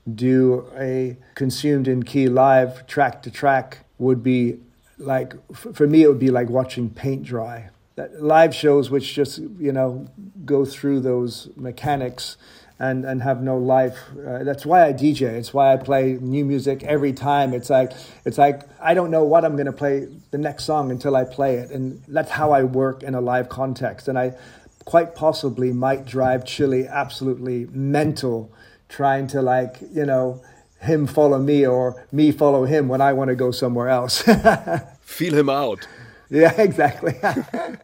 do 0.04 0.64
a 0.76 1.16
consumed 1.36 1.86
in 1.86 2.02
key 2.02 2.26
live 2.28 2.84
track 2.88 3.22
to 3.22 3.30
track 3.30 3.84
would 3.98 4.20
be 4.20 4.56
like 4.98 5.36
for 5.52 5.86
me 5.86 6.02
it 6.02 6.08
would 6.08 6.18
be 6.18 6.32
like 6.32 6.50
watching 6.50 6.90
paint 6.90 7.22
dry. 7.22 7.70
That 7.94 8.20
live 8.20 8.52
shows 8.52 8.90
which 8.90 9.14
just 9.14 9.38
you 9.60 9.70
know 9.70 10.08
go 10.44 10.64
through 10.64 11.02
those 11.02 11.50
mechanics 11.54 12.36
and 12.78 13.04
and 13.04 13.22
have 13.22 13.42
no 13.42 13.56
life. 13.56 13.98
Uh, 14.26 14.44
that's 14.44 14.64
why 14.64 14.86
I 14.86 14.92
DJ. 14.92 15.22
It's 15.22 15.52
why 15.52 15.72
I 15.72 15.76
play 15.76 16.18
new 16.20 16.44
music 16.44 16.84
every 16.84 17.12
time. 17.12 17.52
It's 17.52 17.70
like 17.70 17.92
it's 18.24 18.38
like 18.38 18.62
I 18.80 18.94
don't 18.94 19.10
know 19.10 19.24
what 19.24 19.44
I'm 19.44 19.54
going 19.54 19.66
to 19.66 19.72
play 19.72 20.06
the 20.30 20.38
next 20.38 20.64
song 20.64 20.90
until 20.90 21.16
I 21.16 21.24
play 21.24 21.56
it, 21.56 21.70
and 21.70 22.02
that's 22.08 22.30
how 22.30 22.52
I 22.52 22.62
work 22.62 23.02
in 23.02 23.14
a 23.14 23.20
live 23.20 23.48
context. 23.48 24.08
And 24.08 24.18
I 24.18 24.34
quite 24.84 25.14
possibly 25.14 25.72
might 25.72 26.04
drive 26.04 26.44
Chili 26.44 26.86
absolutely 26.86 27.66
mental, 27.72 28.52
trying 28.88 29.26
to 29.28 29.42
like 29.42 29.78
you 29.92 30.06
know 30.06 30.42
him 30.80 31.06
follow 31.06 31.38
me 31.38 31.66
or 31.66 32.06
me 32.12 32.30
follow 32.30 32.64
him 32.64 32.88
when 32.88 33.00
I 33.00 33.12
want 33.12 33.28
to 33.28 33.34
go 33.34 33.50
somewhere 33.50 33.88
else. 33.88 34.22
feel 35.00 35.34
him 35.34 35.48
out. 35.48 35.88
yeah, 36.30 36.52
exactly. 36.60 37.14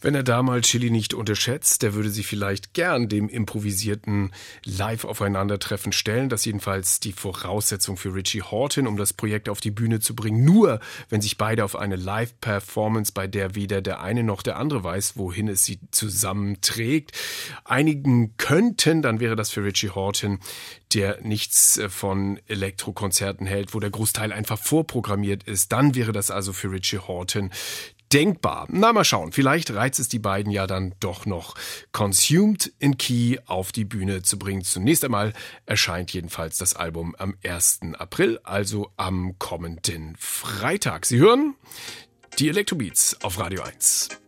Wenn 0.00 0.14
er 0.14 0.22
da 0.22 0.42
mal 0.42 0.60
Chili 0.60 0.90
nicht 0.90 1.14
unterschätzt, 1.14 1.82
der 1.82 1.94
würde 1.94 2.10
sich 2.10 2.26
vielleicht 2.26 2.74
gern 2.74 3.08
dem 3.08 3.28
improvisierten 3.28 4.32
Live-Aufeinandertreffen 4.64 5.92
stellen. 5.92 6.28
Das 6.28 6.40
ist 6.40 6.46
jedenfalls 6.46 7.00
die 7.00 7.12
Voraussetzung 7.12 7.96
für 7.96 8.14
Richie 8.14 8.42
Horton, 8.42 8.86
um 8.86 8.96
das 8.96 9.12
Projekt 9.12 9.48
auf 9.48 9.60
die 9.60 9.70
Bühne 9.70 10.00
zu 10.00 10.14
bringen. 10.14 10.44
Nur 10.44 10.80
wenn 11.08 11.20
sich 11.20 11.38
beide 11.38 11.64
auf 11.64 11.76
eine 11.76 11.96
Live-Performance, 11.96 13.12
bei 13.12 13.26
der 13.26 13.54
weder 13.54 13.82
der 13.82 14.00
eine 14.00 14.22
noch 14.22 14.42
der 14.42 14.58
andere 14.58 14.84
weiß, 14.84 15.16
wohin 15.16 15.48
es 15.48 15.64
sie 15.64 15.78
zusammenträgt, 15.90 17.12
einigen 17.64 18.36
könnten, 18.36 19.02
dann 19.02 19.20
wäre 19.20 19.36
das 19.36 19.50
für 19.50 19.64
Richie 19.64 19.90
Horton, 19.90 20.38
der 20.94 21.20
nichts 21.22 21.78
äh, 21.78 21.88
von 21.88 22.40
Elektrokonzerten 22.46 23.46
hält, 23.46 23.74
wo 23.74 23.80
der 23.80 23.90
Großteil 23.90 24.32
einfach 24.32 24.58
vorprogrammiert 24.58 25.44
ist. 25.44 25.72
Dann 25.72 25.94
wäre 25.94 26.12
das 26.12 26.30
also 26.30 26.52
für 26.52 26.70
Richie 26.70 26.98
Horton 26.98 27.50
denkbar. 28.12 28.66
Na, 28.70 28.92
mal 28.92 29.04
schauen. 29.04 29.32
Vielleicht 29.32 29.70
reizt 29.72 29.98
es 29.98 30.08
die 30.08 30.18
beiden 30.18 30.52
ja 30.52 30.66
dann 30.66 30.94
doch 31.00 31.26
noch, 31.26 31.54
Consumed 31.92 32.72
in 32.78 32.98
Key 32.98 33.38
auf 33.46 33.72
die 33.72 33.84
Bühne 33.84 34.22
zu 34.22 34.38
bringen. 34.38 34.62
Zunächst 34.62 35.04
einmal 35.04 35.32
erscheint 35.64 36.12
jedenfalls 36.12 36.58
das 36.58 36.74
Album 36.74 37.14
am 37.18 37.36
1. 37.44 37.80
April, 37.98 38.40
also 38.42 38.90
am 38.96 39.38
kommenden 39.38 40.16
Freitag. 40.18 41.06
Sie 41.06 41.18
hören 41.18 41.54
die 42.38 42.48
Elektrobeats 42.48 43.22
auf 43.22 43.38
Radio 43.38 43.62
1. 43.62 44.25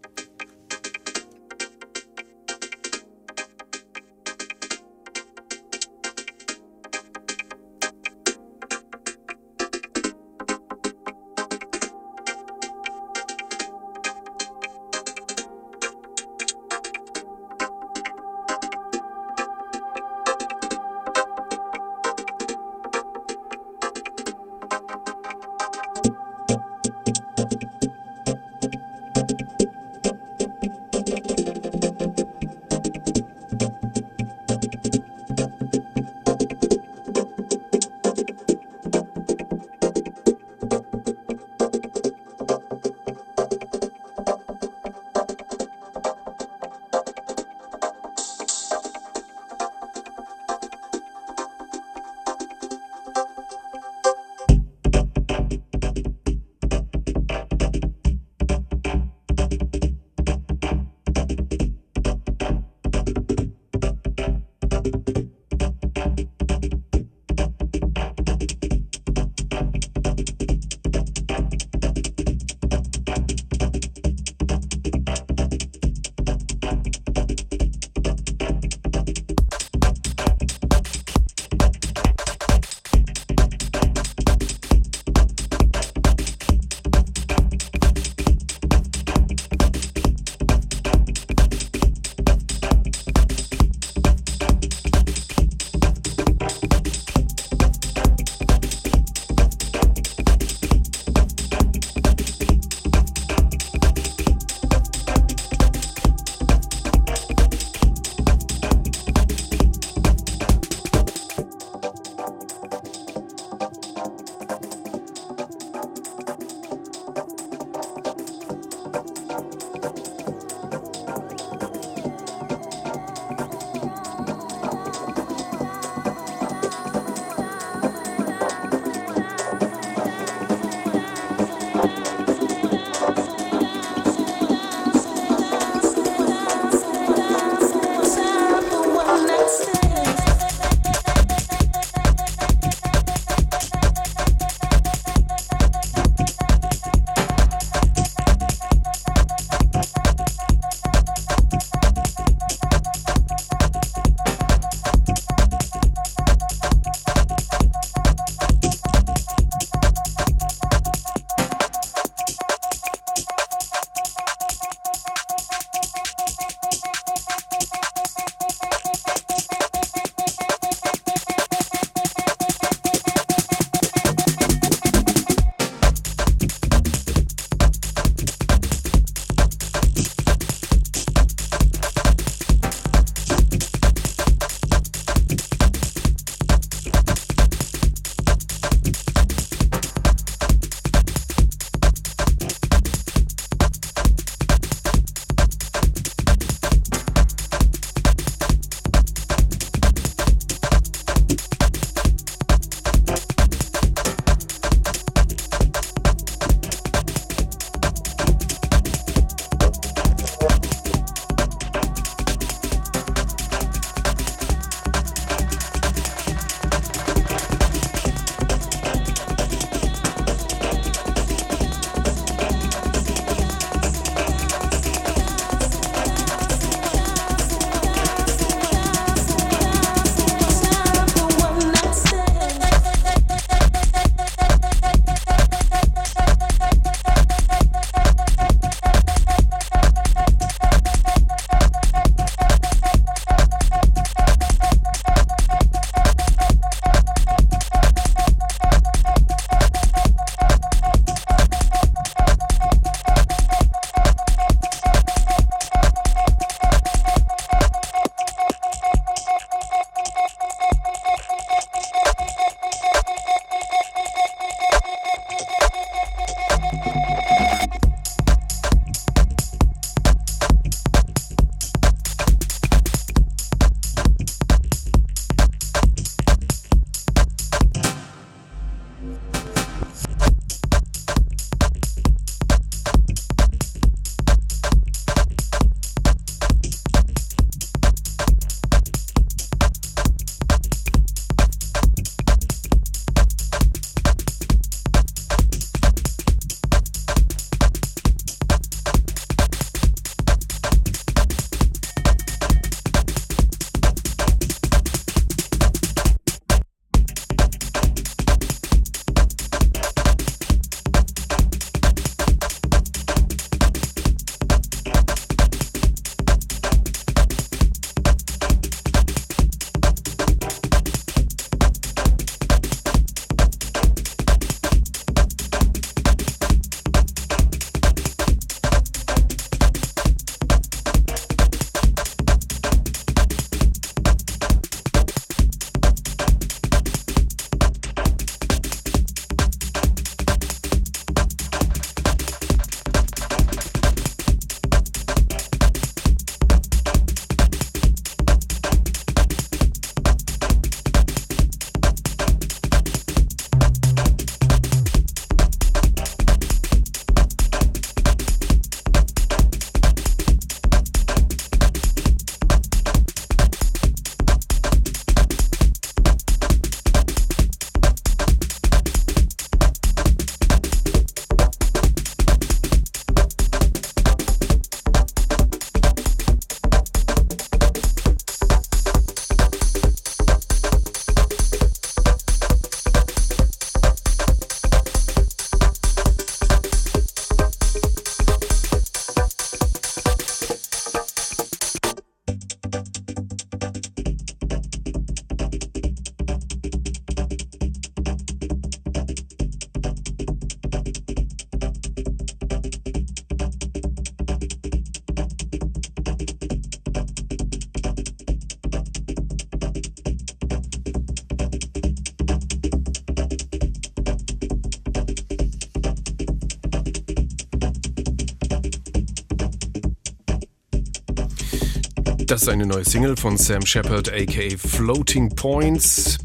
Das 422.38 422.44
ist 422.44 422.50
eine 422.50 422.66
neue 422.66 422.84
Single 422.84 423.16
von 423.16 423.36
Sam 423.36 423.66
Shepard, 423.66 424.12
aka 424.12 424.56
Floating 424.56 425.34
Points, 425.34 426.18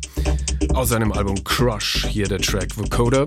aus 0.75 0.89
seinem 0.89 1.11
Album 1.11 1.43
Crush. 1.43 2.05
Hier 2.07 2.27
der 2.27 2.37
Track 2.37 2.77
Vocoder. 2.77 3.25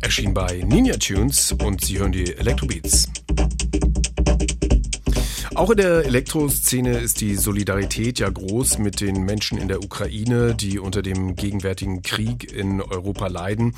Erschien 0.00 0.32
bei 0.32 0.62
Ninja 0.64 0.96
Tunes 0.96 1.50
und 1.50 1.84
Sie 1.84 1.98
hören 1.98 2.12
die 2.12 2.32
Electrobeats. 2.36 3.08
Auch 5.56 5.70
in 5.70 5.76
der 5.76 6.04
Elektroszene 6.04 6.98
ist 6.98 7.20
die 7.20 7.36
Solidarität 7.36 8.18
ja 8.18 8.28
groß 8.28 8.78
mit 8.78 9.00
den 9.00 9.22
Menschen 9.22 9.56
in 9.56 9.68
der 9.68 9.84
Ukraine, 9.84 10.54
die 10.54 10.80
unter 10.80 11.00
dem 11.00 11.36
gegenwärtigen 11.36 12.02
Krieg 12.02 12.52
in 12.52 12.80
Europa 12.82 13.28
leiden. 13.28 13.74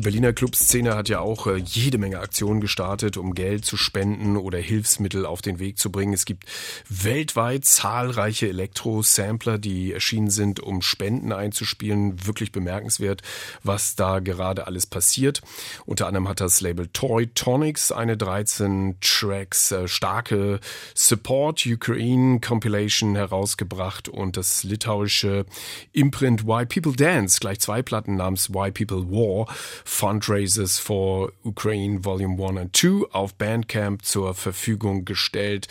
Die 0.00 0.04
Berliner 0.04 0.32
Clubszene 0.32 0.96
hat 0.96 1.10
ja 1.10 1.20
auch 1.20 1.46
äh, 1.46 1.56
jede 1.56 1.98
Menge 1.98 2.20
Aktionen 2.20 2.62
gestartet, 2.62 3.18
um 3.18 3.34
Geld 3.34 3.66
zu 3.66 3.76
spenden 3.76 4.38
oder 4.38 4.56
Hilfsmittel 4.56 5.26
auf 5.26 5.42
den 5.42 5.58
Weg 5.58 5.78
zu 5.78 5.92
bringen. 5.92 6.14
Es 6.14 6.24
gibt 6.24 6.46
weltweit 6.88 7.66
zahlreiche 7.66 8.48
Elektro-Sampler, 8.48 9.58
die 9.58 9.92
erschienen 9.92 10.30
sind, 10.30 10.58
um 10.58 10.80
Spenden 10.80 11.34
einzuspielen. 11.34 12.26
Wirklich 12.26 12.50
bemerkenswert, 12.50 13.20
was 13.62 13.94
da 13.94 14.20
gerade 14.20 14.66
alles 14.66 14.86
passiert. 14.86 15.42
Unter 15.84 16.06
anderem 16.06 16.28
hat 16.28 16.40
das 16.40 16.62
Label 16.62 16.88
Toy 16.94 17.26
Tonics 17.26 17.92
eine 17.92 18.16
13 18.16 18.96
Tracks 19.02 19.70
äh, 19.70 19.86
starke 19.86 20.60
Support 20.94 21.66
Ukraine 21.66 22.40
Compilation 22.40 23.16
herausgebracht 23.16 24.08
und 24.08 24.38
das 24.38 24.64
litauische 24.64 25.44
Imprint 25.92 26.46
Why 26.46 26.64
People 26.64 26.96
Dance, 26.96 27.38
gleich 27.38 27.60
zwei 27.60 27.82
Platten 27.82 28.16
namens 28.16 28.48
Why 28.48 28.70
People 28.70 29.10
War, 29.10 29.46
Fundraisers 29.90 30.78
for 30.78 31.32
Ukraine 31.44 32.04
Volume 32.04 32.42
1 32.42 32.58
and 32.58 32.76
2 32.76 33.12
auf 33.12 33.34
Bandcamp 33.34 34.04
zur 34.04 34.34
Verfügung 34.34 35.04
gestellt. 35.04 35.66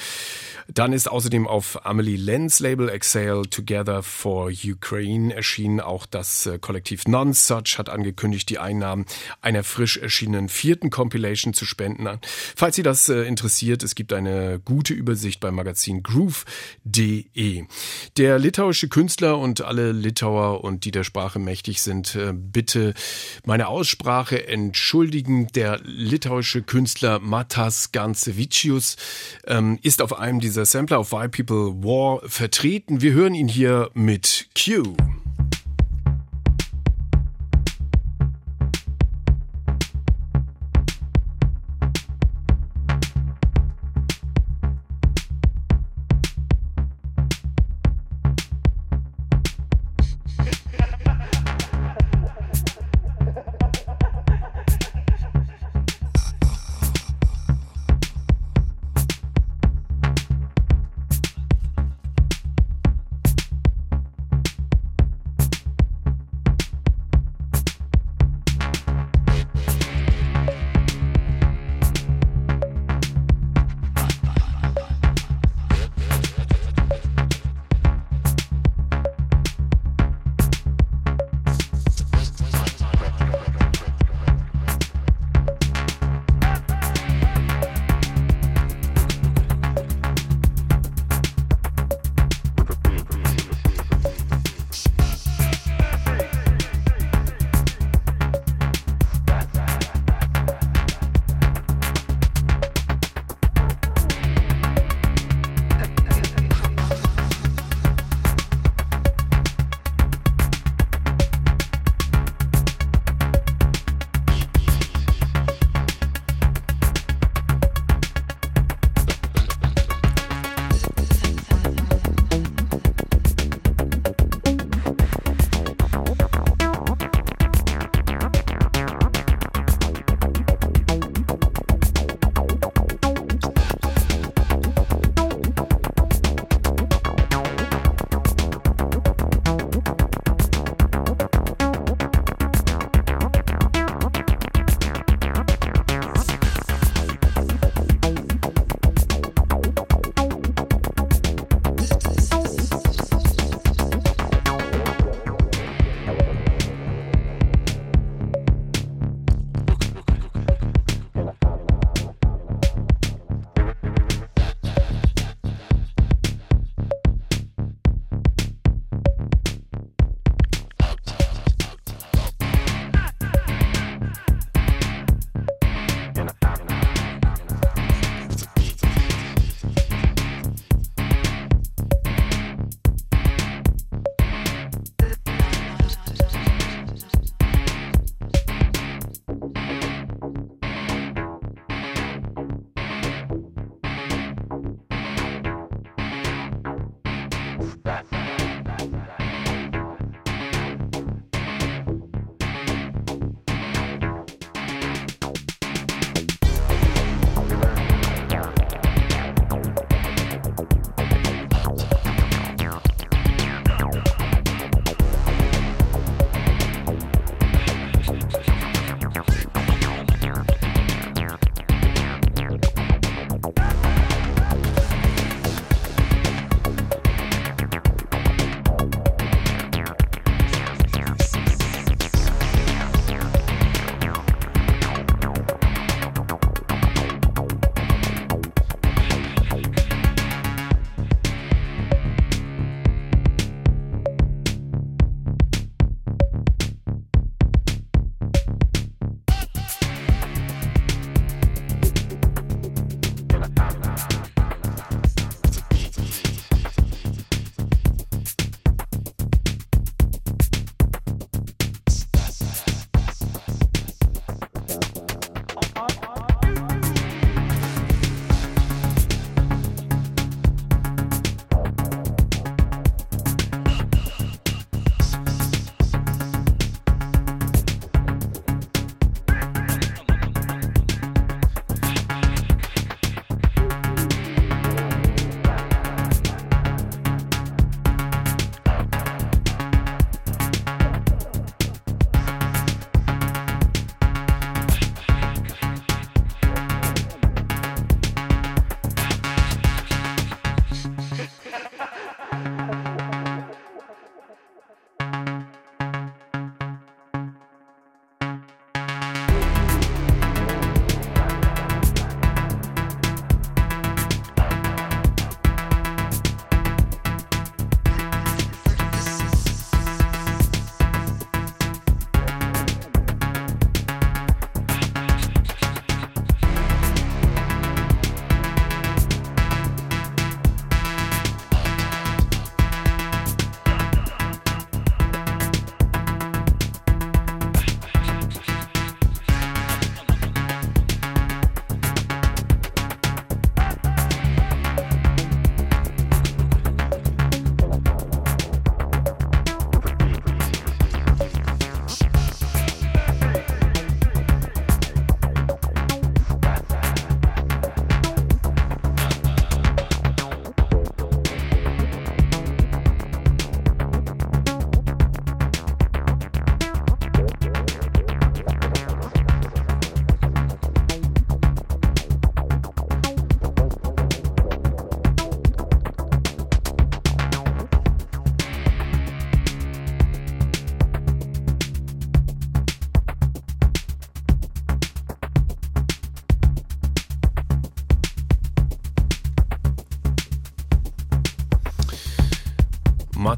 Dann 0.67 0.93
ist 0.93 1.09
außerdem 1.09 1.47
auf 1.47 1.83
Amelie 1.85 2.17
Lenz 2.17 2.59
Label 2.59 2.89
Exhale 2.89 3.49
Together 3.49 4.03
for 4.03 4.51
Ukraine 4.51 5.33
erschienen. 5.33 5.79
Auch 5.79 6.05
das 6.05 6.45
äh, 6.45 6.59
Kollektiv 6.59 7.07
Nonsuch 7.07 7.77
hat 7.77 7.89
angekündigt, 7.89 8.49
die 8.49 8.59
Einnahmen 8.59 9.05
einer 9.41 9.63
frisch 9.63 9.97
erschienenen 9.97 10.49
vierten 10.49 10.91
Compilation 10.91 11.53
zu 11.53 11.65
spenden. 11.65 12.07
Falls 12.55 12.75
Sie 12.75 12.83
das 12.83 13.09
äh, 13.09 13.23
interessiert, 13.23 13.81
es 13.81 13.95
gibt 13.95 14.13
eine 14.13 14.59
gute 14.59 14.93
Übersicht 14.93 15.39
beim 15.39 15.55
Magazin 15.55 16.03
Groove.de. 16.03 17.63
Der 18.17 18.37
litauische 18.37 18.89
Künstler 18.89 19.39
und 19.39 19.61
alle 19.61 19.91
Litauer 19.91 20.63
und 20.63 20.85
die 20.85 20.91
der 20.91 21.05
Sprache 21.05 21.39
mächtig 21.39 21.81
sind, 21.81 22.15
äh, 22.15 22.33
bitte 22.33 22.93
meine 23.45 23.69
Aussprache 23.69 24.08
entschuldigen. 24.09 25.47
Der 25.53 25.79
litauische 25.83 26.63
Künstler 26.63 27.19
Matas 27.19 27.91
Gansevicius 27.91 28.97
ähm, 29.45 29.77
ist 29.83 30.01
auf 30.01 30.17
einem 30.17 30.39
dieser 30.39 30.65
Sampler 30.65 30.99
auf 30.99 31.11
Why 31.11 31.27
People 31.27 31.83
War 31.83 32.21
vertreten. 32.27 33.01
Wir 33.01 33.13
hören 33.13 33.35
ihn 33.35 33.47
hier 33.47 33.91
mit 33.93 34.47
Q. 34.55 34.95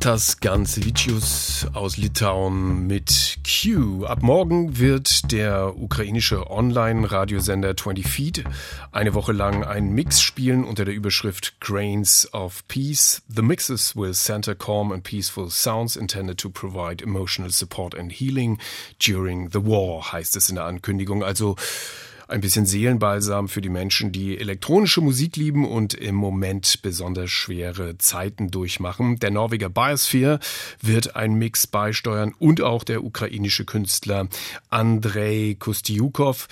Matas 0.02 0.40
Gansevicius 0.40 1.68
aus 1.73 1.98
Litauen 1.98 2.88
mit 2.88 3.38
Q. 3.45 4.03
Ab 4.06 4.23
morgen 4.23 4.80
wird 4.80 5.32
der 5.32 5.78
ukrainische 5.78 6.49
Online-Radiosender 6.49 7.78
20 7.78 8.07
Feet 8.07 8.44
eine 8.91 9.14
Woche 9.14 9.32
lang 9.32 9.64
einen 9.64 9.94
Mix 9.94 10.19
spielen 10.19 10.64
unter 10.64 10.86
der 10.86 10.95
Überschrift 10.95 11.60
Grains 11.60 12.28
of 12.34 12.68
Peace. 12.68 13.22
The 13.30 13.44
mixes 13.44 13.95
will 13.95 14.15
center 14.15 14.56
calm 14.56 14.91
and 14.91 15.03
peaceful 15.03 15.52
sounds 15.52 15.95
intended 15.95 16.40
to 16.40 16.49
provide 16.49 17.03
emotional 17.03 17.52
support 17.52 17.94
and 17.94 18.11
healing 18.11 18.57
during 18.98 19.52
the 19.52 19.64
war, 19.64 20.11
heißt 20.11 20.36
es 20.36 20.49
in 20.49 20.56
der 20.56 20.65
Ankündigung. 20.65 21.23
Also 21.23 21.57
ein 22.31 22.41
bisschen 22.41 22.65
Seelenbalsam 22.65 23.47
für 23.47 23.61
die 23.61 23.69
Menschen, 23.69 24.11
die 24.11 24.37
elektronische 24.37 25.01
Musik 25.01 25.35
lieben 25.35 25.67
und 25.67 25.93
im 25.93 26.15
Moment 26.15 26.81
besonders 26.81 27.29
schwere 27.29 27.97
Zeiten 27.97 28.49
durchmachen. 28.49 29.19
Der 29.19 29.31
Norweger 29.31 29.69
Biosphere 29.69 30.39
wird 30.81 31.15
einen 31.15 31.35
Mix 31.35 31.67
beisteuern 31.67 32.33
und 32.39 32.61
auch 32.61 32.83
der 32.83 33.03
ukrainische 33.03 33.65
Künstler 33.65 34.27
Andrei 34.69 35.55
Kostiukov. 35.59 36.47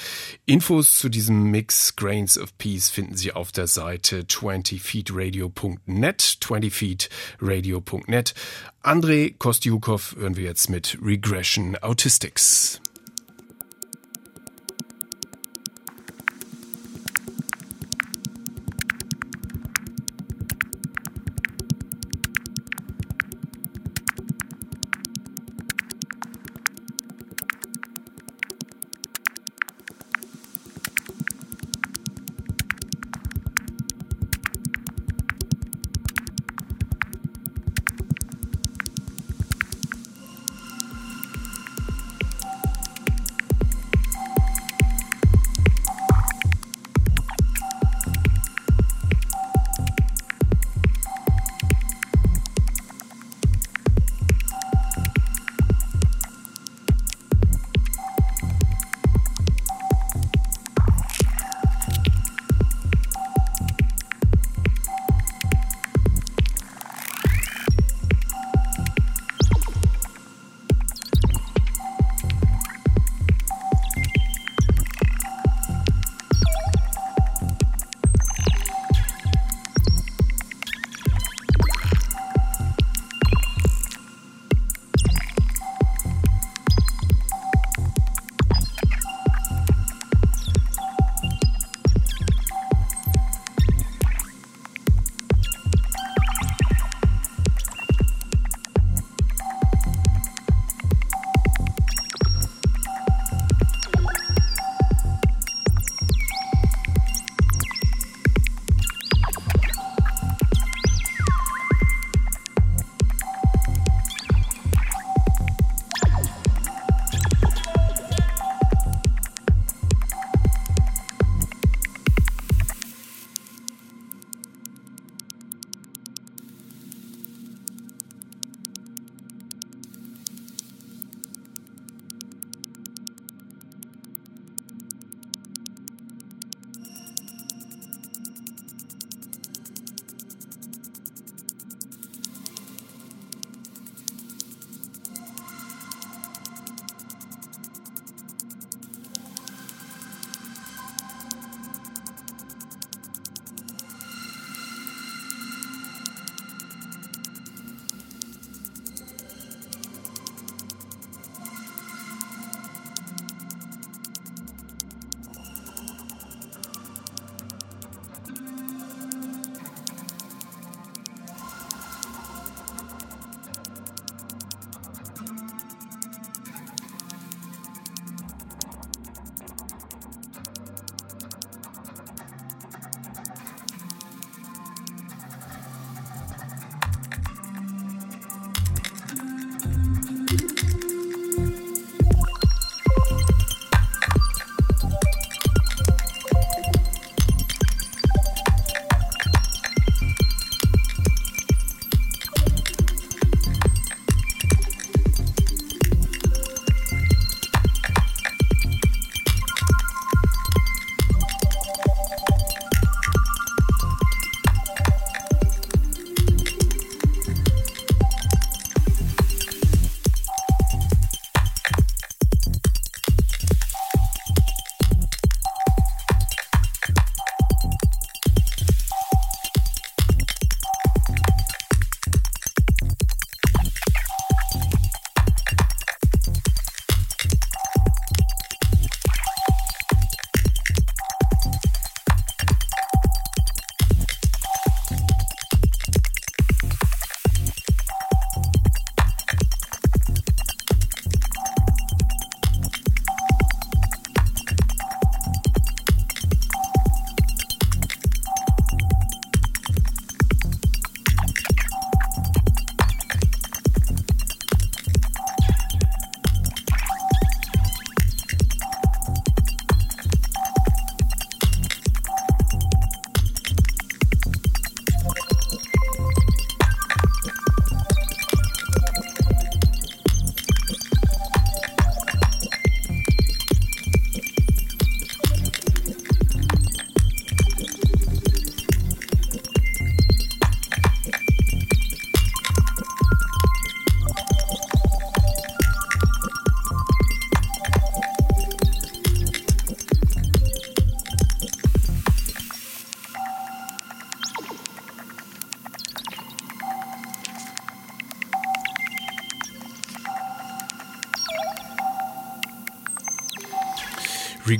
Infos 0.46 0.98
zu 0.98 1.10
diesem 1.10 1.50
Mix 1.50 1.96
Grains 1.96 2.38
of 2.38 2.58
Peace 2.58 2.90
finden 2.90 3.16
Sie 3.16 3.32
auf 3.32 3.52
der 3.52 3.68
Seite 3.68 4.22
20feetradio.net, 4.22 6.38
20feetradio.net. 6.42 8.34
Andrei 8.82 9.36
Kostiukov 9.38 10.16
hören 10.18 10.36
wir 10.36 10.44
jetzt 10.44 10.70
mit 10.70 10.98
Regression 11.02 11.78
Autistics. 11.78 12.82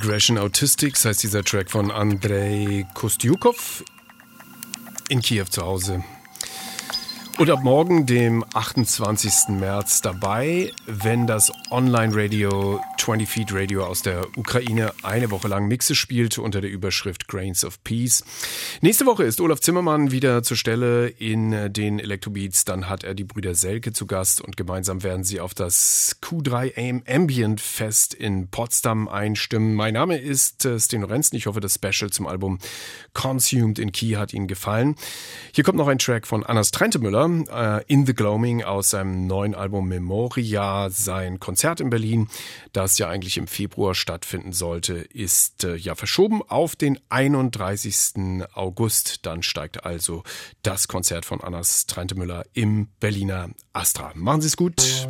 Regression 0.02 0.38
Autistics 0.38 1.04
heißt 1.04 1.24
dieser 1.24 1.44
Track 1.44 1.70
von 1.70 1.92
Andrei 1.92 2.88
Kostyukov 2.94 3.84
in 5.10 5.22
Kiew 5.22 5.44
zu 5.50 5.62
Hause. 5.62 6.04
Und 7.38 7.50
ab 7.50 7.64
morgen, 7.64 8.06
dem 8.06 8.46
28. 8.54 9.50
März, 9.50 10.00
dabei, 10.02 10.72
wenn 10.86 11.28
das 11.28 11.52
Online-Radio 11.70 12.82
20 13.10 13.28
Feet 13.28 13.52
Radio 13.56 13.86
aus 13.88 14.04
der 14.04 14.28
Ukraine 14.38 14.94
eine 15.02 15.32
Woche 15.32 15.48
lang 15.48 15.68
Mixe 15.68 15.96
spielt 15.96 16.38
unter 16.38 16.62
der 16.62 16.70
Überschrift 16.70 17.28
Grains 17.28 17.66
of 17.66 17.84
Peace. 17.84 18.24
Nächste 18.82 19.08
Woche 19.08 19.24
ist 19.24 19.42
Olaf 19.42 19.62
Zimmermann 19.62 20.12
wieder 20.12 20.44
zur 20.44 20.56
Stelle 20.56 21.08
in 21.08 21.74
den 21.74 21.98
Electrobeats. 21.98 22.66
Dann 22.66 22.88
hat 22.88 23.04
er 23.04 23.16
die 23.16 23.24
Brüder 23.24 23.56
Selke 23.56 23.94
zu 23.94 24.06
Gast 24.06 24.42
und 24.42 24.58
gemeinsam 24.58 25.02
werden 25.02 25.24
sie 25.24 25.40
auf 25.40 25.56
das 25.56 26.18
Q3 26.22 27.02
Ambient 27.12 27.62
Fest 27.62 28.14
in 28.14 28.50
Potsdam 28.50 29.08
einstimmen. 29.08 29.74
Mein 29.74 29.96
Name 29.96 30.20
ist 30.20 30.66
äh, 30.66 30.80
Sten 30.80 31.02
Lorenzen. 31.02 31.36
Ich 31.36 31.48
hoffe, 31.48 31.62
das 31.62 31.74
Special 31.74 32.12
zum 32.12 32.28
Album 32.28 32.60
Consumed 33.14 33.80
in 33.80 33.92
Key 33.92 34.18
hat 34.18 34.36
Ihnen 34.36 34.48
gefallen. 34.48 34.96
Hier 35.52 35.64
kommt 35.64 35.80
noch 35.80 35.88
ein 35.88 35.98
Track 35.98 36.28
von 36.28 36.46
Annas 36.46 36.70
Trentemüller 36.70 37.80
äh, 37.80 37.84
In 37.92 38.06
the 38.06 38.14
Gloaming 38.14 38.64
aus 38.64 38.92
seinem 38.92 39.26
neuen 39.26 39.56
Album 39.56 39.88
Memoria. 39.88 40.92
Sein 40.92 41.40
Konzert 41.40 41.82
in 41.82 41.90
Berlin, 41.90 42.28
das 42.72 42.99
ja 43.00 43.10
eigentlich 43.10 43.38
im 43.38 43.48
Februar 43.48 43.96
stattfinden 43.96 44.54
sollte, 44.54 44.94
ist 44.94 45.64
äh, 45.64 45.76
ja 45.76 45.96
verschoben 45.96 46.42
auf 46.44 46.76
den 46.76 47.00
31. 47.10 48.44
August. 48.54 49.26
Dann 49.26 49.44
steigt 49.44 49.86
also 49.86 50.24
das 50.62 50.88
Konzert 50.88 51.26
von 51.26 51.42
Annas 51.42 51.86
Trentemüller 51.86 52.46
im 52.54 52.90
Berliner 53.00 53.50
Astra. 53.74 54.12
Machen 54.16 54.42
Sie 54.42 54.48
es 54.48 54.58
gut. 54.58 55.08